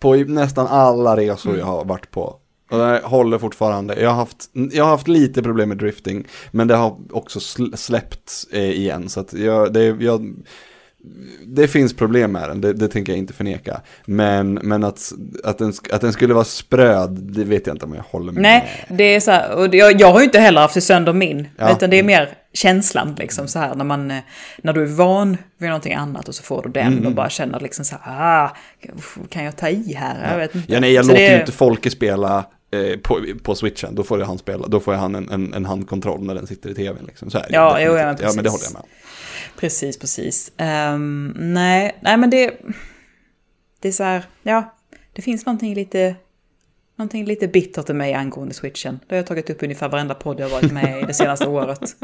[0.00, 2.36] på nästan alla resor jag har varit på.
[2.72, 4.00] Och den håller fortfarande.
[4.00, 7.76] Jag har, haft, jag har haft lite problem med drifting, men det har också sl-
[7.76, 9.08] släppt eh, igen.
[9.08, 10.34] Så att jag, det, jag,
[11.46, 13.80] det finns problem med den, det, det tänker jag inte förneka.
[14.04, 15.12] Men, men att,
[15.44, 18.42] att, den, att den skulle vara spröd, det vet jag inte om jag håller med.
[18.42, 21.48] Nej, det är så här, och jag, jag har ju inte heller haft sönder min.
[21.56, 21.72] Ja.
[21.72, 24.18] Utan det är mer känslan liksom så här när man, eh,
[24.62, 27.06] när du är van vid någonting annat och så får du den Mm.
[27.06, 28.56] och bara känner liksom så här, ah,
[29.28, 30.30] kan jag ta i här?
[30.32, 30.72] Jag vet inte.
[30.72, 34.02] Ja, nej, jag Så låter det ju inte Folke spela eh, på, på switchen, då
[34.02, 37.04] får han spela, då får han en, en, en handkontroll när den sitter i tvn.
[37.06, 37.30] Liksom.
[37.30, 38.20] Så är det ju Ja, jo, definitivt.
[38.20, 38.52] ja, ja, men det precis.
[38.52, 38.88] håller jag med om.
[39.58, 40.52] Precis, precis.
[40.56, 42.50] Ehm, nej, nej men det...
[43.80, 44.74] Det är så här, ja,
[45.12, 46.14] det finns någonting lite...
[46.96, 49.00] Någonting lite bittert i mig angående switchen.
[49.08, 51.46] Det har jag tagit upp ungefär varenda podd jag har varit med i det senaste
[51.48, 51.96] året.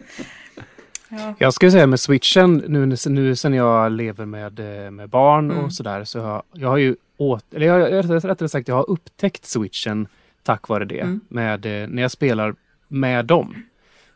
[1.38, 5.64] Jag skulle säga med switchen, nu, nu sen jag lever med, eh, med barn Mm.
[5.64, 8.74] och sådär, så har jag har ju åt, eller jag, jag, rättare rättare sagt, jag
[8.74, 10.08] har upptäckt switchen
[10.48, 11.00] tack vare det.
[11.00, 11.20] Mm.
[11.28, 12.54] Med, eh, när jag spelar
[12.88, 13.54] med dem.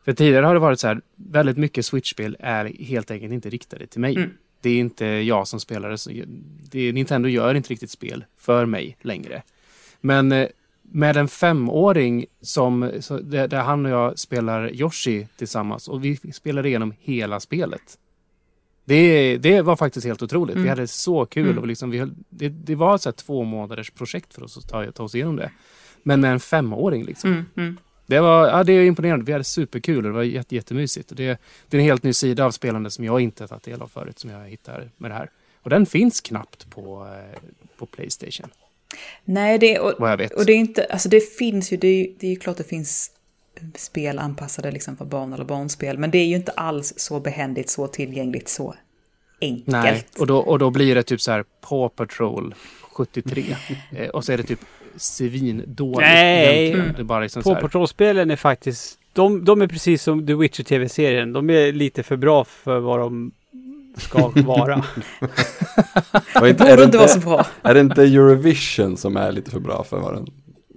[0.05, 3.87] För tidigare har det varit så här, väldigt mycket switchspel är helt enkelt inte riktade
[3.87, 4.17] till mig.
[4.17, 4.31] Mm.
[4.61, 5.99] Det är inte jag som spelare.
[5.99, 6.11] så-
[6.71, 9.43] Det, Nintendo gör inte riktigt spel för mig längre.
[10.01, 10.49] Men eh,
[10.83, 16.17] med en femåring som, så, där, där han och jag spelar Yoshi tillsammans och vi
[16.17, 17.99] spelar igenom hela spelet.
[18.85, 20.57] Det, det var faktiskt helt otroligt.
[20.57, 23.45] Vi hade så kul och liksom vi höll, det, det var ett så här två
[23.45, 25.51] månaders projekt för oss att ta, ta oss igenom det.
[26.03, 27.31] Men med en femåring liksom.
[27.33, 27.77] Mm, mm.
[28.07, 29.25] Det var ja, det är imponerande.
[29.25, 31.09] Vi hade superkul och det var jätte, jättemysigt.
[31.17, 33.89] Det, det är en helt ny sida av spelande som jag inte tagit del av
[33.89, 35.31] förut som jag hittar med det här.
[35.63, 37.39] Och den finns knappt på, eh,
[37.77, 38.49] på Playstation.
[39.25, 40.33] Nej, det, och, Vad jag vet.
[40.33, 42.57] och det är inte, alltså det finns ju, det är, ju- det är ju klart
[42.57, 43.11] det finns
[43.75, 47.71] spel anpassade liksom för barn eller barnspel, men det är ju inte alls så behändigt,
[47.71, 48.75] så tillgängligt, så
[49.41, 49.67] enkelt.
[49.67, 52.55] Nej, och då, och då blir det typ så här Paw Patrol
[52.93, 53.57] 73.
[53.97, 54.61] eh, och så är det typ
[54.97, 56.01] svindåligt.
[56.01, 56.65] Nej.
[56.67, 56.93] egentligen.
[56.97, 57.43] Det är bara liksom.
[57.43, 61.33] Patrol-spelen är faktiskt, de, de är precis som The Witcher TV-serien.
[61.33, 63.33] De är lite för bra för vad de
[63.97, 64.77] ska vara.
[66.35, 67.47] Var Det inte, är, borde det inte vara så bra.
[67.63, 70.27] är det inte Eurovision som är lite för bra för vad den...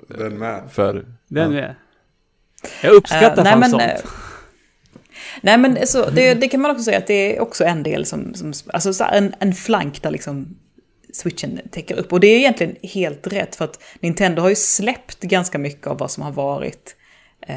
[0.07, 0.61] Den med.
[0.71, 1.59] För, Den ja.
[1.61, 1.75] är.
[2.83, 3.83] Jag uppskattar Eh, nej, fan men, sånt.
[3.83, 4.09] eh,
[5.41, 8.05] Nej men så, det, det kan man också säga att det är också en del
[8.05, 10.55] som, som alltså en, en flank där liksom
[11.15, 12.13] switchen täcker upp.
[12.13, 15.97] Och det är egentligen helt rätt för att Nintendo har ju släppt ganska mycket av
[15.97, 16.95] vad som har varit
[17.47, 17.55] eh,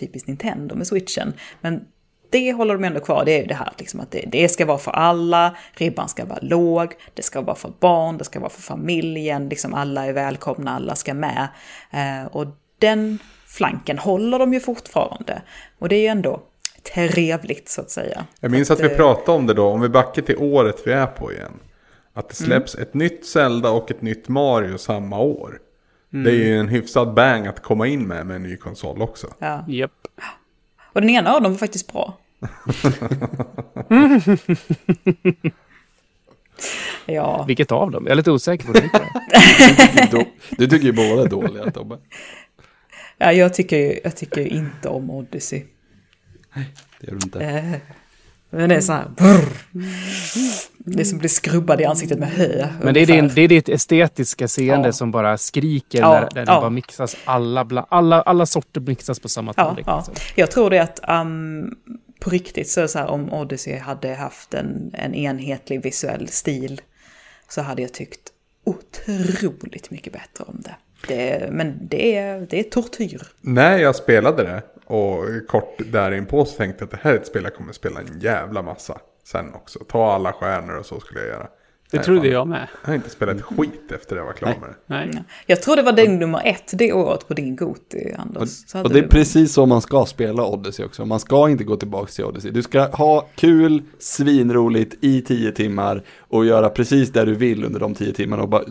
[0.00, 1.32] typiskt Nintendo med switchen.
[1.60, 1.84] Men
[2.30, 4.66] det håller de ändå kvar, det är ju det här liksom att det, det ska
[4.66, 8.50] vara för alla, ribban ska vara låg, det ska vara för barn, det ska vara
[8.50, 11.48] för familjen, liksom alla är välkomna, alla ska med.
[11.90, 12.46] Eh, och
[12.78, 15.42] den flanken håller de ju fortfarande.
[15.78, 16.42] Och det är ju ändå
[16.94, 18.26] trevligt så att säga.
[18.40, 20.82] Jag minns Så att vi eh, pratade om det då, om vi backar till året
[20.84, 21.52] vi är på igen.
[22.14, 25.60] Att det släpps ett nytt Zelda och ett nytt Mario samma år.
[26.10, 29.34] Det är ju en hyfsad bang att komma in med med en ny konsol också.
[29.38, 29.64] Ja.
[29.68, 30.06] Japp.
[30.92, 32.18] Och den ena av dem var faktiskt bra.
[37.06, 38.04] ja, Vilket av dem?
[38.04, 38.90] Jag är lite osäker på det.
[40.10, 40.24] Du,
[40.58, 41.98] du tycker ju båda är dåliga Tobbe.
[43.18, 45.64] ja jag, tycker ju, jag tycker inte om Odyssey.
[47.00, 47.40] Det gör du inte.
[47.40, 47.74] Eh,
[48.54, 49.04] men det är så här...
[49.16, 49.48] Brr.
[50.86, 52.68] Det är som blir skrubbad i ansiktet med hö.
[52.82, 54.92] Men det är, din, det är ditt estetiska seende Ja.
[54.92, 56.60] som bara skriker Ja, när, när det ja.
[56.60, 57.16] bara mixas.
[57.24, 59.86] Alla, bla, alla, alla sorter mixas på samma tallrik.
[59.88, 59.96] ja.
[59.96, 60.14] liksom.
[60.34, 61.74] Jag tror det att um,
[62.20, 66.28] på riktigt så är det så här om Odyssey hade haft en, en enhetlig visuell
[66.28, 66.80] stil
[67.48, 68.20] så hade jag tyckt
[68.64, 70.76] otroligt mycket bättre om det.
[71.08, 73.22] det men det är, det är tortyr.
[73.40, 77.26] När jag spelade det och kort därinpå så tänkte jag att det här är ett
[77.26, 79.78] spel jag kommer spela en jävla massa sen också.
[79.88, 81.48] Ta alla stjärnor och så skulle jag göra.
[81.94, 82.30] Det Nej, trodde fan.
[82.30, 82.68] jag med.
[82.82, 84.74] Jag har inte spelat ett skit efter jag var klar med det.
[84.86, 85.24] Nej.
[85.46, 88.74] Jag tror det var din nummer ett det året på din Goti, Anders.
[88.74, 91.04] Och, och det är du- precis så man ska spela Odyssey också.
[91.06, 92.50] Man ska inte gå tillbaka till Odyssey.
[92.50, 97.80] Du ska ha kul, svinroligt i tio timmar och göra precis det du vill under
[97.80, 98.62] de tio timmarna och bara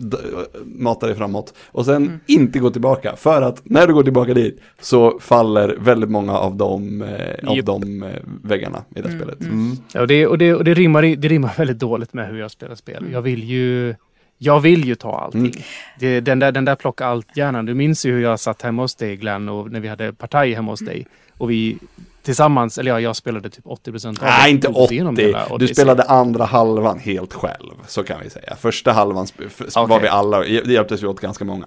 [0.64, 1.54] mata dig framåt.
[1.66, 2.20] Och sen Mm.
[2.26, 3.16] inte gå tillbaka.
[3.16, 7.64] För att när du går tillbaka dit så faller väldigt många av de, eh, av
[7.80, 8.08] de eh,
[8.42, 9.40] väggarna i det spelet.
[9.40, 9.76] Mm.
[9.92, 12.50] Ja, och det, och det, och det, rimmar, det rimmar väldigt dåligt med hur jag
[12.50, 13.04] spelar spel.
[13.14, 13.94] Jag vill ju,
[14.38, 15.40] jag vill ju ta allting.
[15.40, 15.52] Mm.
[15.98, 17.66] Det, den, där, den där plocka allt-hjärnan.
[17.66, 20.54] Du minns ju hur jag satt hemma hos dig Glenn och när vi hade partaj
[20.54, 21.06] hemma hos dig.
[21.38, 21.78] Och vi
[22.22, 25.22] tillsammans, eller ja, jag spelade typ 80 procent av Nej, inte Drog igenom 80.
[25.26, 28.56] hela Du spelade andra halvan helt själv, så kan vi säga.
[28.56, 31.66] Första halvan f- var vi alla, det hjälptes vi åt ganska många.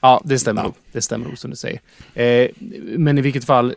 [0.00, 0.74] Ja, det stämmer nog.
[0.92, 1.80] Det stämmer nog som du säger.
[2.14, 2.48] Eh,
[2.98, 3.74] men i vilket fall,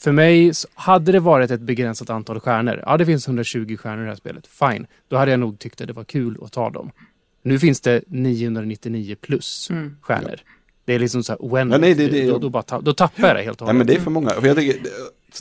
[0.00, 2.82] för mig hade det varit ett begränsat antal stjärnor.
[2.86, 4.46] Ja, det finns 120 stjärnor i det här spelet.
[4.46, 4.86] Fine.
[5.08, 6.90] Då hade jag nog tyckt att det var kul att ta dem.
[7.42, 9.96] Nu finns det 999 plus Mm.
[10.02, 10.36] stjärnor.
[10.84, 11.74] Det är liksom så här oändligt.
[11.76, 13.74] Ja, nej, det- det- då, då, bara ta, då tappar jag det helt och Nej
[13.74, 13.96] men hållet.
[13.96, 14.30] det är för många.
[14.30, 14.80] För jag tycker,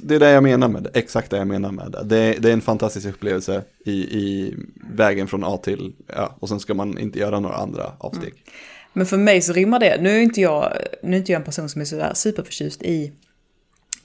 [0.02, 0.90] det- är det jag menar med det.
[0.94, 2.04] Exakt det jag menar med det.
[2.04, 4.56] Det, är- det är en fantastisk upplevelse i, i
[4.92, 8.34] vägen från A till ja, och sen ska man inte göra några andra avsteg.
[8.94, 10.02] Men för mig så rimmar det.
[10.02, 10.74] Nu är inte jag,
[11.04, 13.12] nu är inte jag en person som är sådär superförtjust i,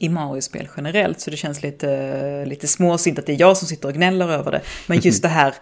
[0.03, 1.20] i Mario-spel generellt.
[1.20, 4.51] Så det känns lite, lite småsint att det är jag som sitter och gnäller över
[4.51, 4.61] det.
[4.87, 5.55] Men just det här,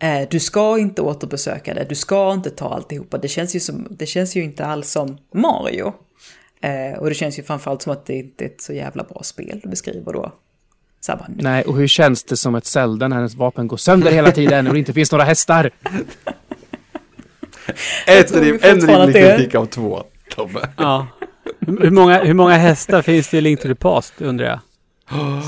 [0.00, 3.18] eh, du ska inte återbesöka det, du ska inte ta alltihopa.
[3.18, 5.92] Det känns ju, som, det känns ju inte alls som Mario.
[6.60, 9.22] Eh, och det känns ju framförallt som att det inte är ett så jävla bra
[9.22, 10.32] spel du beskriver då.
[11.08, 14.32] Bara, Nej, och hur känns det som ett Zelda när ens vapen går sönder hela
[14.32, 15.70] tiden och det inte finns några hästar?
[18.06, 20.68] Ett rim, en rimlig kritik av två, Tobbe.
[20.76, 21.06] Ja.
[21.66, 24.60] Hur många, hur många hästar finns det i Link to the Past, undrar jag?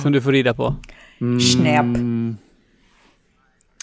[0.02, 0.74] Som du får rida på.
[1.54, 1.80] Snäpp.
[1.80, 2.36] Mm.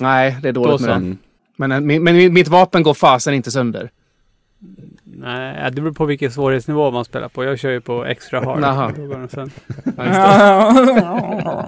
[0.01, 0.87] Nej, det är Då dåligt så.
[0.87, 0.95] med.
[0.95, 1.17] Mm.
[1.55, 3.89] Men, eh, men, men mitt vapen går fasen inte sönder.
[5.03, 7.43] Nej, det beror på vilken svårighetsnivå man spelar på.
[7.43, 8.59] Jag kör ju på extra hard.
[8.59, 8.91] Naha.
[8.95, 9.51] Då går den sen.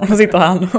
[0.10, 0.70] Då sitter han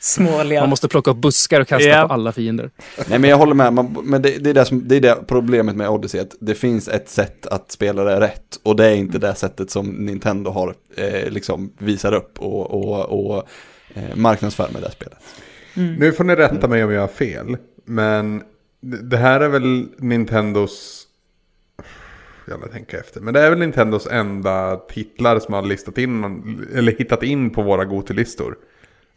[0.00, 0.60] småler.
[0.60, 2.08] Man måste plocka upp buskar och kasta Ja.
[2.08, 2.70] på alla fiender.
[3.08, 5.18] Nej men jag håller med, man, men det, det, är det, som, det är det
[5.26, 8.94] problemet med Odyssey, att det finns ett sätt att spela det rätt och det är
[8.94, 13.48] inte det sättet som Nintendo har eh, liksom visar upp och, och, och
[13.94, 15.18] eh, marknadsför med det spelet.
[15.74, 17.56] Nu får ni rätta mig om jag har fel.
[17.84, 18.42] Men
[18.80, 21.06] det här är väl Nintendos...
[22.48, 23.20] Jävla tänka efter.
[23.20, 27.62] Men det är väl Nintendos enda titlar som har listat in, eller hittat in på
[27.62, 28.56] våra Gotilistor.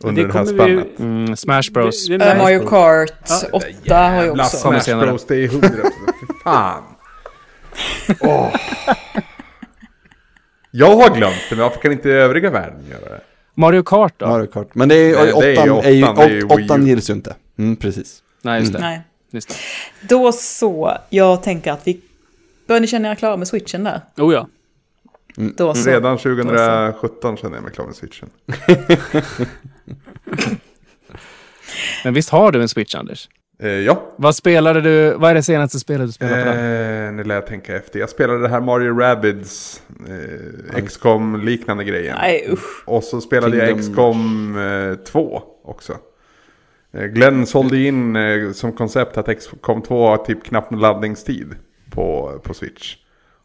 [0.03, 0.99] Under Det det här kommer vi- spannet.
[0.99, 2.07] Mm, Smash Bros.
[2.07, 4.57] Det, det Eh, Mario Kart Ja, 8 har ju Jävla också.
[4.57, 5.07] Smash senare.
[5.07, 6.83] Bros, det är hundra Fy fan.
[8.21, 8.55] Åh.
[10.71, 13.21] Jag har glömt det, men varför kan inte övriga världen göra det?
[13.55, 14.27] Mario Kart då?
[14.27, 14.75] Mario Kart.
[14.75, 17.35] Men det är, Nej, det är ju åttan, är ju, åttan, åttan gills ju inte.
[17.57, 18.23] Mm, precis.
[18.41, 18.79] Nej, just det.
[18.79, 19.01] Nej.
[19.31, 19.55] Just det.
[20.07, 22.01] Då så, jag tänker att vi...
[22.67, 24.01] Bör ni känna er klara med switchen där?
[24.17, 24.47] Oh ja.
[25.35, 25.89] Då så.
[25.89, 28.29] Redan 2017 känner jag mig klar med switchen.
[32.03, 33.29] Men visst har du en Switch, Anders?
[33.59, 35.13] Eh, ja, Vad spelade du?
[35.13, 37.05] Vad är det senaste spelet du spelade på den?
[37.07, 37.99] eh, nu lär jag tänka efter.
[37.99, 39.81] Jag spelade det här Mario Rabbids
[40.75, 42.17] eh, XCOM liknande grejen.
[42.21, 42.83] Nej usch.
[42.85, 44.57] Och så spelade jag Kingdom- XCOM
[44.91, 45.97] eh, 2 också.
[46.93, 51.55] Eh, Glenn sålde in eh, som koncept att XCOM 2 har typ knappt någon laddningstid
[51.91, 52.95] på, på Switch.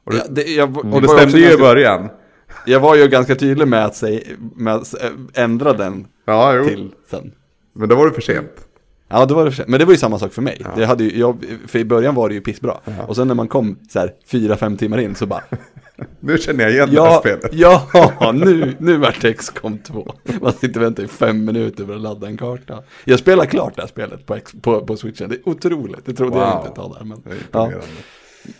[0.05, 2.09] Och det, Ja, det, jag, och det stämde ju i ganska- början.
[2.67, 4.21] Jag var ju ganska tydlig med att, säga,
[4.57, 6.65] med att äh, ändra den Ja, jo.
[6.65, 7.33] till sen.
[7.73, 8.51] Men då var det för sent.
[9.09, 9.65] Ja, det var det för sig.
[9.69, 10.63] Men det var ju samma sak för mig.
[10.77, 12.77] Det hade ju, jag, för i början var det ju pissbra.
[13.07, 15.43] Och sen när man kom så här fyra, fem timmar in så bara
[16.21, 17.51] Nu känner jag igen det här Ja, spelet.
[17.53, 20.15] ja nu, nu vart det XCOM 2.
[20.41, 22.83] Man sitter och väntar i fem minuter för att ladda en karta.
[23.05, 25.29] Jag spelar klart det här spelet på, på, på switchen.
[25.29, 26.05] Det är otroligt.
[26.07, 26.57] Det trodde jag Wow.
[26.59, 27.05] inte ett tag där.
[27.05, 27.37] Men, Det är
[27.73, 27.81] ja.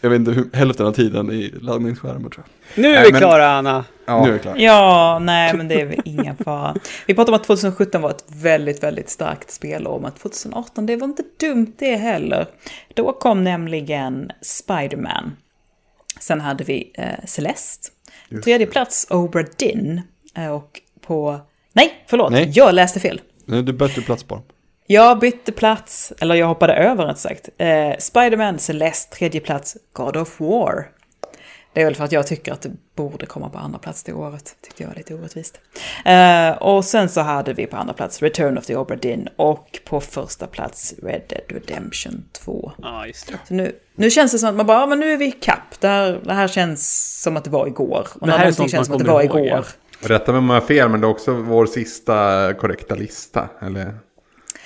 [0.01, 2.45] Jag vet inte hur, hälften av tiden i laddningsskärmar tror
[2.75, 2.83] jag.
[2.83, 3.85] Nu är Nej, vi men- klara, Anna.
[4.07, 4.23] Ja.
[4.23, 4.57] Nu är jag klar.
[4.59, 6.75] Ja, nej men det är väl ingen fara.
[7.07, 10.01] Vi pratade om att 2017 var ett väldigt, väldigt starkt spelår.
[10.01, 12.47] Men 2018, det var inte dumt det heller.
[12.95, 15.37] Då kom nämligen Spider-Man.
[16.21, 17.89] Sen hade vi eh, Celeste.
[18.45, 20.01] Tredje plats Obra Dinn.
[20.37, 21.41] Eh, och på...
[21.73, 22.33] Nej, förlåt.
[22.33, 22.51] Nej.
[22.55, 23.21] Jag läste fel.
[23.45, 24.45] Nu, Du bytte plats på dem.
[24.91, 27.49] Jag bytte plats, eller jag hoppade över rätt sagt.
[27.59, 30.89] Eh, Spider-Man, Celeste, tredje plats, God of War.
[31.73, 34.13] Det är väl för att jag tycker att det borde komma på andra plats det
[34.13, 34.57] året.
[34.63, 35.61] Tyckte jag var lite orättvist.
[36.05, 39.79] Eh, och sen så hade vi på andra plats Return of the Obra Dinn och
[39.85, 42.73] på första plats Red Dead Redemption 2.
[42.83, 43.39] Ja, just det.
[43.49, 45.33] Så nu, nu känns det som att man bara, ja, men nu är vi i
[45.33, 45.81] kapp.
[45.81, 48.07] Det här, det här känns som att det var igår.
[48.21, 49.47] Och Det här är sånt känns som att det var ihåg, igår.
[49.49, 50.09] ja.
[50.09, 53.49] Rätta mig om jag har fel, men det är också vår sista korrekta lista.
[53.63, 53.95] Eller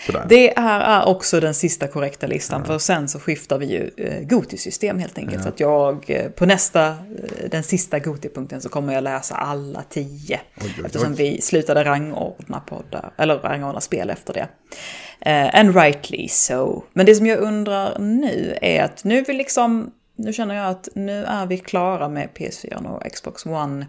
[0.07, 0.27] sådär.
[0.29, 4.23] Det här är också den sista korrekta listan, för sen så skiftar vi ju eh,
[4.23, 5.43] Goti-system helt enkelt.
[5.43, 6.95] Så att jag eh, på nästa, eh,
[7.51, 10.41] den sista Goti-punkten så kommer jag läsa alla tio.
[10.63, 11.17] oj, eftersom oj.
[11.19, 14.49] vi slutade rangordna poddar, eller rangordna spel efter det.
[15.21, 16.83] Eh, and rightly so.
[16.93, 20.67] Men det som jag undrar nu är att nu är vi liksom, nu känner jag
[20.67, 23.87] att nu är vi klara med PS4 och Xbox One.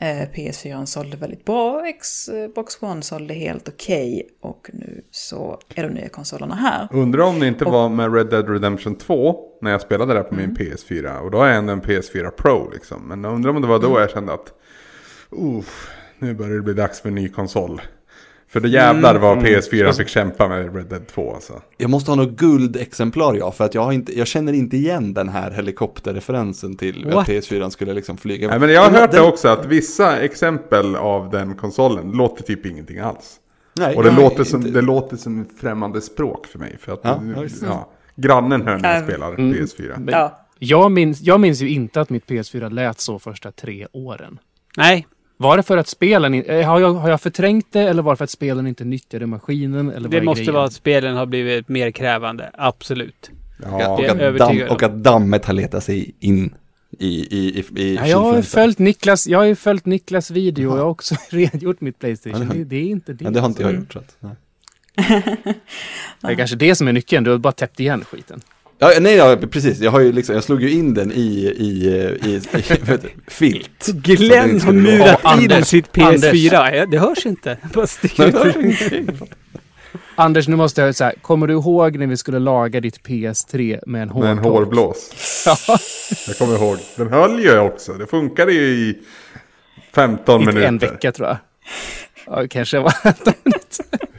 [0.00, 5.88] Eh, PS4 sålde väldigt bra, Xbox One sålde helt okej och nu så är de
[5.88, 6.88] nya konsolerna här.
[6.90, 10.34] Undrar om det inte var med Red Dead Redemption 2 när jag spelade där på
[10.34, 11.18] min PS4.
[11.18, 13.08] Och då har jag ändå en PS4 Pro liksom.
[13.08, 14.52] Men undrar om det var då jag kände att
[16.18, 17.80] nu börjar det bli dags för en ny konsol.
[18.56, 21.62] För det jävlar vad PS4 fick kämpa med Red Dead 2 alltså.
[21.76, 25.14] Jag måste ha något guldexemplar ja, för att jag, har inte, jag känner inte igen
[25.14, 27.16] den här helikopterreferensen till What?
[27.16, 28.48] att PS4 skulle liksom flyga.
[28.48, 32.10] Nej, men jag har Den- hört det den- också att vissa exempel av den konsolen
[32.10, 33.36] låter typ ingenting alls.
[33.78, 36.76] Nej, Och det, nej, låter som, inte- det låter som främmande språk för mig.
[36.80, 37.20] För att Ja,
[37.62, 39.04] ja, grannen hör när jag Ja.
[39.06, 39.52] spelar Mm.
[39.52, 40.08] PS4.
[40.10, 44.38] Ja, Jag minns, jag minns ju inte att mitt PS4 lät så första tre åren.
[44.76, 45.06] Nej,
[45.36, 46.34] Var det för att spelen...
[46.34, 49.26] eh, Har jag, har jag förträngt det eller var det för att spelen inte nyttjade
[49.26, 49.90] maskinen?
[49.90, 50.54] Eller det måste grejen?
[50.54, 52.50] vara att spelen har blivit mer krävande.
[52.54, 53.30] Absolut.
[53.58, 56.54] Och, Ja, att, och, att damm, och att dammet har letat sig in
[56.98, 60.70] i, i, i, i Ja, jag har följt Niklas, jag har ju följt Niklas video
[60.70, 62.40] och jag har också redogjort mitt Ja, Playstation.
[62.40, 63.24] det har- det, det är inte det.
[63.24, 63.82] Men det har inte jag alltså.
[63.82, 63.92] gjort.
[63.92, 64.34] Så att, nej.
[66.20, 67.24] Det är kanske det som är nyckeln.
[67.24, 68.40] Du har bara täppt igen skiten.
[68.78, 69.80] Ja, nej, ja, precis.
[69.80, 71.16] Jag, har ju liksom, jag slog ju in den i,
[71.56, 71.88] i,
[72.24, 72.40] i, i
[72.86, 73.00] det?
[73.26, 73.86] filt.
[73.86, 76.24] Glenn har murat Ja, in Anders, sitt Anders.
[76.32, 76.74] PS4.
[76.76, 77.58] Ja, det hörs inte.
[77.62, 79.12] Det bara sticker ut.
[80.14, 84.02] Anders, nu måste jag säga, kommer du ihåg när vi skulle laga ditt PS3 med
[84.02, 85.10] en Med en hårblås.
[85.46, 85.78] Ja,
[86.26, 86.78] Jag kommer ihåg.
[86.96, 87.92] Den höll ju också.
[87.92, 88.98] Det funkade ju i
[89.94, 90.68] 15 inte minuter.
[90.68, 91.36] en vecka tror jag.
[92.26, 92.94] Ja, kanske var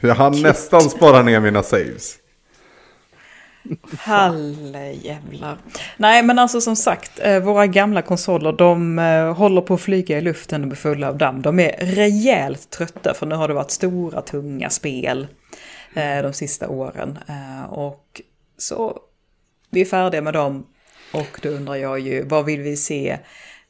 [0.00, 2.14] Jag hann nästan spara ner mina saves.
[3.98, 5.58] Herrejävlar.
[5.96, 10.18] Nej men alltså som sagt, eh, våra gamla konsoler de eh, håller på att flyga
[10.18, 11.42] i luften och blir fulla av damm.
[11.42, 15.26] De är rejält trötta för nu har det varit stora tunga spel
[15.94, 17.18] eh, de sista åren.
[17.70, 18.20] Och
[18.58, 18.98] så
[19.70, 20.66] vi är färdiga med dem
[21.12, 23.18] och då undrar jag ju vad vill vi se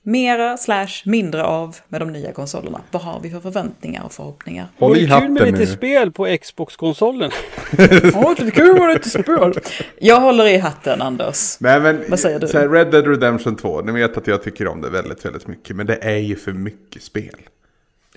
[0.09, 2.81] mera slash mindre av med de nya konsolerna?
[2.91, 4.69] Vad har vi för förväntningar och förhoppningar?
[4.79, 5.67] Håll i Vore kul med lite nu.
[5.67, 7.31] spel på Xbox-konsolen.
[8.15, 9.55] Åh, det är kul med lite spel!
[9.99, 11.61] Jag håller i hatten Anders.
[11.61, 12.49] Nej men, Vad säger du?
[12.49, 15.47] Så här, Red Dead Redemption 2, ni vet att jag tycker om det väldigt, väldigt
[15.47, 15.77] mycket.
[15.77, 17.37] Men det är ju för mycket spel.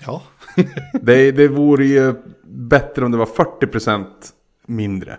[0.06, 0.22] Ja.
[1.02, 2.14] Det, det vore ju
[2.44, 4.04] bättre om det var 40%
[4.66, 5.16] mindre.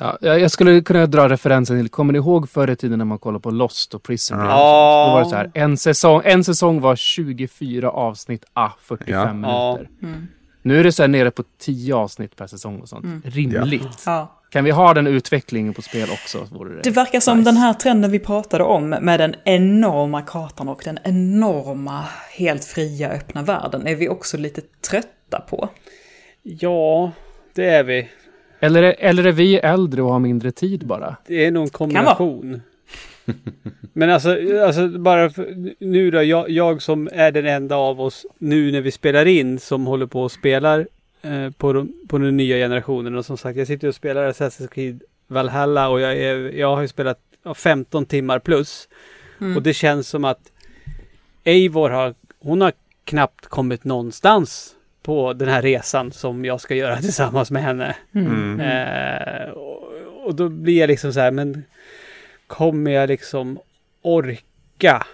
[0.00, 3.18] Ja, jag skulle kunna dra referensen till, kommer ni ihåg förr i tiden när man
[3.18, 4.50] kollade på Lost och Prison Break?
[4.50, 5.06] Ja.
[5.08, 9.32] Då var det så här, en säsong, en säsong var 24 avsnitt, ah, 45 Ja.
[9.76, 9.88] minuter.
[10.02, 10.28] Mm.
[10.62, 13.06] Nu är det så här nere på 10 avsnitt per säsong och sånt.
[13.24, 14.02] Rimligt.
[14.06, 14.38] Ja.
[14.50, 16.46] Kan vi ha den utvecklingen på spel också?
[16.50, 17.50] Vore det, Det verkar som nice.
[17.50, 23.10] den här trenden vi pratade om med den enorma kartan och den enorma helt fria
[23.10, 24.60] öppna världen är vi också lite
[24.90, 25.68] trötta på.
[26.42, 27.12] Ja,
[27.54, 28.08] det är vi.
[28.62, 31.16] Eller, är- eller är vi äldre och har mindre tid bara?
[31.26, 32.62] Det är nog en kombination.
[33.92, 38.26] Men alltså, alltså bara för, nu då, jag, jag som är den enda av oss
[38.38, 40.86] nu när vi spelar in som håller på och spelar
[41.22, 43.16] eh, på, de, på den nya generationen.
[43.16, 46.82] Och som sagt, jag sitter och spelar Assassin's Creed Valhalla och jag, är, jag har
[46.82, 48.88] ju spelat ja, 15 timmar plus.
[49.56, 50.52] Och det känns som att
[51.44, 52.72] Eivor har, hon har
[53.04, 57.96] knappt kommit någonstans på den här resan som jag ska göra tillsammans med henne.
[58.14, 58.60] Mm.
[58.60, 59.82] Eh, och,
[60.24, 61.64] och då blir jag liksom så här, men
[62.46, 63.58] kommer jag liksom
[64.02, 65.06] orka?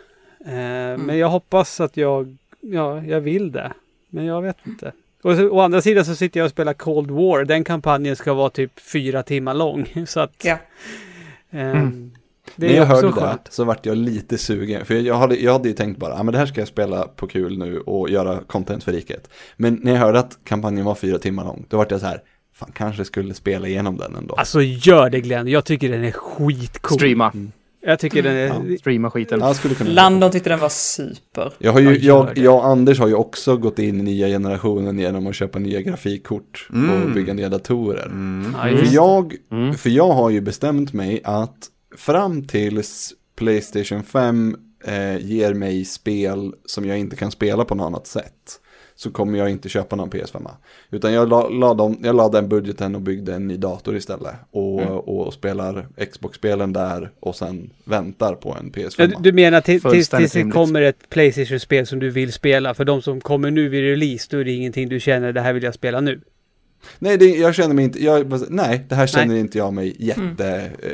[0.47, 3.73] Eh, Men jag hoppas att jag, ja, jag vill det.
[4.11, 4.93] Men jag vet inte.
[5.23, 7.45] Och så, å andra sidan så sitter jag och spelar Cold War.
[7.45, 9.87] Den kampanjen ska vara typ fyra timmar lång.
[10.07, 10.45] Så att...
[10.45, 10.59] Ja.
[11.51, 12.11] eh, Det
[12.67, 13.45] När är jag hörde skönt.
[13.45, 14.85] det så vart jag lite sugen.
[14.85, 17.03] För jag hade, jag hade ju tänkt bara, ah, men det här ska jag spela
[17.03, 19.31] på kul nu och göra content för riket.
[19.57, 22.21] Men när jag hörde att kampanjen var fyra timmar lång, då vart jag så här,
[22.55, 24.35] fan kanske skulle spela igenom den ändå.
[24.35, 25.49] Alltså gör det Glenn.
[25.49, 26.99] Jag tycker den är skitcool.
[26.99, 27.33] Streama.
[27.81, 28.77] Jag tycker den är...
[28.79, 29.41] Streama skiten.
[29.41, 29.55] Ja,
[29.85, 31.53] Landon tyckte den var super.
[31.59, 34.27] Jag, har ju, Ja, jag, jag och Anders har ju också gått in i nya
[34.27, 36.69] generationen genom att köpa nya grafikkort
[37.05, 38.11] och bygga nya datorer.
[38.55, 39.75] Ja, För, jag, Mm.
[39.75, 41.57] för jag har ju bestämt mig att
[41.97, 47.87] fram tills Playstation 5 eh, ger mig spel som jag inte kan spela på något
[47.87, 48.61] annat sätt
[48.95, 50.49] så kommer jag inte köpa någon PS5.
[50.91, 54.35] Utan jag la, la, dem, jag la den budgeten och byggde en ny dator istället.
[54.51, 54.93] Och, Mm.
[54.95, 58.95] och spelar Xbox-spelen där och sen väntar på en PS5.
[58.99, 60.55] Ja, du- du menar till, tills, Fullständigt tills det rimligt.
[60.55, 62.75] kommer ett Playstation-spel som du vill spela?
[62.75, 65.53] För de som kommer nu vid release, då är det ingenting du känner, det här
[65.53, 66.21] vill jag spela nu.
[66.99, 69.41] Nej, det, jag känner mig inte, jag, nej, det här känner Nej.
[69.41, 70.91] inte jag mig jätte eh,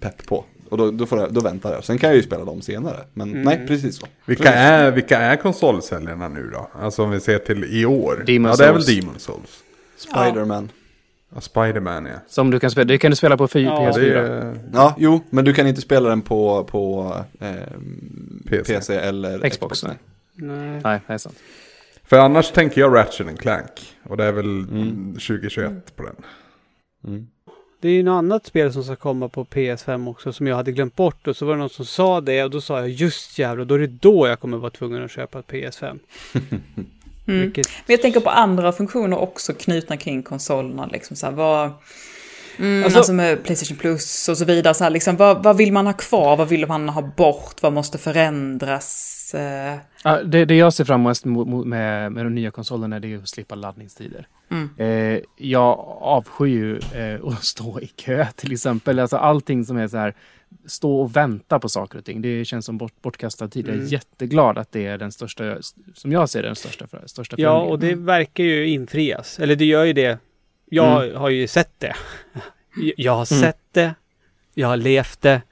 [0.00, 0.44] pepp på.
[0.68, 1.84] Och då, då, får jag, då väntar jag.
[1.84, 2.96] Sen kan jag ju spela dem senare.
[3.12, 3.42] Men Mm.
[3.42, 4.06] nej, precis så.
[4.26, 6.70] Vilka är, vilka är konsolsäljarna nu då?
[6.80, 8.24] Alltså om vi ser till i år.
[8.26, 8.84] Demon's ja, det är väl.
[8.84, 9.62] Demon Souls.
[9.96, 10.70] Spiderman.
[11.34, 12.12] Ja, Spiderman ja.
[12.28, 14.00] Som du kan spela, det kan du spela på fy- Ja, PS4.
[14.00, 18.74] Det är, Ja, jo, men du kan inte spela den på, på ehm, PC.
[18.74, 18.94] PC.
[18.94, 19.96] eller Xbox, nej.
[20.34, 20.80] Nej.
[20.84, 21.36] Nej, det är sant.
[22.04, 23.70] för annars tänker jag Ratchet and Clank.
[24.04, 24.64] Och det är väl
[25.14, 26.16] 2021 på den.
[27.84, 30.72] Det är ju något annat spel som ska komma på PS5 också som jag hade
[30.72, 33.38] glömt bort och så var det någon som sa det och då sa jag just
[33.38, 35.98] jävlar, då är det då jag kommer vara tvungen att köpa ett PS5.
[37.24, 40.86] Vilket, Men jag tänker på andra funktioner också knutna kring konsolerna.
[40.86, 41.70] Liksom så här, vad,
[42.58, 44.74] mm, Alltså- alltså, med Playstation Plus och så vidare.
[44.74, 46.36] Så här, liksom, vad, vad vill man ha kvar?
[46.36, 47.62] Vad vill man ha bort?
[47.62, 49.13] Vad måste förändras?
[49.34, 53.06] Eh, Ja, det, det jag ser fram emot mot- med, med de nya konsolerna det
[53.06, 54.26] är ju att slippa laddningstider.
[54.50, 54.68] Mm.
[54.78, 58.98] Eh, jag avskyr ju eh, att stå i kö till exempel.
[58.98, 60.14] Alltså allting som är så här
[60.66, 62.22] stå och vänta på saker och ting.
[62.22, 63.66] Det känns som bort, bortkastad tid.
[63.68, 63.86] Jag Mm.
[63.86, 65.56] är jätteglad att det är den största,
[65.94, 69.38] som jag ser det, den största, största Ja, och det verkar ju infrias.
[69.38, 70.18] Eller det gör ju det.
[70.70, 71.16] Jag Mm.
[71.20, 71.94] har ju sett det.
[72.96, 73.94] Jag har sett det.
[74.54, 75.42] Jag har levt det.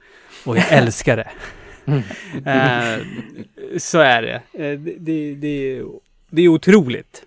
[0.45, 1.29] Och jag älskar det.
[2.45, 3.05] Eh,
[3.77, 4.41] så är det.
[4.53, 5.83] Eh, det, det, det,
[6.29, 7.23] det är otroligt.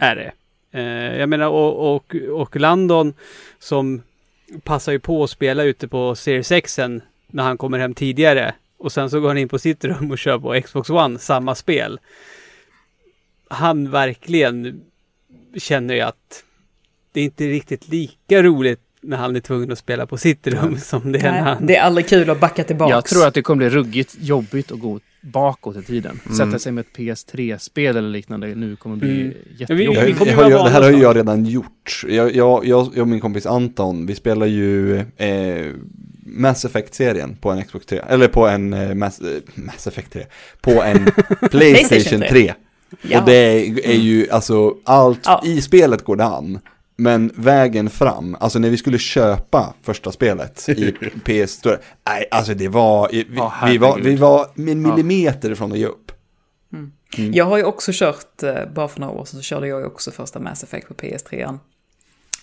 [0.00, 0.32] Är det.
[0.78, 3.14] Eh, jag menar och, och, och Landon
[3.58, 4.02] som
[4.62, 6.78] passar ju på att spela ute på Series X
[7.26, 8.54] när han kommer hem tidigare.
[8.76, 11.54] Och sen så går han in på sitt rum och kör på Xbox One samma
[11.54, 12.00] spel.
[13.48, 14.84] Han verkligen
[15.56, 16.44] känner ju att
[17.12, 20.78] det är inte riktigt lika roligt när han är tvungen att spela på sitt rum
[20.78, 21.66] som det är när Nej, han...
[21.66, 22.90] det är aldrig kul att backa tillbaks.
[22.90, 26.20] Jag tror att det kommer bli ruggigt jobbigt att gå bakåt i tiden.
[26.24, 26.36] Mm.
[26.36, 29.34] Sätta sig med ett PS3-spel eller liknande nu kommer bli Mm.
[29.58, 30.18] jättejobbigt.
[30.20, 32.02] Ja, vi Jag, jag, det här har ju jag redan gjort.
[32.08, 35.66] Jag, jag, jag, jag och min kompis Anton, vi spelar ju eh,
[36.26, 40.24] Mass Effect-serien på en Xbox 3, eller på en eh, Mass, eh, Mass Effect 3,
[40.60, 41.10] på en
[41.50, 42.54] Playstation 3.
[43.02, 43.20] Ja.
[43.20, 45.42] Och det är, är ju, alltså, allt Ja.
[45.44, 46.58] i spelet går det an.
[47.00, 50.92] Men vägen fram, alltså när vi skulle köpa första spelet i
[51.24, 51.60] PS,
[52.06, 55.86] nej alltså det var, vi, Ja, vi, var, vi var en millimeter ifrån att ge
[55.86, 56.12] upp.
[57.32, 59.86] Jag har ju också kört, eh, bara för några år sedan så körde jag ju
[59.86, 61.58] också första Mass Effect på PS3.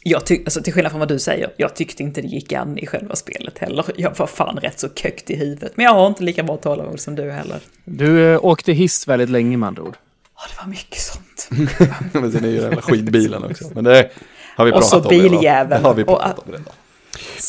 [0.03, 2.77] Jag tyck, alltså till skillnad från vad du säger, jag tyckte inte det gick an
[2.77, 3.85] i själva spelet heller.
[3.95, 5.71] Jag var fan rätt så kökt i huvudet.
[5.75, 7.59] Men jag har inte lika bra tålamod som du heller.
[7.85, 9.97] Du eh, åkte hiss väldigt länge med andra ord.
[10.35, 11.49] Ja, det var mycket sånt.
[12.11, 13.71] Men sen är ju den skitbilen också.
[13.73, 14.11] Men det
[14.57, 15.31] har vi Och pratat så om redan.
[15.31, 15.85] biljäveln.
[15.85, 16.73] Har vi Och pratat om redan.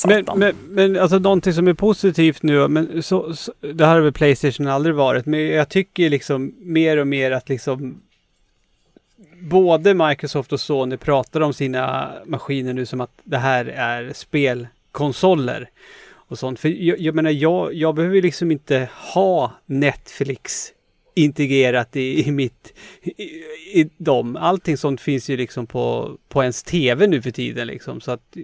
[0.06, 4.01] Men, men, men alltså någonting som är positivt nu, men så, så, det här har
[4.01, 8.01] väl Playstation aldrig varit, men jag tycker liksom mer och mer att liksom
[9.40, 15.70] både Microsoft och Sony pratar om sina maskiner nu som att det här är spelkonsoler
[16.28, 16.60] och sånt.
[16.60, 20.72] För jag, jag menar, jag, jag behöver liksom inte ha Netflix
[21.22, 23.22] integrerat i, i mitt, i,
[23.80, 24.36] i dem.
[24.36, 28.00] Allting sånt finns ju liksom på, på ens tv nu för tiden liksom.
[28.00, 28.36] Så att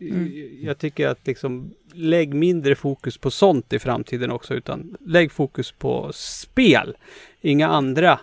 [0.61, 5.73] jag tycker att liksom lägg mindre fokus på sånt i framtiden också, utan lägg fokus
[5.73, 6.97] på spel.
[7.41, 8.21] Inga andra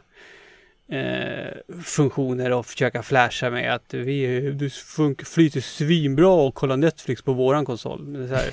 [0.89, 7.21] eh, funktioner och försöka flasha med att vi du fun- flyter svinbra och kolla Netflix
[7.21, 8.01] på våran konsol.
[8.03, 8.51] Men det är så här,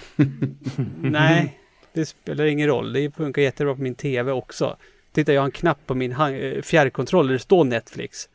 [1.11, 1.59] nej,
[1.93, 2.93] det spelar ingen roll.
[2.93, 4.77] Det funkar jättebra på min tv också.
[5.13, 8.29] Titta, jag har en knapp på min eh, fjärrkontroll där det står Netflix.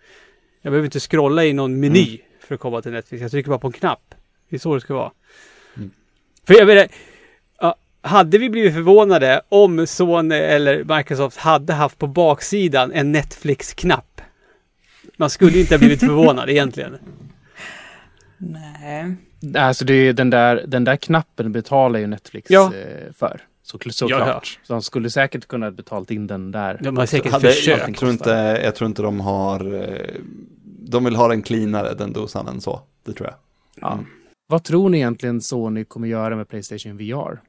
[0.62, 3.22] Jag behöver inte scrolla i någon meny för att komma till Netflix.
[3.22, 4.16] Jag trycker bara på en knapp.
[4.50, 5.12] Det är så det ska vara.
[6.48, 6.88] För jag menar,
[8.02, 14.22] hade vi blivit förvånade om Sony eller Microsoft hade haft på baksidan en Netflix-knapp?
[15.18, 16.98] Man skulle inte ha blivit förvånad egentligen.
[18.38, 19.16] Nej.
[19.58, 22.74] Alltså det är den där, den där knappen betalar ju Netflix Ja.
[22.76, 23.42] eh, för.
[23.66, 24.60] Så, Ja, såklart.
[24.64, 26.80] Så de skulle säkert kunna betalt in den där.
[26.84, 27.88] De har säkert Hade, försökt.
[27.88, 28.30] jag, tror inte,
[28.64, 30.16] jag tror inte de har, eh,
[30.64, 32.82] de vill ha den cleanare den dosan än så.
[33.04, 33.36] Det tror jag.
[33.76, 34.00] Ja.
[34.48, 37.42] Vad tror ni egentligen Sony kommer göra med Playstation VR?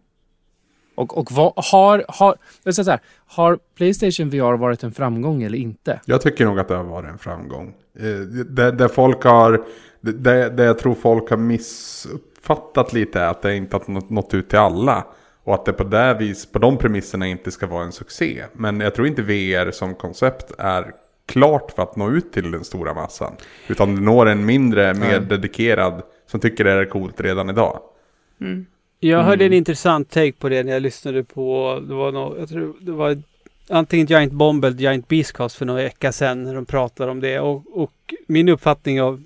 [0.94, 5.42] Och, och vad har, har, jag säger så här, har Playstation VR varit en framgång
[5.42, 6.00] eller inte?
[6.04, 7.74] Jag tycker nog att det har varit en framgång.
[7.98, 8.04] Eh,
[8.46, 9.64] Där, där folk har,
[10.00, 14.48] där, där jag tror folk har missuppfattat lite är att det inte har nått ut
[14.48, 15.04] till alla.
[15.44, 18.44] Och att det på, det vis, på de premisserna inte ska vara en succé.
[18.52, 20.92] Men jag tror inte VR som koncept är
[21.26, 23.32] klart för att nå ut till den stora massan.
[23.68, 27.80] Utan det når en mindre, mer dedikerad som tycker det är coolt redan idag.
[29.00, 32.48] Jag hörde en intressant take på det när jag lyssnade på, det var nog, jag
[32.48, 33.22] tror det var
[33.68, 37.40] antingen Giant Bomb eller Giant Beastcast för några vecka sedan när de pratade om det.
[37.40, 39.22] Och, och min uppfattning av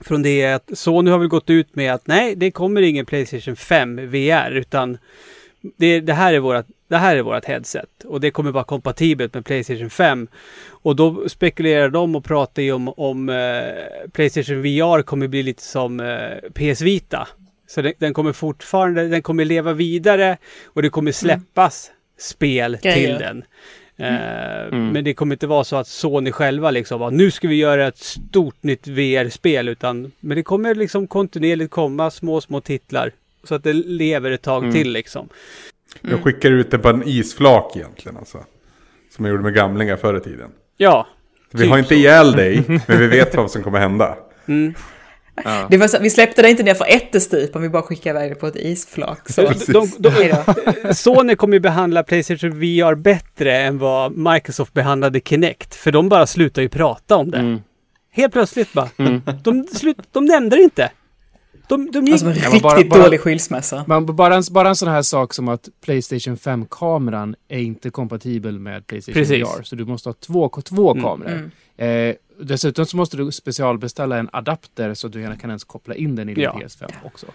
[0.00, 3.06] från det är att Sony har väl gått ut med att nej, det kommer ingen
[3.06, 4.98] Playstation 5 VR utan
[5.62, 9.34] det, det, här är vårat, det här är vårat headset och det kommer vara kompatibelt
[9.34, 10.28] med Playstation 5.
[10.68, 15.62] Och då spekulerar de och pratar ju om, om eh, Playstation VR kommer bli lite
[15.62, 17.28] som eh, PS Vita.
[17.66, 22.96] Så den, den kommer fortfarande, den kommer leva vidare och det kommer släppas spel Grejer.
[22.96, 23.44] till den.
[23.96, 27.86] Eh, Men det kommer inte vara så att Sony själva liksom nu ska vi göra
[27.86, 33.12] ett stort nytt VR-spel utan men det kommer liksom kontinuerligt komma små, små titlar
[33.44, 35.28] så att det lever ett tag till liksom.
[36.00, 38.38] Jag skickar ut det på en isflak egentligen alltså.
[39.16, 40.50] Som jag gjorde med gamlingar förr i tiden.
[40.76, 41.06] Ja,
[41.50, 41.94] Vi Typ har inte så.
[41.94, 44.16] ihjäl dig, men vi vet vad som kommer hända.
[45.70, 48.34] Det var så, vi släppte det inte ner för ättestupan, vi bara skickade iväg det
[48.34, 49.28] på ett isflak.
[49.30, 49.52] Så.
[49.72, 50.34] de, de, Hej
[50.84, 50.94] då.
[50.94, 55.74] Sony kommer ju behandla Playstation VR bättre än vad Microsoft behandlade Kinect.
[55.74, 57.38] För de bara slutar ju prata om det.
[57.38, 57.60] Mm.
[58.12, 58.88] Helt plötsligt bara.
[59.42, 60.90] De, slut, de nämnde det inte.
[61.68, 62.12] De, de gick...
[62.12, 63.84] Alltså en riktigt men bara- bara- dålig skilsmässa.
[63.86, 68.58] Man, bara, en, bara en sån här sak som att Playstation 5-kameran är inte kompatibel
[68.58, 69.42] med Playstation Precis.
[69.42, 69.62] VR.
[69.62, 71.02] Så du måste ha två, två Mm.
[71.04, 71.50] kameror.
[71.76, 75.94] Eh, dessutom så måste du specialbeställa en adapter så att du gärna kan ens koppla
[75.94, 76.52] in den i din Ja.
[76.60, 77.26] PS5 också.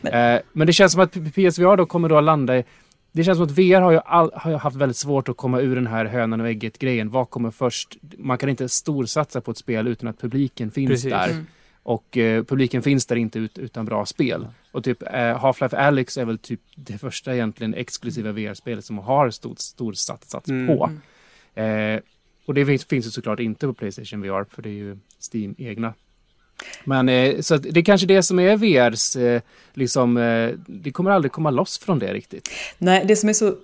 [0.00, 2.64] Men- eh, men det känns som att PSVR då kommer då att landa i
[3.12, 5.60] det känns som att VR har ju, all, har ju haft väldigt svårt att komma
[5.60, 7.10] ur den här hönan och ägget grejen.
[7.10, 7.96] Vad kommer först?
[8.18, 11.10] Man kan inte storsatsa på ett spel utan att publiken finns Precis.
[11.10, 11.28] där.
[11.30, 11.46] Mm.
[11.86, 14.48] Och eh, publiken finns där inte ut, utan bra spel.
[14.72, 19.30] Och typ eh, Half-Life Alyx är väl typ det första egentligen exklusiva VR-spelet som har
[19.30, 20.66] stort, stor satsats Mm.
[20.66, 20.90] på.
[21.60, 22.00] Eh,
[22.46, 24.96] och det finns, finns ju såklart inte på Playstation VR, för det är ju
[25.32, 25.94] Steam egna.
[26.84, 29.42] Men eh, så det är kanske det som är VRs, eh,
[29.74, 32.48] liksom, eh, det kommer aldrig komma loss från det riktigt.
[32.78, 33.54] Nej, det som är så,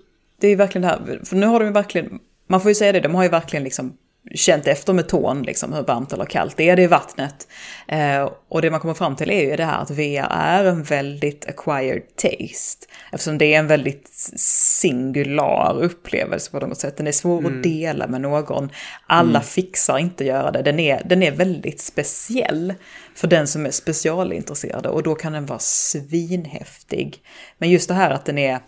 [0.41, 2.93] det är verkligen det här, för nu har de ju verkligen, man får ju säga
[2.93, 3.97] det, de har ju verkligen liksom
[4.35, 7.49] känt efter med tån, liksom hur varmt eller kallt det är det i vattnet.
[7.89, 10.83] Eh, och det man kommer fram till är ju det här att VR är en
[10.83, 12.87] väldigt acquired taste.
[13.13, 16.97] Eftersom det är en väldigt singular upplevelse på något sätt.
[16.97, 18.71] Den är svår att dela med någon.
[19.07, 20.63] Alla fixar inte göra det.
[20.63, 22.75] Den är, den är väldigt speciell
[23.15, 27.23] för den som är specialintresserad och då kan den vara svinhäftig.
[27.59, 28.59] Men just det här att den är,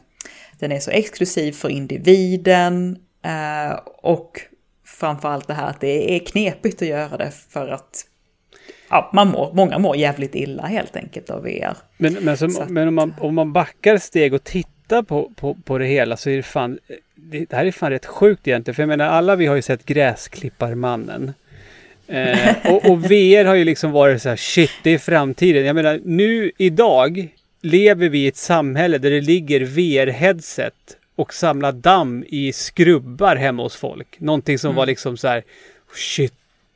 [0.59, 4.41] den är så exklusiv för individen eh, och
[4.95, 8.07] framförallt det här att det är knepigt att göra det för att
[8.91, 11.77] ja, man mår, många mår jävligt illa helt enkelt av VR.
[11.97, 15.55] Men, men, som, att- men om, man, om man backar steg och tittar på, på,
[15.65, 16.79] på det hela så är det fan...
[17.15, 18.75] Det, det här är fan rätt sjukt egentligen.
[18.75, 21.33] För jag menar alla vi har ju sett Gräsklipparmannen.
[22.09, 25.65] Eh, och, och VR har ju liksom varit så här shit, det är framtiden.
[25.65, 27.29] Jag menar nu idag
[27.63, 30.73] lever vi i ett samhälle där det ligger VR-headset
[31.17, 34.21] och samlar damm i skrubbar hemma hos folk.
[34.21, 35.43] Någonting som var liksom så här
[35.95, 36.35] shit,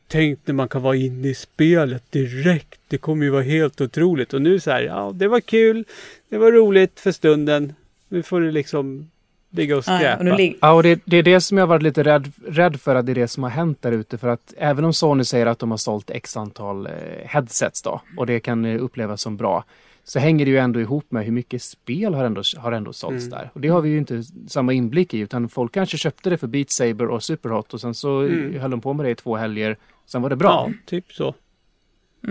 [0.08, 2.80] tänk när man kan vara inne i spelet direkt.
[2.88, 4.34] Det kommer ju vara helt otroligt.
[4.34, 5.84] Och nu så här, ja det var kul,
[6.28, 7.74] det var roligt för stunden.
[8.08, 9.10] Nu får du liksom
[9.50, 10.18] ligga och skräpa.
[10.18, 12.80] och nu lig- Ja, och det, det är det som jag varit lite rädd, rädd
[12.80, 14.18] för att det är det som har hänt där ute.
[14.18, 16.92] För att även om Sony säger att de har sålt x antal eh,
[17.26, 19.64] headsets då, och det kan eh, upplevas som bra,
[20.08, 23.26] så hänger det ju ändå ihop med hur mycket spel har ändå, har ändå sålts
[23.26, 23.38] Mm.
[23.38, 23.50] där.
[23.54, 26.46] Och det har vi ju inte samma inblick i, utan folk kanske köpte det för
[26.46, 28.60] Beat Saber och Superhot och sen så Mm.
[28.60, 29.76] höll de på med det i två helger,
[30.06, 30.64] sen var det bra.
[30.68, 31.34] Ja, typ så.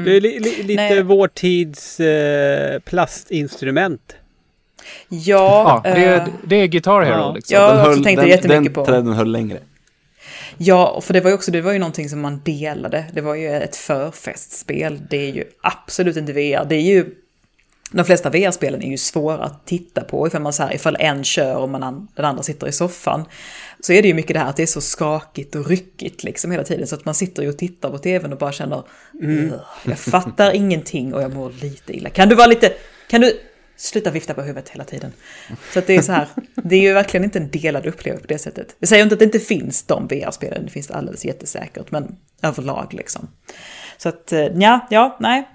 [0.06, 1.04] Det är li, li, lite Nej.
[1.04, 4.16] vår tids eh, plastinstrument.
[5.10, 7.34] Ja, Ja, det, eh, är, det är Guitar Hero ja.
[7.36, 7.56] liksom.
[7.56, 8.86] Ja, den jag också höll, tänkte den, jättemycket den på.
[8.86, 9.60] trenden höll längre.
[10.58, 13.06] Ja, för det var ju också det var ju någonting som man delade.
[13.14, 15.02] Det var ju ett förfestspel.
[15.10, 16.66] Det är ju absolut inte VR.
[16.70, 17.06] Det är ju
[17.92, 21.24] de flesta VR-spelen är ju svåra att titta på ifall man så här, ifall en
[21.24, 23.26] kör och man an, den andra sitter i soffan.
[23.80, 26.52] Så är det ju mycket det här att det är så skakigt och ryckigt liksom
[26.52, 28.84] hela tiden så att man sitter ju och tittar på tvn och bara känner
[29.22, 29.54] "Ugh,
[29.86, 32.10] jag fattar ingenting och jag mår lite illa.
[32.10, 32.74] Kan du vara lite,
[33.10, 33.40] kan du
[33.76, 35.12] sluta vifta på huvudet hela tiden?
[35.74, 38.34] Så att det är så här, det är ju verkligen inte en delad upplevelse på
[38.34, 38.76] det sättet.
[38.80, 42.94] Jag säger inte att det inte finns de VR-spelen, det finns alldeles jättesäkert, men överlag
[42.94, 43.28] liksom.
[43.98, 45.50] Så att eh, ja, ja, nej,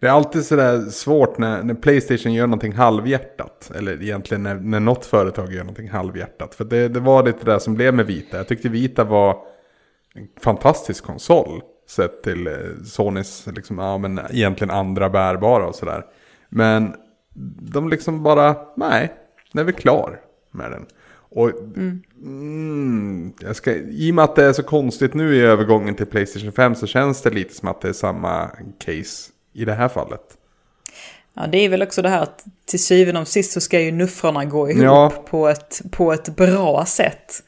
[0.00, 3.70] det är alltid sådär svårt när, när Playstation gör någonting halvhjärtat.
[3.74, 6.54] Eller egentligen när, när något företag gör någonting halvhjärtat.
[6.54, 8.36] För det, det var lite det som blev med Vita.
[8.36, 9.38] Jag tyckte Vita var
[10.14, 11.60] en fantastisk konsol.
[11.88, 12.52] Sett till eh,
[12.84, 16.04] Sonys, liksom, ja men egentligen andra bärbara och sådär.
[16.48, 16.94] Men
[17.72, 19.12] de liksom bara, nej,
[19.52, 20.20] nu är vi klar
[20.50, 20.86] med den.
[21.28, 25.94] Och mm, jag ska, i och med att det är så konstigt nu i övergången
[25.94, 29.74] till Playstation 5 så känns det lite som att det är samma case i det
[29.74, 30.20] här fallet.
[31.34, 33.92] Ja, det är väl också det här att till syvende och sist så ska ju
[33.92, 35.12] nuffrarna gå ihop Ja.
[35.30, 37.42] på, ett, på ett bra sätt.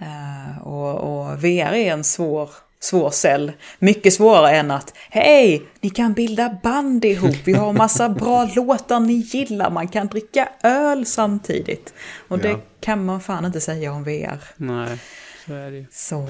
[0.00, 2.50] Eh, och, och VR är en svår,
[2.80, 3.52] svår cell.
[3.78, 9.00] Mycket svårare än att hej, ni kan bilda band ihop, vi har massa bra låtar
[9.00, 11.94] ni gillar, man kan dricka öl samtidigt.
[12.28, 12.60] Och det Ja.
[12.80, 14.38] kan man fan inte säga om VR.
[14.56, 14.98] Nej,
[15.46, 15.86] så är det ju.
[15.90, 16.28] Så,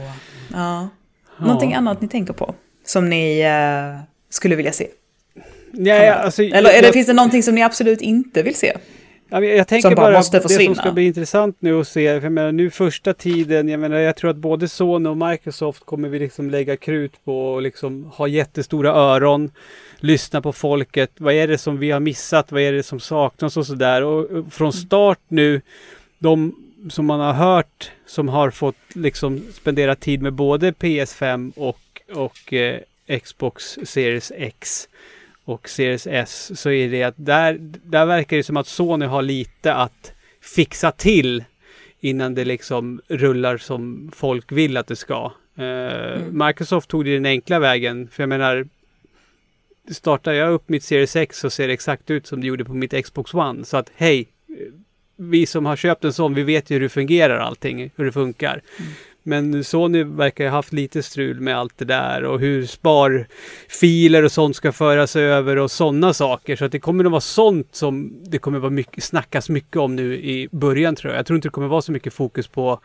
[0.53, 0.89] ja.
[1.41, 2.55] Någonting annat ni tänker på?
[2.85, 4.89] Som ni eh, skulle vilja se?
[5.79, 8.77] Ja, alltså, Eller är det, jag- finns det någonting som ni absolut inte vill se?
[9.29, 11.89] Ja, men jag tänker som bara bara, måste det som ska bli intressant nu att
[11.89, 12.21] se.
[12.21, 15.85] För jag menar, nu första tiden, jag menar, jag tror att både Sony och Microsoft
[15.85, 19.51] kommer vi liksom lägga krut på och liksom ha jättestora öron.
[20.01, 21.11] Lyssna på folket.
[21.17, 22.53] Vad är det som vi har missat?
[22.53, 24.03] Vad är det som saknas och sådär.
[24.03, 25.61] Och och från start nu,
[26.19, 26.55] de
[26.91, 31.81] som man har hört som har fått liksom spendera tid med både PS5 och,
[32.15, 32.81] och eh,
[33.23, 34.89] Xbox Series X
[35.47, 39.23] och Series S så är det att där, där verkar det som att Sony har
[39.23, 41.45] lite att fixa till
[42.01, 45.33] innan det liksom rullar som folk vill att det ska.
[45.57, 48.69] Eh, Microsoft tog det den enkla vägen, för jag menar
[49.91, 52.75] startar jag upp mitt Series X så ser det exakt ut som det gjorde på
[52.75, 53.65] mitt Xbox One.
[53.65, 54.29] Så att hej,
[55.17, 58.13] vi som har köpt en sån, vi vet ju hur det fungerar allting, hur det
[58.13, 58.63] funkar.
[59.27, 64.33] Men Sony verkar ha haft lite strul med allt det där och hur sparfiler och
[64.33, 66.57] sånt ska föras över och sådana saker.
[66.57, 69.77] Så att det kommer att vara sånt som det kommer att vara mycket, snackas mycket
[69.77, 71.19] om nu i början tror jag.
[71.19, 72.81] Jag tror inte det kommer att vara så mycket fokus på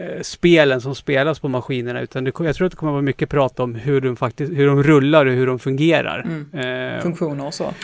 [0.00, 3.02] eh, spelen som spelas på maskinerna utan det, jag tror att det kommer att vara
[3.02, 6.26] mycket prat om hur de faktiskt, hur de rullar och hur de fungerar.
[6.52, 7.74] Eh, Funktioner och så.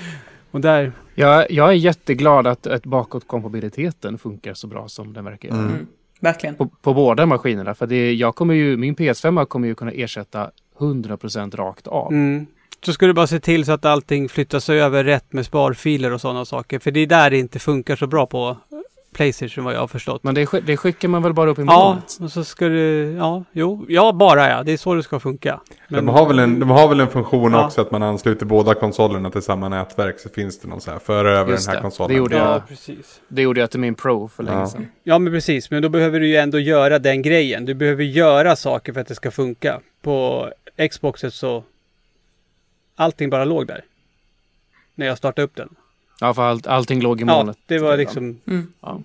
[0.51, 5.49] och där, Jag, jag är jätteglad att, att bakåtkompatibiliteten funkar så bra som den verkar
[5.49, 5.59] göra.
[5.59, 5.87] Mm.
[6.21, 6.55] Verkligen.
[6.55, 7.75] På, på båda maskinerna.
[7.75, 12.13] För det, jag kommer ju, min PS5 kommer ju kunna ersätta 100% rakt av.
[12.13, 12.47] Mm.
[12.85, 16.21] Så ska du bara se till så att allting flyttas över rätt med sparfiler och
[16.21, 16.79] sådana saker.
[16.79, 18.57] För det är där det inte funkar så bra på
[19.17, 20.23] Playstation vad jag har förstått.
[20.25, 22.19] Men det, det skickar man väl bara upp i ja, molnet?
[22.21, 25.61] och så ska du, ja, jo, ja bara ja, det är så det ska funka.
[25.89, 27.67] de, har väl en, de har väl en funktion Ja.
[27.67, 30.99] också att man ansluter båda konsolerna till samma nätverk så finns det någon så här,
[30.99, 32.09] föra över Just den här det, konsolen.
[32.09, 32.47] det gjorde jag.
[32.47, 33.21] Ja, precis.
[33.29, 34.67] Det gjorde jag till min Pro för länge Ja.
[34.67, 34.89] sedan.
[35.03, 35.71] Ja, men precis.
[35.71, 37.65] Men då behöver du ju ändå göra den grejen.
[37.65, 39.81] Du behöver göra saker för att det ska funka.
[40.03, 40.49] På
[40.91, 41.65] Xboxet så
[42.97, 43.85] allting bara låg där.
[44.95, 45.69] När jag startade upp den.
[46.21, 47.59] Ja, för allt, allting låg i Ja, molnet.
[47.67, 48.41] det var liksom...
[48.47, 48.67] Mm.
[48.81, 49.03] Ja.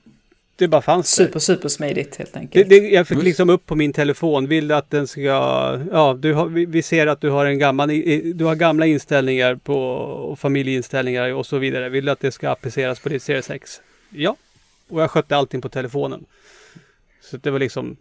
[0.55, 1.25] Det bara fanns där.
[1.25, 2.69] Super, super smidigt helt Det, enkelt.
[2.69, 4.47] det, jag fick liksom upp på min telefon.
[4.47, 5.19] Vill du att den ska...
[5.91, 7.87] Ja, du har, vi, vi ser att du har en gammal...
[8.35, 11.89] Du har gamla inställningar på och familjeinställningar och så vidare.
[11.89, 13.81] Vill du att det ska appliceras på ditt Series X?
[14.09, 14.35] Ja.
[14.89, 16.25] Och jag skötte allting på telefonen.
[17.21, 17.97] Så det var liksom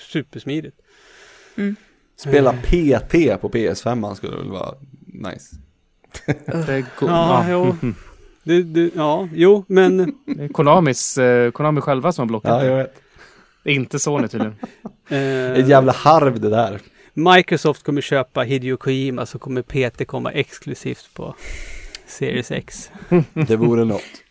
[0.00, 0.76] supersmidigt.
[2.16, 4.74] Spela PT på PS5 skulle väl vara
[5.06, 5.56] nice.
[6.46, 7.76] Det är go- Ja, ja.
[8.44, 9.96] Du, du, ja, jo, men
[10.26, 12.94] Det är Konamis, eh, Konami själva som har blockat Ja, jag vet.
[13.64, 14.54] Inte Sony tydligen.
[15.08, 16.80] eh, Ett jävla harv det där.
[17.14, 21.34] Microsoft kommer köpa Hideo Kojima så kommer PT komma exklusivt på
[22.06, 22.90] Series X.
[23.32, 24.21] Det vore något.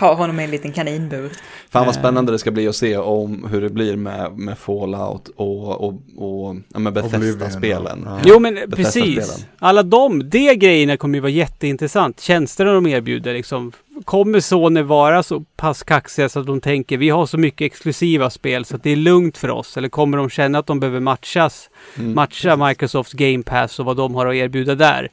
[0.00, 1.30] Ha honom i en liten kaninbur.
[1.70, 2.00] Fan vad Eh.
[2.00, 5.94] spännande det ska bli att se om hur det blir med, med Fallout och, och,
[6.16, 7.98] och ja, med Bethesda-spelen.
[7.98, 9.14] Oblivion, Jo men Bethesda-spelen.
[9.16, 9.46] precis.
[9.58, 12.20] Alla de, de grejerna kommer ju vara jätteintressant.
[12.20, 13.72] Tjänsterna de erbjuder liksom.
[14.04, 18.30] Kommer Sony vara så pass kaxiga så att de tänker vi har så mycket exklusiva
[18.30, 19.76] spel så att det är lugnt för oss?
[19.76, 21.70] Eller kommer de känna att de behöver matchas?
[21.98, 22.14] Mm.
[22.14, 25.08] Matcha Microsofts Game Pass och vad de har att erbjuda där.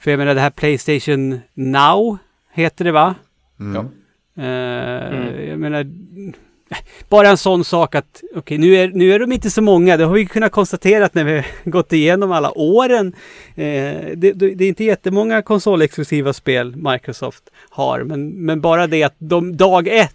[0.00, 2.18] För jag menar det här Playstation Now
[2.52, 3.14] heter det va?
[3.74, 3.84] Ja.
[4.38, 5.86] Eh, Jag menar,
[7.08, 10.04] bara en sån sak att, okej nu, är, nu är de inte så många, det
[10.04, 13.12] har vi kunnat konstatera när vi gått igenom alla åren.
[13.54, 13.64] Eh,
[14.14, 19.14] det, det, det är inte jättemånga konsolexklusiva spel Microsoft har, men, men bara det att
[19.18, 20.14] de dag ett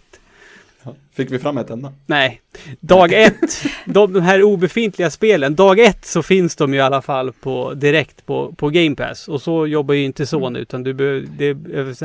[1.14, 1.92] Fick vi fram ett enda?
[2.06, 2.40] Nej,
[2.80, 7.02] dag ett, de, de här obefintliga spelen, dag ett så finns de ju i alla
[7.02, 9.28] fall på, direkt på, på Game Pass.
[9.28, 11.56] Och så jobbar ju inte Sony utan du behöver, det,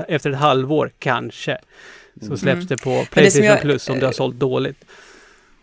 [0.08, 1.58] efter ett halvår kanske.
[2.22, 4.86] Så släpps det på Playstation jag- Plus om det har sålt dåligt.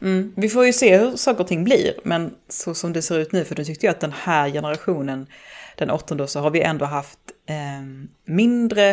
[0.03, 0.33] Mm.
[0.37, 3.33] Vi får ju se hur saker och ting blir, men så som det ser ut
[3.33, 5.27] nu, för då tyckte jag att den här generationen,
[5.77, 7.19] den åttonde, så har vi ändå haft
[7.49, 7.55] eh,
[8.24, 8.91] mindre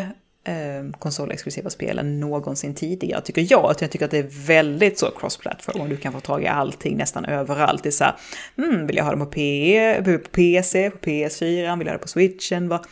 [0.48, 3.66] eh, konsolexklusiva spel än någonsin tidigare, tycker jag.
[3.72, 6.98] Att Jag tycker att det är väldigt så cross-platform, du kan få tag i allting
[6.98, 7.84] nästan överallt.
[7.84, 8.16] Det är så här,
[8.58, 11.98] mm, vill jag ha dem på, P, på PC, på PS4, vill jag ha det
[11.98, 12.86] på switchen, vad,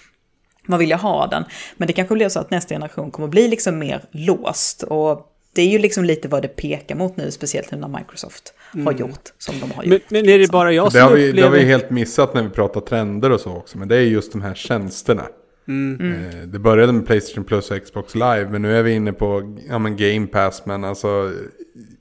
[0.67, 1.43] vad vill jag ha den?
[1.77, 4.83] Men det kanske blir så att nästa generation kommer bli liksom mer låst.
[4.83, 8.53] Och det är ju liksom lite vad det pekar mot nu, speciellt nu när Microsoft
[8.85, 10.01] har gjort som de har gjort.
[10.09, 11.49] Men, men är det bara jag Det som har, vi, det upplever...
[11.49, 13.77] har vi helt missat när vi pratar trender och så också.
[13.77, 15.23] Men det är just de här tjänsterna.
[15.67, 18.47] Eh, Det började med Playstation Plus och Xbox Live.
[18.49, 20.65] Men nu är vi inne på ja, men Game Pass.
[20.65, 21.31] Men alltså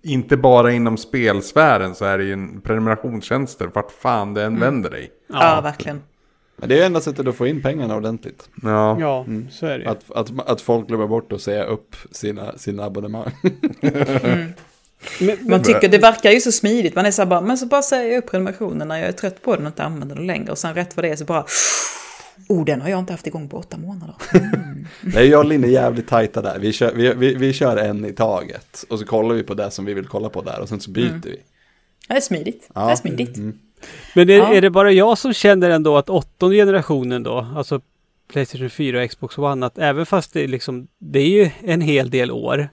[0.02, 3.70] inte bara inom spelsfären så är det ju en prenumerationstjänster.
[3.74, 5.10] Vart fan det än vänder dig.
[5.28, 5.60] ja.
[5.60, 6.02] verkligen.
[6.60, 8.48] Men det är enda sättet att få in pengarna ordentligt.
[8.62, 9.00] Ja.
[9.00, 9.90] Ja, så är det.
[9.90, 13.30] Att, att, att folk glömmer bort att säga upp sina, sina abonnemang.
[15.20, 16.94] Men, Man tycker det verkar ju så smidigt.
[16.94, 19.12] Man är så här bara, men så bara säger jag upp prenumerationen när jag är
[19.12, 20.52] trött på den och inte använder den längre.
[20.52, 21.44] Och sen rätt vad det är så bara,
[22.48, 24.14] oh den har jag inte haft igång på åtta månader.
[25.00, 26.58] Nej, jag och Linn är jävligt tajta där.
[26.58, 28.84] Vi kör, vi, vi, vi kör en i taget.
[28.88, 30.60] Och så kollar vi på det som vi vill kolla på där.
[30.60, 31.36] Och sen så byter vi.
[32.08, 32.60] Det är smidigt.
[32.68, 32.90] Det Ja.
[32.90, 33.38] är smidigt.
[34.14, 34.54] Men är, Ja.
[34.54, 37.80] är det bara jag som känner ändå att åttonde generationen då, alltså
[38.32, 41.80] Playstation 4 och Xbox One, att även fast det är liksom, det är ju en
[41.80, 42.68] hel del år,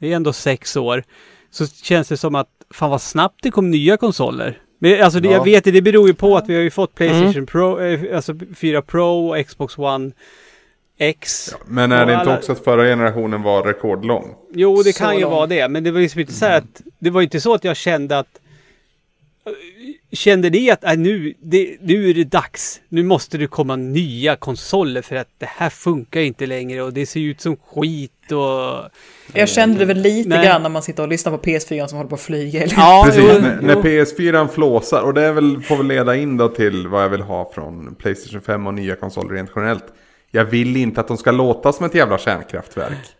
[0.00, 1.04] det är ändå sex år,
[1.50, 4.58] så känns det som att fan vad snabbt det kom nya konsoler.
[4.78, 5.34] Men alltså det, Ja.
[5.34, 8.16] jag vet det, det beror ju på att vi har ju fått Playstation Pro, eh,
[8.16, 10.12] alltså 4 Pro och Xbox One
[10.98, 11.54] X.
[11.66, 14.34] Men är det inte alla- också att förra generationen var rekordlång?
[14.54, 15.32] Jo, det Så kan ju långt.
[15.32, 17.64] vara det, men det var liksom inte så här att, det var inte så att
[17.64, 18.40] jag kände att
[20.12, 22.80] Kände ni att äh, nu, det, nu är det dags?
[22.88, 27.06] Nu måste det komma nya konsoler för att det här funkar inte längre och det
[27.06, 28.90] ser ut som skit och...
[29.32, 30.46] Jag kände det väl lite Nej.
[30.46, 32.66] grann när man sitter och lyssnar på PS4 som håller på att flyga.
[32.66, 33.82] Ja, Precis, jo, när, när jo.
[33.82, 37.22] PS4 flåsar, och det är väl, får väl leda in då till vad jag vill
[37.22, 39.84] ha från Playstation 5 och nya konsoler rent generellt.
[40.30, 43.16] Jag vill inte att de ska låta som ett jävla kärnkraftverk.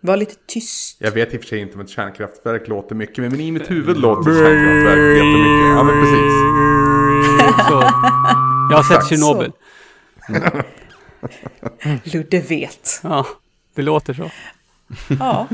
[0.00, 0.96] Var lite tyst.
[1.00, 3.70] Jag vet i och för sig inte om ett kärnkraftverk låter mycket, men i mitt
[3.70, 5.68] huvud låter kärnkraftverk jättemycket.
[5.76, 6.32] Ja, men precis.
[7.68, 7.82] Så,
[8.70, 9.08] jag har sett.
[9.08, 9.52] Tjernobyl.
[12.12, 13.00] Ludde vet.
[13.02, 13.26] Ja,
[13.74, 14.30] det låter så.
[15.20, 15.48] Ja.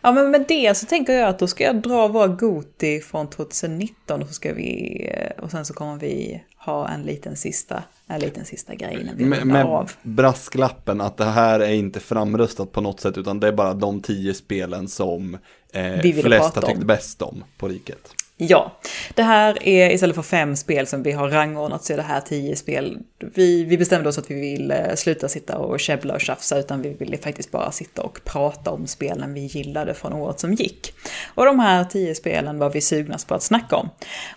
[0.00, 3.30] Ja men med det så tänker jag att då ska jag dra våra Goti från
[3.30, 7.82] 2019 och så ska vi eh, och sen så kommer vi ha en liten sista,
[8.14, 9.90] en liten sista grej innan vi Med, med av.
[10.02, 14.00] brasklappen att det här är inte framröstat på något sätt utan det är bara de
[14.02, 15.34] tio spelen som
[15.72, 16.86] eh, Vi ville flest prata har tyckt om.
[16.86, 18.12] bäst om på riket.
[18.42, 18.72] Ja,
[19.14, 22.20] det här är istället för fem spel som vi har rangordnat så är det här
[22.20, 22.98] tio spel.
[23.34, 26.82] Vi, vi bestämde oss att vi vill eh, sluta sitta och käbbla och tjafsa utan
[26.82, 30.92] vi ville faktiskt bara sitta och prata om spelen vi gillade från året som gick.
[31.34, 33.88] Och de här tio spelen var vi sugnast på att snacka om.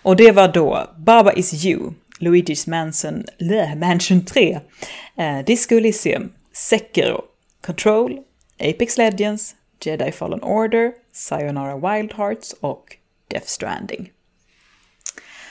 [0.02, 1.92] Och det var då Baba Is You,
[2.24, 4.60] Luigi's Mansion, Le Mansion 3,
[5.16, 7.24] eh, Disco Elysium, Sekiro,
[7.60, 8.18] Control,
[8.60, 12.96] Apex Legends, Jedi Fallen Order, Sayonara Wild Hearts och
[13.28, 14.10] Death Stranding.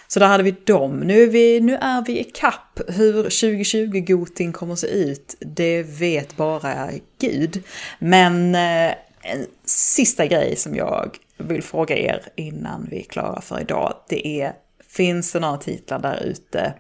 [0.08, 1.00] Så där hade vi dem.
[1.00, 2.80] Nu är vi, nu är vi i kapp.
[2.88, 6.90] Hur 2020-gotin kommer att se ut, det vet bara
[7.20, 7.64] Gud.
[8.00, 13.62] Men eh, en sista grej som jag vill fråga er innan vi är klara för
[13.62, 14.54] idag, det är
[14.95, 16.74] finns det några titlar där ute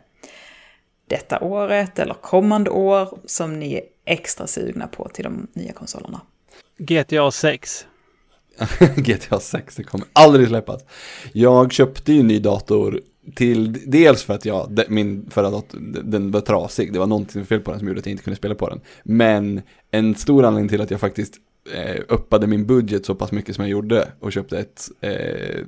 [1.07, 6.21] detta året eller kommande år som ni är extra sugna på till de nya konsolerna?
[6.77, 7.85] GTA 6.
[8.95, 10.81] GTA 6, det kommer aldrig släppas.
[11.31, 13.01] Jag köpte ju en ny dator
[13.35, 17.45] till, dels för att jag, de- min förra dator, den var trasig, det var någonting
[17.45, 18.81] fel på den som gjorde att jag inte kunde spela på den.
[19.03, 19.61] Men
[19.91, 21.33] en stor anledning till att jag faktiskt
[21.71, 25.65] eh, uppade min budget så pass mycket som jag gjorde och köpte ett eh,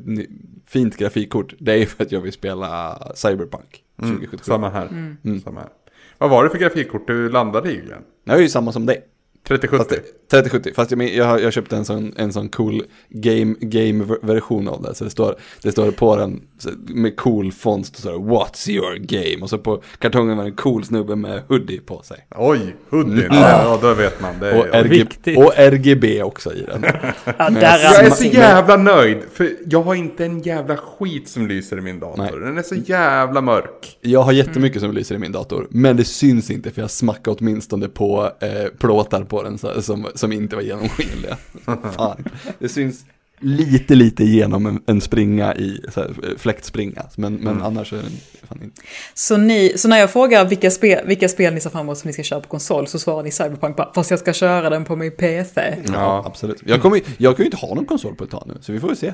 [0.65, 4.43] fint grafikkort, det är för att jag vill spela Cyberpunk 2077.
[4.43, 5.15] Samma här.
[5.43, 5.69] Samma här.
[6.17, 7.81] Vad var det för grafikkort du landade i?
[8.23, 9.03] Det är ju samma som dig.
[9.47, 9.95] 3070?
[9.95, 14.81] Fast, 3070, fast jag, jag, jag köpte en sån, en sån cool game, game-version av
[14.81, 14.95] det.
[14.95, 18.69] Så det står, det står på den så, med cool font, så står det What's
[18.69, 19.43] your game?
[19.43, 22.27] Och så på kartongen var det en cool snubbe med hoodie på sig.
[22.35, 23.30] Oj, hoodien.
[23.31, 24.39] Ja, då vet man.
[24.39, 24.85] Det är, Och.
[24.85, 25.38] RG, viktigt.
[25.38, 26.85] och RGB också i den.
[27.38, 31.47] Ja, där Jag är så jävla nöjd, för jag har inte en jävla skit som
[31.47, 32.23] lyser i min dator.
[32.23, 32.31] Nej.
[32.39, 33.97] Den är så jävla mörk.
[34.01, 37.38] Jag har jättemycket som lyser i min dator, men det syns inte för jag smackade
[37.39, 41.38] åtminstone på eh, plåtar på den så, som, som inte var genomskinliga.
[41.95, 42.26] Fan.
[42.60, 43.06] Det syns
[43.40, 48.12] lite, lite genom en, en springa i, så här, fläktspringa, men, men annars är den
[48.48, 48.82] fan inte.
[49.14, 52.07] Så, ni, så när jag frågar vilka spel, vilka spel ni ser fram emot som
[52.07, 54.86] ni ska köra på konsol så svarar ni Cyberpunk bara, fast jag ska köra den
[54.86, 55.78] på min PC.
[55.94, 56.62] Ja, absolut.
[56.66, 58.80] Jag, kommer, jag kan ju inte ha någon konsol på ett tag nu, så vi
[58.80, 59.14] får väl se.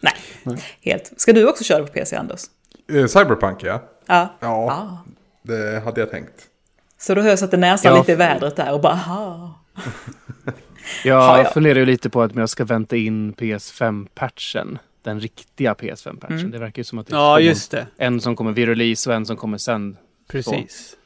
[0.00, 0.14] Nej,
[0.80, 1.12] helt.
[1.16, 2.40] Ska du också köra på PC, Anders?
[2.92, 3.82] Eh, Cyberpunk ja.
[4.06, 4.36] Ja.
[4.40, 5.10] Ja, Ah.
[5.42, 6.46] det hade jag tänkt.
[6.98, 8.92] Så då hör jag så att det nästan Ja, lite i vädret där och bara,
[8.92, 9.59] aha.
[11.04, 14.78] Jag funderar ju lite på att jag ska vänta in PS5-patchen.
[15.02, 16.38] Den riktiga PS5-patchen.
[16.38, 16.50] Mm.
[16.50, 17.86] Det verkar ju som att det är Ja, just det.
[17.96, 19.96] En som kommer vid release och en som kommer sen.
[20.28, 20.96] Precis.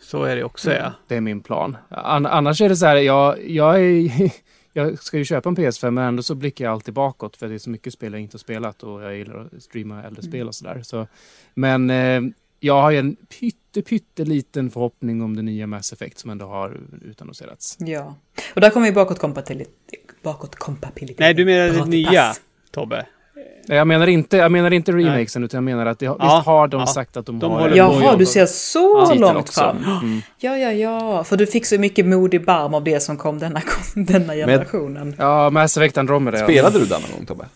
[0.00, 0.92] Så är det också, ja.
[1.08, 1.76] Det är min plan.
[1.88, 4.30] An- annars är det så här, jag, jag, är,
[4.72, 7.54] jag ska ju köpa en PS5 men ändå så blickar jag alltid bakåt för det
[7.54, 10.48] är så mycket spel jag inte har spelat och jag gillar att streama äldre spel
[10.48, 10.82] och sådär.
[10.82, 11.06] Så,
[11.54, 12.20] men eh,
[12.60, 13.57] jag har ju en pytte,
[13.88, 17.76] pytteliten förhoppning om det nya Mass Effect som ändå har utannonserats.
[17.80, 18.14] Ja.
[18.54, 19.74] Och där kommer ju bakåtkompatibilitet.
[20.22, 21.18] Bakåtkompatibilitet.
[21.18, 22.32] Nej, du menar det nya.
[22.70, 23.06] Tobbe?
[23.66, 26.46] Jag menar inte, jag menar inte remakesen utan jag menar att det, har- Ja, visst
[26.46, 26.86] har de ja.
[26.86, 29.76] sagt att de, De har Jaha, du ser så långt fram.
[29.76, 30.20] Mm.
[30.38, 31.24] Ja, ja, ja.
[31.24, 33.62] För du fick så mycket mod i barm av det som kom denna,
[33.94, 35.14] denna generationen.
[35.18, 36.38] Ja, Mass Effect Andromeda.
[36.38, 37.46] Spelade du den någon gång Tobbe?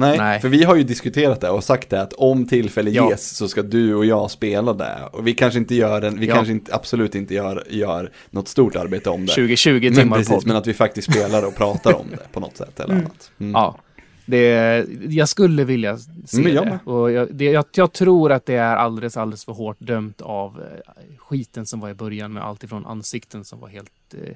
[0.00, 0.40] Nej, Nej.
[0.40, 3.10] för vi har ju diskuterat det och sagt det att om tillfälle Ja.
[3.10, 4.98] ges så ska du och jag spela det.
[5.12, 6.34] Och vi kanske inte gör en, vi Ja.
[6.34, 9.32] kanske inte, absolut inte gör, gör något stort arbete om det.
[9.32, 10.46] 20-20 men, timmar precis, podd.
[10.46, 13.30] men att vi faktiskt spelar och pratar om det på något sätt eller annat.
[13.40, 13.52] Mm.
[13.52, 13.78] Ja.
[14.26, 16.78] Det, jag skulle vilja se Men jag det.
[16.84, 20.60] Och jag, det jag, jag tror att det är alldeles, alldeles för hårt dömt av
[20.60, 23.90] eh, skiten som var i början med allt ifrån ansikten som var helt...
[24.14, 24.34] Eh,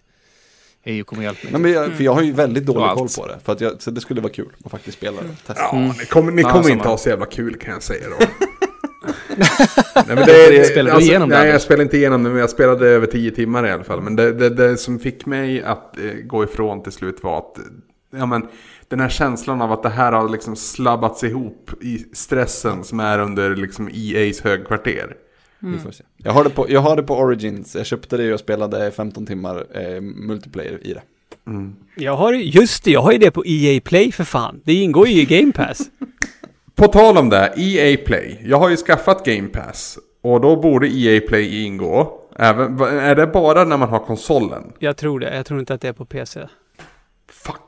[0.85, 1.53] hej och kom och hjälp mig.
[1.53, 3.39] Nej, men jag, för jag har ju väldigt dålig koll på det.
[3.45, 5.29] För att jag, så det skulle vara kul att faktiskt spela det.
[5.47, 5.63] Testa.
[5.63, 8.27] Ja, ni kommer, ni kommer inte ha så jävla kul kan jag säga då.
[9.37, 12.39] nej, men det, det, Spelar du igenom det, Nej, jag spelade inte igenom det, men
[12.39, 14.01] jag spelade över tio timmar i alla fall.
[14.01, 17.59] Men det, det, det som fick mig att eh, gå ifrån till slut var att,
[17.59, 17.65] eh,
[18.17, 18.47] ja men,
[18.89, 23.19] den här känslan av att det här har liksom slabbats ihop i stressen som är
[23.19, 25.17] under liksom EA's högkvarter.
[25.73, 26.05] Vi får se.
[26.17, 29.27] Jag, har det på, jag har det på Origins, jag köpte det och spelade 15
[29.27, 31.03] timmar eh, multiplayer i det.
[31.97, 34.61] Jag har just det, jag har ju det på EA Play för fan.
[34.65, 35.81] Det ingår ju i Game Pass.
[36.75, 38.41] På tal om det, EA Play.
[38.45, 39.99] Jag har ju skaffat Game Pass.
[40.23, 42.21] Och då borde EA Play ingå.
[42.37, 44.73] Även, är det bara när man har konsolen?
[44.79, 46.41] Jag tror det, jag tror inte att det är på PC.
[47.31, 47.61] Fuck.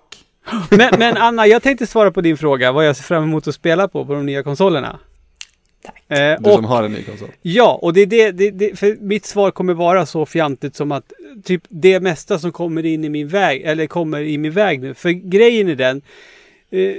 [0.70, 3.55] Men, men Anna, jag tänkte svara på din fråga, vad jag ser fram emot att
[3.55, 4.98] spela på på de nya konsolerna.
[5.87, 6.19] Tack.
[6.19, 7.29] Eh, Du och, som har en ny konsol.
[7.43, 10.93] Ja, och det är det, det, det, för mitt svar kommer vara så fjantigt som
[10.93, 11.13] att
[11.45, 14.95] typ det mesta som kommer in i min väg, eller kommer i min väg nu.
[14.95, 16.03] För grejen är den,
[16.71, 16.95] eh,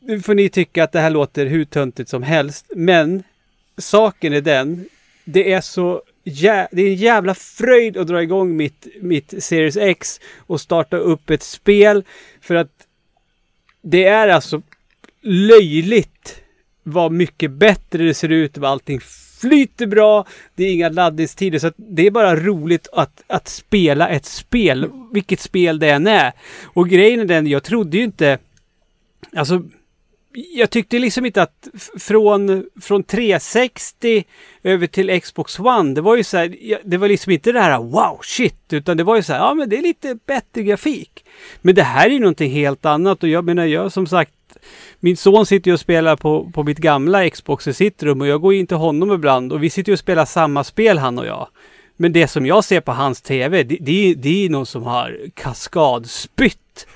[0.00, 3.22] nu får ni tycka att det här låter hur töntigt som helst, men
[3.78, 4.84] saken är den,
[5.24, 9.76] det är så jä, det är en jävla fröjd att dra igång mitt, mitt Series
[9.76, 12.04] X och starta upp ett spel
[12.40, 12.70] för att
[13.82, 14.62] det är alltså
[15.22, 16.40] löjligt
[16.84, 19.00] vad mycket bättre det ser ut, vad allting
[19.40, 24.08] flyter bra, det är inga laddningstider, så att det är bara roligt att, att spela
[24.08, 26.32] ett spel, vilket spel det än är.
[26.64, 28.38] Och grejen är den, jag trodde ju inte,
[29.36, 29.62] alltså,
[30.54, 34.24] jag tyckte liksom inte att från, från 360
[34.62, 37.78] över till Xbox One, det var ju så här, det var liksom inte det här
[37.78, 41.24] wow shit, utan det var ju så här, ja men det är lite bättre grafik.
[41.62, 44.32] Men det här är ju någonting helt annat och jag menar, jag som sagt,
[45.00, 48.26] min son sitter ju och spelar på, på mitt gamla Xbox i sitt rum och
[48.26, 51.18] jag går in till honom ibland och vi sitter ju och spelar samma spel han
[51.18, 51.48] och jag.
[51.96, 54.82] Men det som jag ser på hans TV, det, det, är- det är någon som
[54.82, 56.86] har kaskadspytt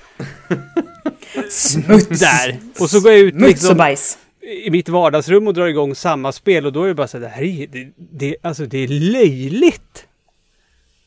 [1.49, 2.19] Smuts!
[2.19, 2.59] där.
[2.79, 4.17] Och så går jag ut Smuts och liksom bajs.
[4.65, 7.21] i mitt vardagsrum och drar igång samma spel och då är det bara så här,
[7.21, 10.05] det här är, det, det, alltså det är löjligt.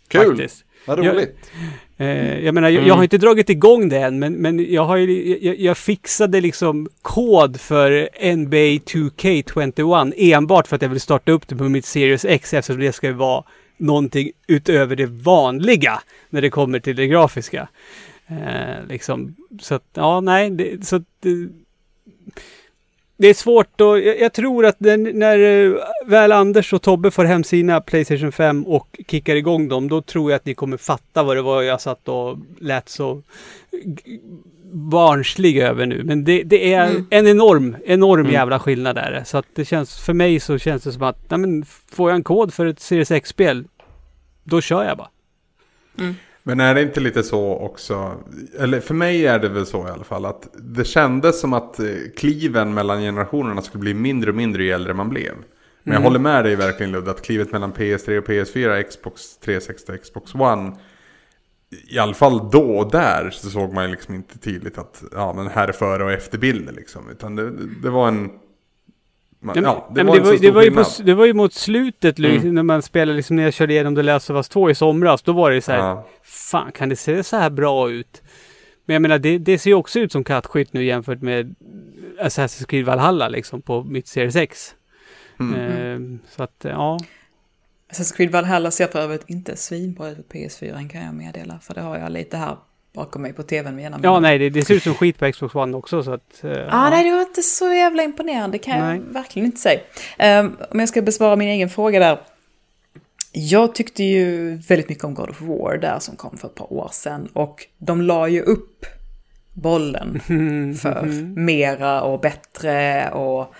[0.08, 0.28] Kul!
[0.36, 0.64] Faktiskt.
[0.86, 1.36] Vad Jag- roligt.
[2.02, 4.96] Eh, jag menar, jag, jag har inte dragit igång det än, men, men jag, har
[4.96, 11.32] ju, jag, jag fixade liksom kod för NBA 2K21 enbart för att jag vill starta
[11.32, 13.44] upp det på mitt Series X eftersom det ska vara
[13.76, 17.68] någonting utöver det vanliga när det kommer till det grafiska.
[18.26, 21.48] Eh, liksom, så att, ja, nej, det, så att, det,
[23.16, 25.72] det är svårt och jag, jag tror att när, när eh,
[26.06, 30.30] väl Anders och Tobbe får hem sina Playstation 5 och kickar igång dem, då tror
[30.30, 33.22] jag att ni kommer fatta vad det var jag satt och lät så
[34.72, 36.04] barnslig över nu.
[36.04, 39.22] Men det, det är en enorm, enorm jävla skillnad där.
[39.26, 42.16] Så att det känns, för mig så känns det som att, nej men får jag
[42.16, 43.64] en kod för ett Series X-spel,
[44.44, 45.08] då kör jag bara.
[46.42, 48.14] Men är det inte lite så också,
[48.58, 51.80] eller för mig är det väl så i alla fall, att det kändes som att
[51.80, 51.86] eh,
[52.16, 55.34] kliven mellan generationerna skulle bli mindre och mindre ju äldre man blev.
[55.82, 59.92] Men jag håller med dig verkligen Ludde, att klivet mellan PS3 och PS4, Xbox 360
[59.92, 60.72] och Xbox One,
[61.88, 65.32] i alla fall då och där så såg man ju liksom inte tydligt att ja,
[65.32, 67.10] men här är före och efterbilder liksom.
[67.10, 67.50] Utan det,
[67.82, 68.30] det var en...
[69.44, 72.18] Men- ja, det var en så det, var ju på, det var ju mot slutet
[72.18, 74.74] liksom, när man spelade, liksom när jag körde igenom The Last of Us 2 i
[74.74, 76.06] somras, då var det så här, Ja.
[76.22, 78.22] fan kan det se så här bra ut?
[78.84, 81.54] Men jag menar, det, det ser ju också ut som kattskit nu jämfört med
[82.20, 84.74] Assassin's Creed Valhalla liksom på mitt Series X.
[85.40, 85.54] Mm.
[85.60, 86.98] Ehm, så att, ja.
[87.92, 91.58] Assassin's Creed Valhalla ser för övrigt inte svinbra ut på PS4 kan jag meddela.
[91.62, 92.56] För det har jag lite här
[92.92, 95.54] bakom mig på tvn jämna Ja, nej, det, det ser ut som skit på Xbox
[95.54, 96.44] One också så att...
[96.44, 98.96] eh, Ah, nej, det var inte så jävla imponerande kan Nej.
[99.06, 99.80] jag verkligen inte säga.
[100.18, 102.20] Ehm, om jag ska besvara min egen fråga där.
[103.32, 106.72] Jag tyckte ju väldigt mycket om God of War där som kom för ett par
[106.72, 107.28] år sedan.
[107.32, 108.86] Och de la ju upp
[109.52, 110.20] bollen
[110.80, 111.02] för
[111.36, 113.54] mera och bättre och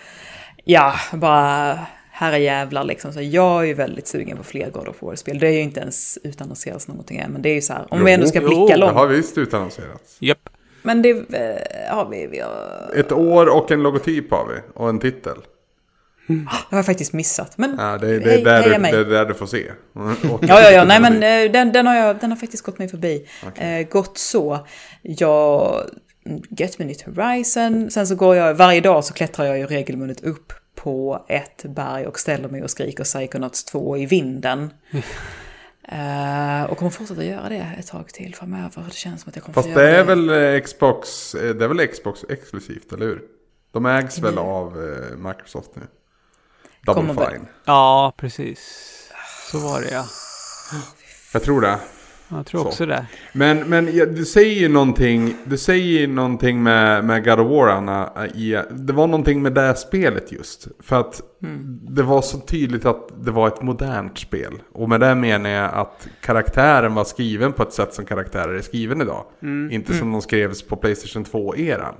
[0.63, 1.79] ja, bara
[2.23, 3.13] herrejävlar liksom.
[3.13, 5.39] Så jag är ju väldigt sugen på fler God of War-spel.
[5.39, 7.99] Det är ju inte ens utannonserats någonting än, men det är ju så här, om
[7.99, 8.93] Jo, vi ändå ska jo, blicka Det långt.
[8.93, 10.17] har visst utannonserats.
[10.19, 10.49] Japp.
[10.83, 14.55] Men det eh, har vi, vi har, Ett år och en logotyp har vi.
[14.73, 15.37] Och en titel.
[16.27, 16.33] det
[16.69, 17.57] har jag faktiskt missat.
[17.57, 18.91] Men Ja, det, det, hej- är där du, mig.
[18.91, 19.71] det är där du får se.
[19.93, 22.87] Ja, ja, ja, nej men eh, den, den, har jag, den har faktiskt gått mig
[22.87, 23.27] förbi.
[23.47, 23.79] Okej.
[23.81, 24.67] Eh, gott så.
[25.01, 25.75] Jag
[26.49, 27.91] Get Me Nytt Horizon.
[27.91, 32.07] Sen så går jag, varje dag så klättrar jag ju regelbundet upp på ett berg
[32.07, 34.73] och ställer mig och skriker Psychonauts 2 i vinden.
[35.87, 38.83] Eh, och kommer fortsätta göra det ett tag till framöver.
[38.87, 41.55] Det känns som att jag kommer Fast få det göra är väl eh, Xbox, eh,
[41.55, 43.21] det är väl Xbox exklusivt, eller hur?
[43.71, 45.81] De ägs väl av eh, Microsoft nu?
[46.85, 47.29] Double Kommer.
[47.29, 47.47] Fine.
[47.65, 48.59] Ja, precis.
[49.51, 50.05] Så var det ja.
[51.33, 51.79] Jag tror det.
[52.35, 52.67] Jag tror Så.
[52.67, 53.05] också det.
[53.33, 57.51] Men, men ja, du säger ju någonting, du säger ju någonting med, med God of
[57.51, 58.27] War, Anna.
[58.27, 60.67] I, det var någonting med det här spelet just.
[60.79, 61.21] För att
[61.89, 64.53] det var så tydligt att det var ett modernt spel.
[64.71, 68.61] Och med det menar jag att karaktären var skriven på ett sätt som karaktärer är
[68.61, 69.25] skriven idag.
[69.71, 71.93] Inte som de skrevs på Playstation 2-eran.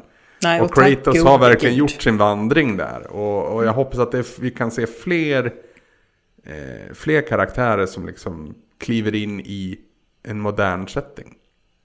[0.44, 3.08] Nej, och tack Kratos har verkligen gjort sin vandring där.
[3.12, 5.54] Och, och jag hoppas att det, vi kan se fler,
[6.46, 9.78] eh, fler karaktärer som liksom kliver in i
[10.24, 11.36] en modern setting.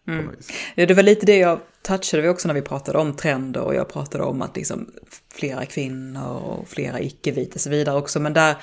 [0.08, 0.30] Mm.
[0.74, 3.74] Ja, Det var lite det jag touchade vid också när vi pratade om trender och
[3.74, 4.90] jag pratade om att liksom
[5.34, 8.20] flera kvinnor och flera icke-vita och så vidare också.
[8.20, 8.56] Men där,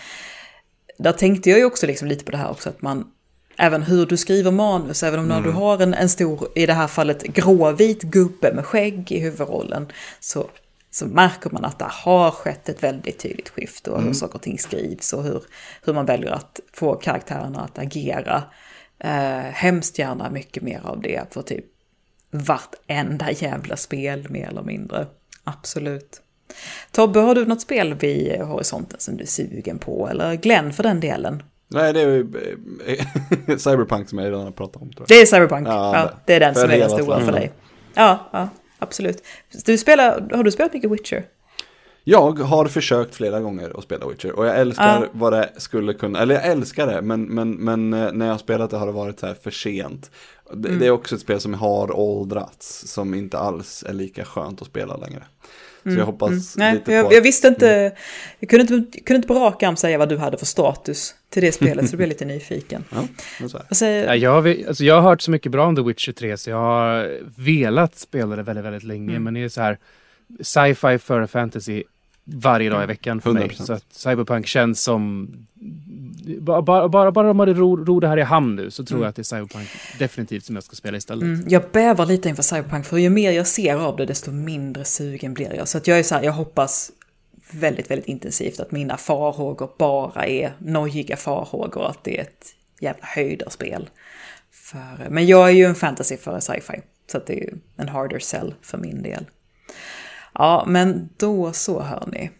[0.97, 3.11] där tänkte jag ju också liksom lite på det här också att man,
[3.57, 6.73] även hur du skriver manus, även om när du har en, en stor, i det
[6.73, 9.87] här fallet gråvit gubbe med skägg i huvudrollen,
[10.19, 10.49] så,
[10.91, 14.41] så märker man att det har skett ett väldigt tydligt skifte och hur saker och
[14.41, 15.43] ting skrivs och hur,
[15.83, 18.43] hur man väljer att få karaktärerna att agera.
[18.99, 21.65] Eh, hemskt gärna mycket mer av det för typ
[22.31, 25.07] vartenda jävla spel mer eller mindre.
[25.43, 26.21] Absolut.
[26.91, 30.07] Tobbe, har du något spel vid horisonten som du är sugen på?
[30.09, 31.43] Eller Glenn för den delen?
[31.67, 34.91] Nej, det är eh, Cyberpunk som jag redan har pratat om.
[35.07, 35.67] Det är Cyberpunk.
[35.67, 37.51] Ja, Ja, det- det är den som är den stora för dig.
[37.93, 38.49] Ja, ja,
[38.79, 39.23] absolut.
[39.65, 41.23] Du spelar, har du spelat mycket Witcher?
[42.07, 45.07] Jag har försökt flera gånger att spela Witcher och jag älskar Ja.
[45.11, 48.39] vad det skulle kunna, eller jag älskar det, men, men, men eh, när jag har
[48.39, 50.11] spelat det har det varit så här för sent.
[50.53, 50.79] Det, Mm.
[50.79, 54.67] det är också ett spel som har åldrats, som inte alls är lika skönt att
[54.67, 55.23] spela längre.
[55.83, 56.41] Så jag hoppas Mm.
[56.55, 57.91] Nej, lite på jag, jag visste inte,
[58.39, 61.41] jag kunde inte, kunde inte på rak arm säga vad du hade för status till
[61.43, 62.83] det spelet, så jag blev lite nyfiken.
[62.91, 63.07] Ja.
[63.69, 66.11] Vad säger, Ja, jag, har, alltså, jag har hört så mycket bra om The Witcher
[66.11, 69.11] 3 så jag har velat spela det väldigt, väldigt länge.
[69.11, 69.23] Mm.
[69.23, 69.77] Men det är så här
[70.41, 71.83] sci-fi före fantasy
[72.25, 73.47] varje dag i veckan för mig.
[73.47, 73.65] 100%.
[73.65, 75.29] Så att Cyberpunk känns som...
[76.39, 79.01] Bara, bara, bara, bara de hade ro, ro det här i hamn nu så tror
[79.01, 79.67] jag att det är Cyberpunk
[79.99, 81.23] definitivt som jag ska spela istället.
[81.23, 84.85] Mm, jag bävar lite inför Cyberpunk, för ju mer jag ser av det, desto mindre
[84.85, 85.67] sugen blir jag.
[85.67, 86.91] Så att jag är så här, jag hoppas
[87.51, 92.45] väldigt, väldigt intensivt att mina farhågor bara är nojiga farhågor, att det är ett
[92.79, 93.89] jävla höjdarspel.
[94.51, 96.81] För, men jag är ju en fantasy för sci-fi,
[97.11, 99.25] så det är ju en harder sell för min del.
[100.35, 102.31] Ja, men då så hörni.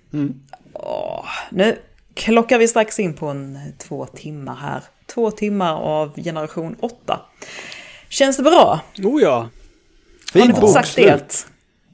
[0.73, 1.77] Åh, nu
[2.13, 4.83] klockar vi strax in på en två timmar här.
[5.05, 7.19] Två timmar av generation 8.
[8.09, 8.79] Känns det bra?
[9.03, 9.49] Oh ja.
[10.33, 11.35] Har ni Fint fått sagt ert?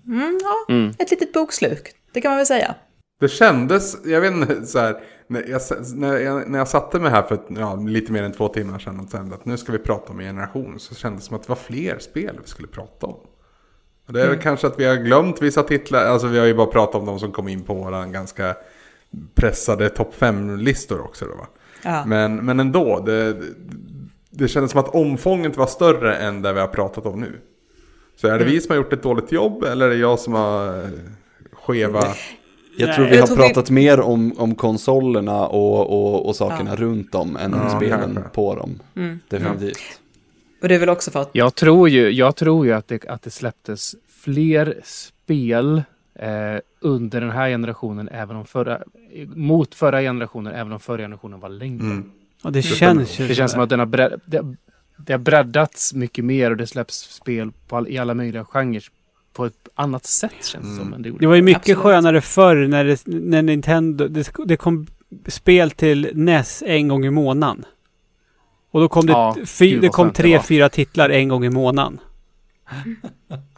[0.08, 1.96] Mm, ja, ett litet bokslut.
[2.14, 2.76] Det kan man väl säga.
[3.20, 5.62] Det kändes, jag vet inte, så här, när jag,
[5.96, 9.00] när jag, när jag satte mig här för ja, lite mer än två timmar sedan
[9.00, 11.44] och kände att nu ska vi prata om en generation så kändes det som att
[11.44, 13.16] det var fler spel vi skulle prata om.
[14.08, 16.68] Det är väl kanske att vi har glömt vissa titlar, alltså vi har ju bara
[16.68, 18.56] pratat om de som kom in på våra ganska
[19.36, 21.48] pressade topp 5-listor också då va.
[21.84, 22.04] Ja.
[22.06, 23.38] Men, men ändå, det,
[24.30, 27.40] det kändes som att omfånget var större än det vi har pratat om nu.
[28.16, 30.34] Så är det vi som har gjort ett dåligt jobb eller är det jag som
[30.34, 30.90] har eh,
[31.54, 32.04] skeva...
[32.78, 36.36] Jag tror vi Jag har tror vi- pratat mer om, om konsolerna och, och, och
[36.36, 38.22] sakerna runt dem än om Ja, spelen kanske.
[38.36, 38.80] på dem.
[38.96, 39.20] Mm.
[39.28, 39.78] Definitivt.
[40.62, 41.30] Och det är väl också för att...
[41.32, 45.84] Jag tror ju, jag tror ju att, det, att det släpptes fler spel
[46.16, 48.82] eh, under den här generationen även om förra,
[49.36, 51.84] mot förra generationen, även om förra generationen var längre.
[51.84, 52.12] Mm.
[52.44, 54.56] Och det känns ju Det känns som att den har bredd, det,
[54.98, 58.84] det har breddats mycket mer och det släpps spel på all, i alla möjliga genrer
[59.34, 60.94] på ett annat sätt känns det som.
[60.94, 61.20] än gjorde.
[61.20, 61.78] Det var ju mycket Absolut.
[61.78, 64.88] skönare förr när, det, när Nintendo, det, det kom
[65.28, 67.66] spel till NES en gång i månaden.
[68.72, 70.44] Och då kom det, Ja, fy, gud det kom det tre, var.
[70.44, 72.00] fyra titlar en gång i månaden.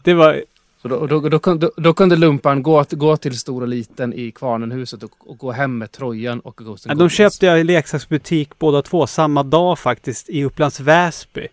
[0.03, 0.41] Det var,
[0.81, 4.31] Så då, då, då, kunde, då kunde lumpan gå, gå till stor och liten i
[4.31, 8.59] Kvarnenhuset och, och gå hem med Trojan och Ghost ja, de köpte jag i leksaksbutik
[8.59, 11.47] båda två samma dag faktiskt i Upplands Väsby.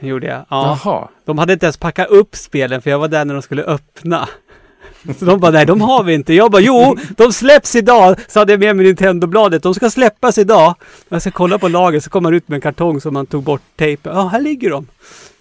[0.00, 0.44] Det gjorde jag.
[0.48, 0.78] Ja.
[0.84, 1.08] Jaha.
[1.24, 4.28] De hade inte ens packat upp spelen för jag var där när de skulle öppna.
[5.18, 6.34] Så de bara, nej de har vi inte.
[6.34, 8.16] Jag bara, jo, de släpps idag.
[8.28, 9.62] Så hade jag med mig Nintendo-bladet.
[9.62, 10.74] De ska släppas idag.
[11.08, 13.42] Jag ska kolla på lagret så kom man ut med en kartong som man tog
[13.42, 14.16] bort tejpen.
[14.16, 14.86] Ja, här ligger de.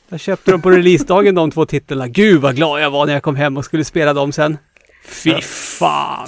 [0.10, 2.08] Jag köpte dem på releasedagen de två titlarna.
[2.08, 4.58] Gud vad glad jag var när jag kom hem och skulle spela dem sen.
[5.06, 6.28] Fy fan.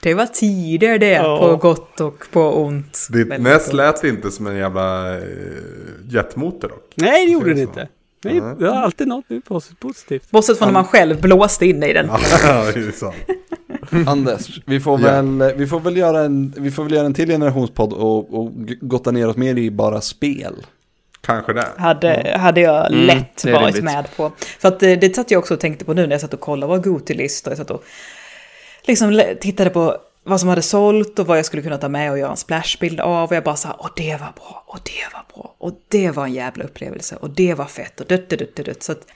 [0.00, 1.38] Det var tider det, Ja.
[1.38, 3.06] på gott och på ont.
[3.10, 3.74] Ditt NES gott.
[3.74, 5.22] lät inte som en jävla eh,
[6.08, 6.92] jetmotor dock.
[6.94, 7.88] Nej, det gjorde det inte.
[8.24, 10.30] Nej, det har alltid något pos- positivt.
[10.30, 12.10] Bortsett från när man själv blåste in i den.
[12.42, 12.72] Ja.
[14.06, 15.06] Anders, vi får, Ja.
[15.06, 18.52] väl, vi, får väl göra en, vi får väl göra en till generationspodd och, och
[18.80, 20.54] gotta ner oss mer i bara spel.
[21.20, 21.66] Kanske det.
[21.76, 23.84] Hade, hade jag Mm, lätt är varit rimligt.
[23.84, 24.32] med på.
[24.58, 26.40] För att det, det satt jag också och tänkte på nu när jag satt och
[26.40, 27.50] kollade våra Goty-listor.
[27.50, 27.84] Jag satt och
[28.86, 29.96] liksom tittade på
[30.28, 33.00] vad som hade sålt och vad jag skulle kunna ta med och göra en splashbild
[33.00, 33.28] av.
[33.28, 36.10] Och jag bara sa åh och det var bra, och det var bra, och det
[36.10, 38.82] var en jävla upplevelse, och det var fett, och dött, dött, dött, dött.
[38.82, 39.06] Så att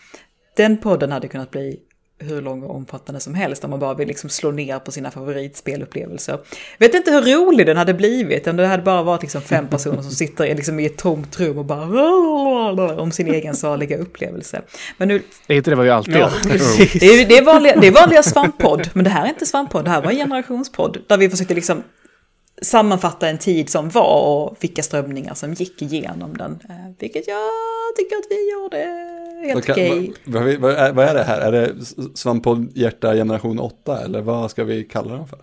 [0.56, 1.80] den podden hade kunnat bli
[2.22, 5.10] hur lång och omfattande som helst om man bara vill liksom slå ner på sina
[5.10, 6.38] favoritspelupplevelser.
[6.78, 10.02] Vet inte hur rolig den hade blivit om det hade bara varit liksom fem personer
[10.02, 14.62] som sitter i, liksom i ett tomt rum och bara om sin egen saliga upplevelse.
[14.96, 15.22] Men nu...
[15.46, 16.16] Det heter det var ju alltid.
[16.16, 16.92] Ja, precis.
[16.92, 19.84] Det är, det är vanliga, det är vanliga svamppodd, men det här är inte svamppodd,
[19.84, 21.82] det här var en generationspodd där vi försökte liksom
[22.62, 26.58] sammanfatta en tid som var och vilka strömningar som gick igenom den.
[26.68, 27.38] Eh, Vilket jag
[27.96, 28.76] tycker att vi gjorde
[29.46, 30.12] helt Vad, kan, okej.
[30.24, 31.40] vad, vad, vad, är, vad är det här?
[31.40, 31.74] Är det
[32.14, 35.38] Svamppodd Hjärta generation 8 eller vad ska vi kalla den för?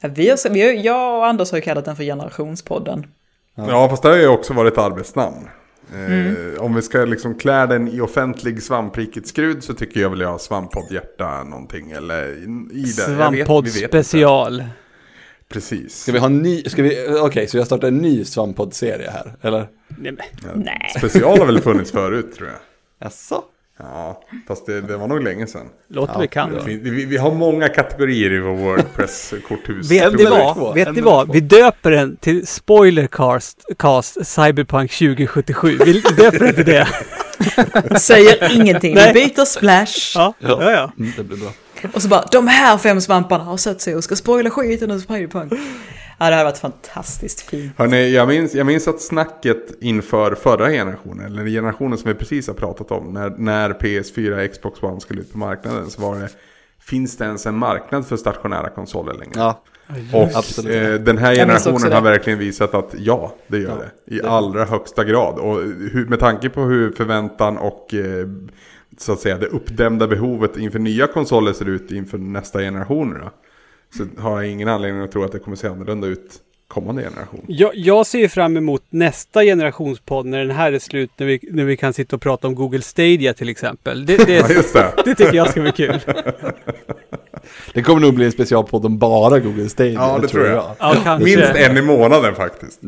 [0.00, 3.06] Ja, Vi har, vi har, jag och Anders har ju kallat den för generationspodden.
[3.54, 5.48] Ja, fast det har ju också varit arbetsnamn.
[5.94, 10.20] Eh, Om vi ska liksom klä den i offentlig svamprikets skrud så tycker jag väl
[10.20, 13.02] jag har svamppodd hjärta någonting eller i i det.
[13.02, 13.16] Jag vet-
[13.46, 14.02] Svamppodd vet inte.
[15.48, 16.02] Precis.
[16.02, 19.32] Ska vi ha en ny, ska vi, okej så jag startar en ny Svamppodd-serie här,
[19.42, 19.68] eller?
[19.98, 20.14] Nej,
[20.54, 20.92] Nej.
[20.98, 22.58] Special har väl funnits förut tror jag.
[23.06, 23.42] Jaså?
[23.78, 25.66] Ja, fast det, det var nog länge sedan.
[25.88, 26.62] låter bekant.
[26.66, 29.90] Vi, vi, vi har många kategorier i vår Wordpress-korthus.
[29.90, 30.74] Vet ni vad?
[30.74, 31.32] Vet ni vad?
[31.32, 35.78] Vi döper den till Spoilercast cast Cyberpunk 2077.
[35.84, 36.88] Vi döper den till det.
[38.00, 39.12] Säger ingenting, vi Nej.
[39.14, 40.12] byter splash.
[40.14, 40.92] Ja, ja, ja.
[40.98, 41.50] Mm, det blir bra.
[41.94, 44.98] Och så bara, de här fem svamparna har sett sig och ska spoila skiten ur
[44.98, 45.52] Spiderpunk.
[46.18, 47.72] Ja, det hade varit fantastiskt fint.
[47.78, 52.46] Hörrni, jag minns, jag minns att snacket inför förra generationen, eller generationen som vi precis
[52.46, 56.16] har pratat om, när, när PS4 och Xbox One skulle ut på marknaden, så var
[56.18, 56.28] det
[56.80, 59.32] Finns det ens en marknad för stationära konsoler längre?
[59.34, 59.62] Ja,
[60.12, 60.74] Och Absolut.
[60.74, 61.94] eh, den här generationen det.
[61.94, 64.14] har verkligen visat att ja, det gör det.
[64.16, 65.38] I allra högsta grad.
[65.38, 65.56] Och
[65.92, 68.26] hur, med tanke på hur förväntan och eh,
[68.98, 73.14] så att säga det uppdämda behovet inför nya konsoler ser ut inför nästa generation.
[73.14, 73.30] Då,
[73.96, 77.44] så har jag ingen anledning att tro att det kommer se annorlunda ut kommande generation.
[77.48, 81.10] Jag, jag ser ju fram emot nästa generationspodd när den här är slut.
[81.16, 84.06] När vi, när vi kan sitta och prata om Google Stadia till exempel.
[84.06, 84.92] Det, Ja, det, just det.
[85.04, 86.00] det tycker jag ska bli kul.
[87.74, 89.92] det kommer nog bli en specialpodd om bara Google Stadia.
[89.92, 90.64] Ja, det tror jag.
[90.78, 91.24] Ja, kanske.
[91.24, 92.80] Minst en i månaden faktiskt.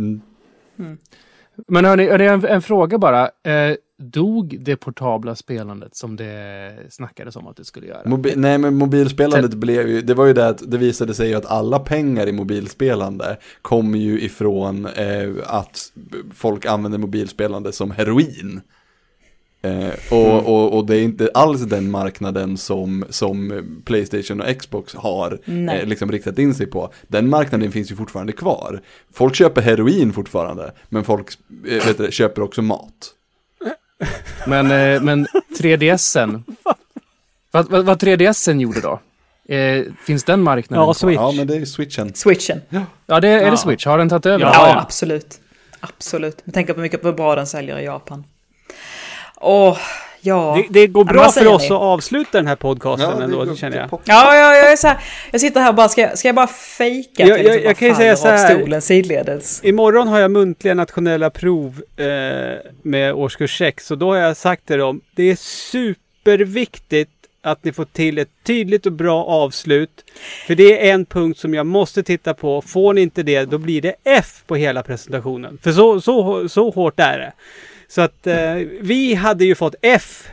[1.69, 3.23] Men hörni, hörni en, en fråga bara.
[3.23, 8.03] Eh, dog det portabla spelandet som det snackades om att det skulle göra?
[8.03, 11.35] Mobi- nej men mobilspelandet blev ju, det var ju det att det visade sig ju
[11.35, 15.93] att alla pengar i mobilspelande kommer ju ifrån eh, att
[16.35, 18.61] folk använder mobilspelande som heroin.
[19.63, 24.95] Eh, och, och, och det är inte alls den marknaden som, som Playstation och Xbox
[24.95, 26.93] har eh, liksom riktat in sig på.
[27.09, 28.81] Den marknaden finns ju fortfarande kvar.
[29.13, 31.29] Folk köper heroin fortfarande, men folk
[31.69, 33.15] eh, du, köper också mat.
[34.47, 35.27] Men, eh, men
[35.59, 36.43] 3DSen.
[37.51, 39.01] vad, vad, vad 3DSen gjorde då?
[39.55, 40.95] Eh, finns den marknaden Ja?
[40.95, 41.17] Switch.
[41.17, 42.15] Ja, men det är switchen.
[42.15, 42.61] Switchen.
[43.07, 43.51] Ja, det, är Ja.
[43.51, 43.87] det Switch?
[43.87, 44.45] Har den tagit över?
[44.45, 44.81] Ja, Ja, ja.
[44.81, 45.41] absolut.
[45.81, 46.41] Absolut.
[46.45, 48.25] Men tänk på hur mycket hur bra den säljer i Japan.
[49.37, 49.79] Åh,
[50.21, 50.59] ja.
[50.71, 51.67] Det, det går Ja, bra för oss ni?
[51.67, 53.89] att avsluta den här podcasten ändå, det känner jag.
[53.91, 54.99] Ja, ja, jag är så här,
[55.31, 57.55] jag sitter här och bara, ska, jag- ska jag bara fejka att Jag- jag, liksom
[57.63, 58.55] jag- jag kan ju säga så här.
[58.57, 59.65] stolen sidledes?
[59.65, 62.07] Imorgon har jag muntliga nationella prov eh,
[62.83, 67.11] med årskurs 6 och då har jag sagt till dem, det är superviktigt
[67.43, 70.05] att ni får till ett tydligt och bra avslut.
[70.47, 72.63] För det är en punkt som jag måste titta på.
[72.63, 75.59] Får ni inte det, då blir det F på hela presentationen.
[75.63, 77.33] För så, så, så hårt är det.
[77.89, 80.29] Så att eh, vi hade ju fått F,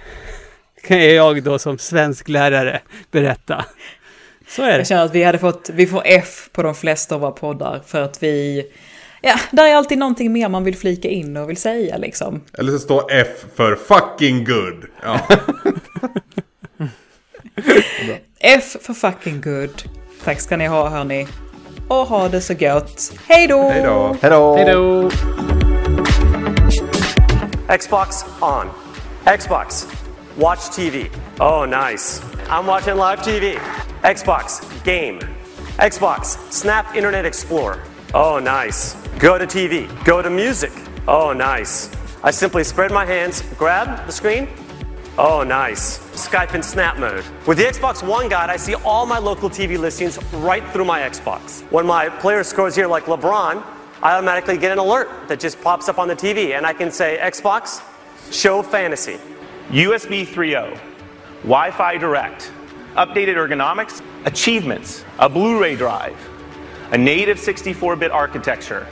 [0.83, 3.65] kan jag då som svensk lärare berätta.
[4.47, 4.85] Så är Jag det.
[4.85, 8.01] känner att vi hade fått, vi får F på de flesta av våra poddar för
[8.01, 8.65] att vi,
[9.21, 12.41] ja, där är alltid någonting mer man vill flika in och vill säga liksom.
[12.57, 14.85] Eller så står F för fucking good.
[15.03, 15.19] Ja.
[18.39, 19.83] F för fucking good.
[20.23, 21.27] Tack ska ni ha hörni.
[21.87, 23.13] Och ha det så gott.
[23.27, 23.69] Hej då!
[23.69, 24.55] Hej då.
[24.55, 25.09] Hej då!
[27.67, 28.69] Xbox on.
[29.25, 29.89] Xbox.
[30.37, 31.11] Watch TV.
[31.39, 32.21] Oh, nice.
[32.47, 33.55] I'm watching live TV.
[34.03, 34.61] Xbox.
[34.83, 35.19] Game.
[35.79, 36.37] Xbox.
[36.53, 37.81] Snap Internet Explorer.
[38.13, 38.93] Oh, nice.
[39.17, 39.87] Go to TV.
[40.05, 40.71] Go to music.
[41.07, 41.89] Oh, nice.
[42.23, 44.47] I simply spread my hands, grab the screen.
[45.17, 45.99] Oh, nice.
[46.13, 47.23] Skype in Snap mode.
[47.47, 50.99] With the Xbox One Guide, I see all my local TV listings right through my
[51.01, 51.61] Xbox.
[51.71, 53.63] When my player scores here like LeBron,
[54.05, 56.91] I automatically get an alert that just pops up on the TV, and I can
[56.91, 57.81] say, Xbox,
[58.31, 59.17] show fantasy.
[59.69, 60.79] USB 3.0,
[61.41, 62.51] Wi Fi Direct,
[62.93, 66.15] updated ergonomics, achievements, a Blu ray drive,
[66.91, 68.85] a native 64 bit architecture,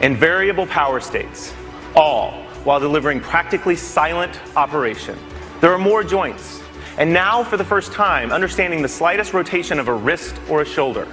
[0.00, 1.52] and variable power states,
[1.94, 2.30] all
[2.64, 5.18] while delivering practically silent operation.
[5.60, 6.62] There are more joints,
[6.96, 10.64] and now for the first time, understanding the slightest rotation of a wrist or a
[10.64, 11.06] shoulder.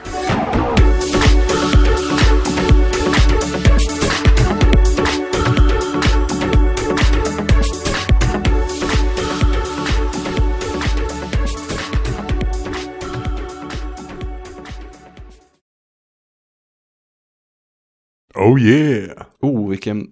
[18.36, 19.10] Oh yeah!
[19.42, 20.08] Oh, vilken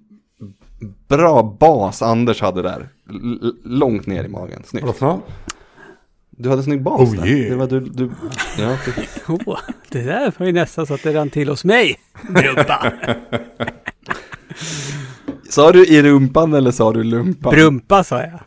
[1.07, 2.89] bra bas Anders hade där.
[3.09, 4.61] L- långt ner i magen.
[4.65, 4.87] Snyggt.
[5.01, 5.21] Vadå?
[6.29, 7.27] Du hade snygg bas Oh, där.
[7.27, 7.49] yeah.
[7.49, 8.11] Det var du, du,
[8.59, 9.23] ja, precis.
[9.45, 11.95] Åh, det där var ju nästan så att det rann till hos mig.
[12.29, 12.93] Brumpa.
[15.49, 17.51] Sa du i rumpan eller sa du lumpan?
[17.53, 18.39] Brumpa sa jag.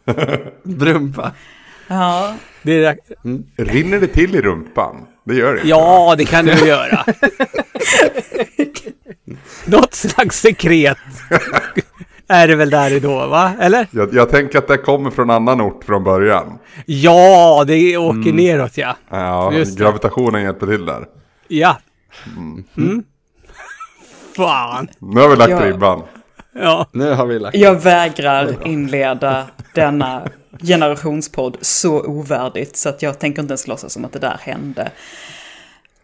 [0.63, 1.33] Brumpa.
[1.89, 2.97] Ja, Det är,
[3.57, 5.07] Rinner det till i rumpan?
[5.25, 7.05] Det gör det ja, det kan du göra.
[9.67, 10.99] Något slags sekret
[12.29, 13.53] är det väl där då, va?
[13.61, 13.87] Eller?
[13.91, 16.59] Jag, jag tänker att det kommer från annan ort från början.
[16.87, 18.97] Ja, det åker neråt ja.
[19.11, 19.85] Ja, Just det.
[19.85, 21.07] gravitationen hjälper till där.
[21.49, 21.79] Ja.
[22.77, 23.03] Mm.
[24.37, 24.89] Fan.
[24.99, 25.61] Nu har vi lagt Ja.
[25.67, 26.03] ribban.
[26.55, 26.87] Ja.
[26.93, 30.23] Nu har vi lagt jag vägrar inleda denna
[30.63, 34.91] generationspodd så ovärdigt så att jag tänker inte ens låtsas som att det där hände.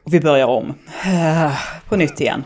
[0.05, 0.75] Och vi börjar om.
[1.05, 1.53] Eh,
[1.89, 2.45] På nytt igen.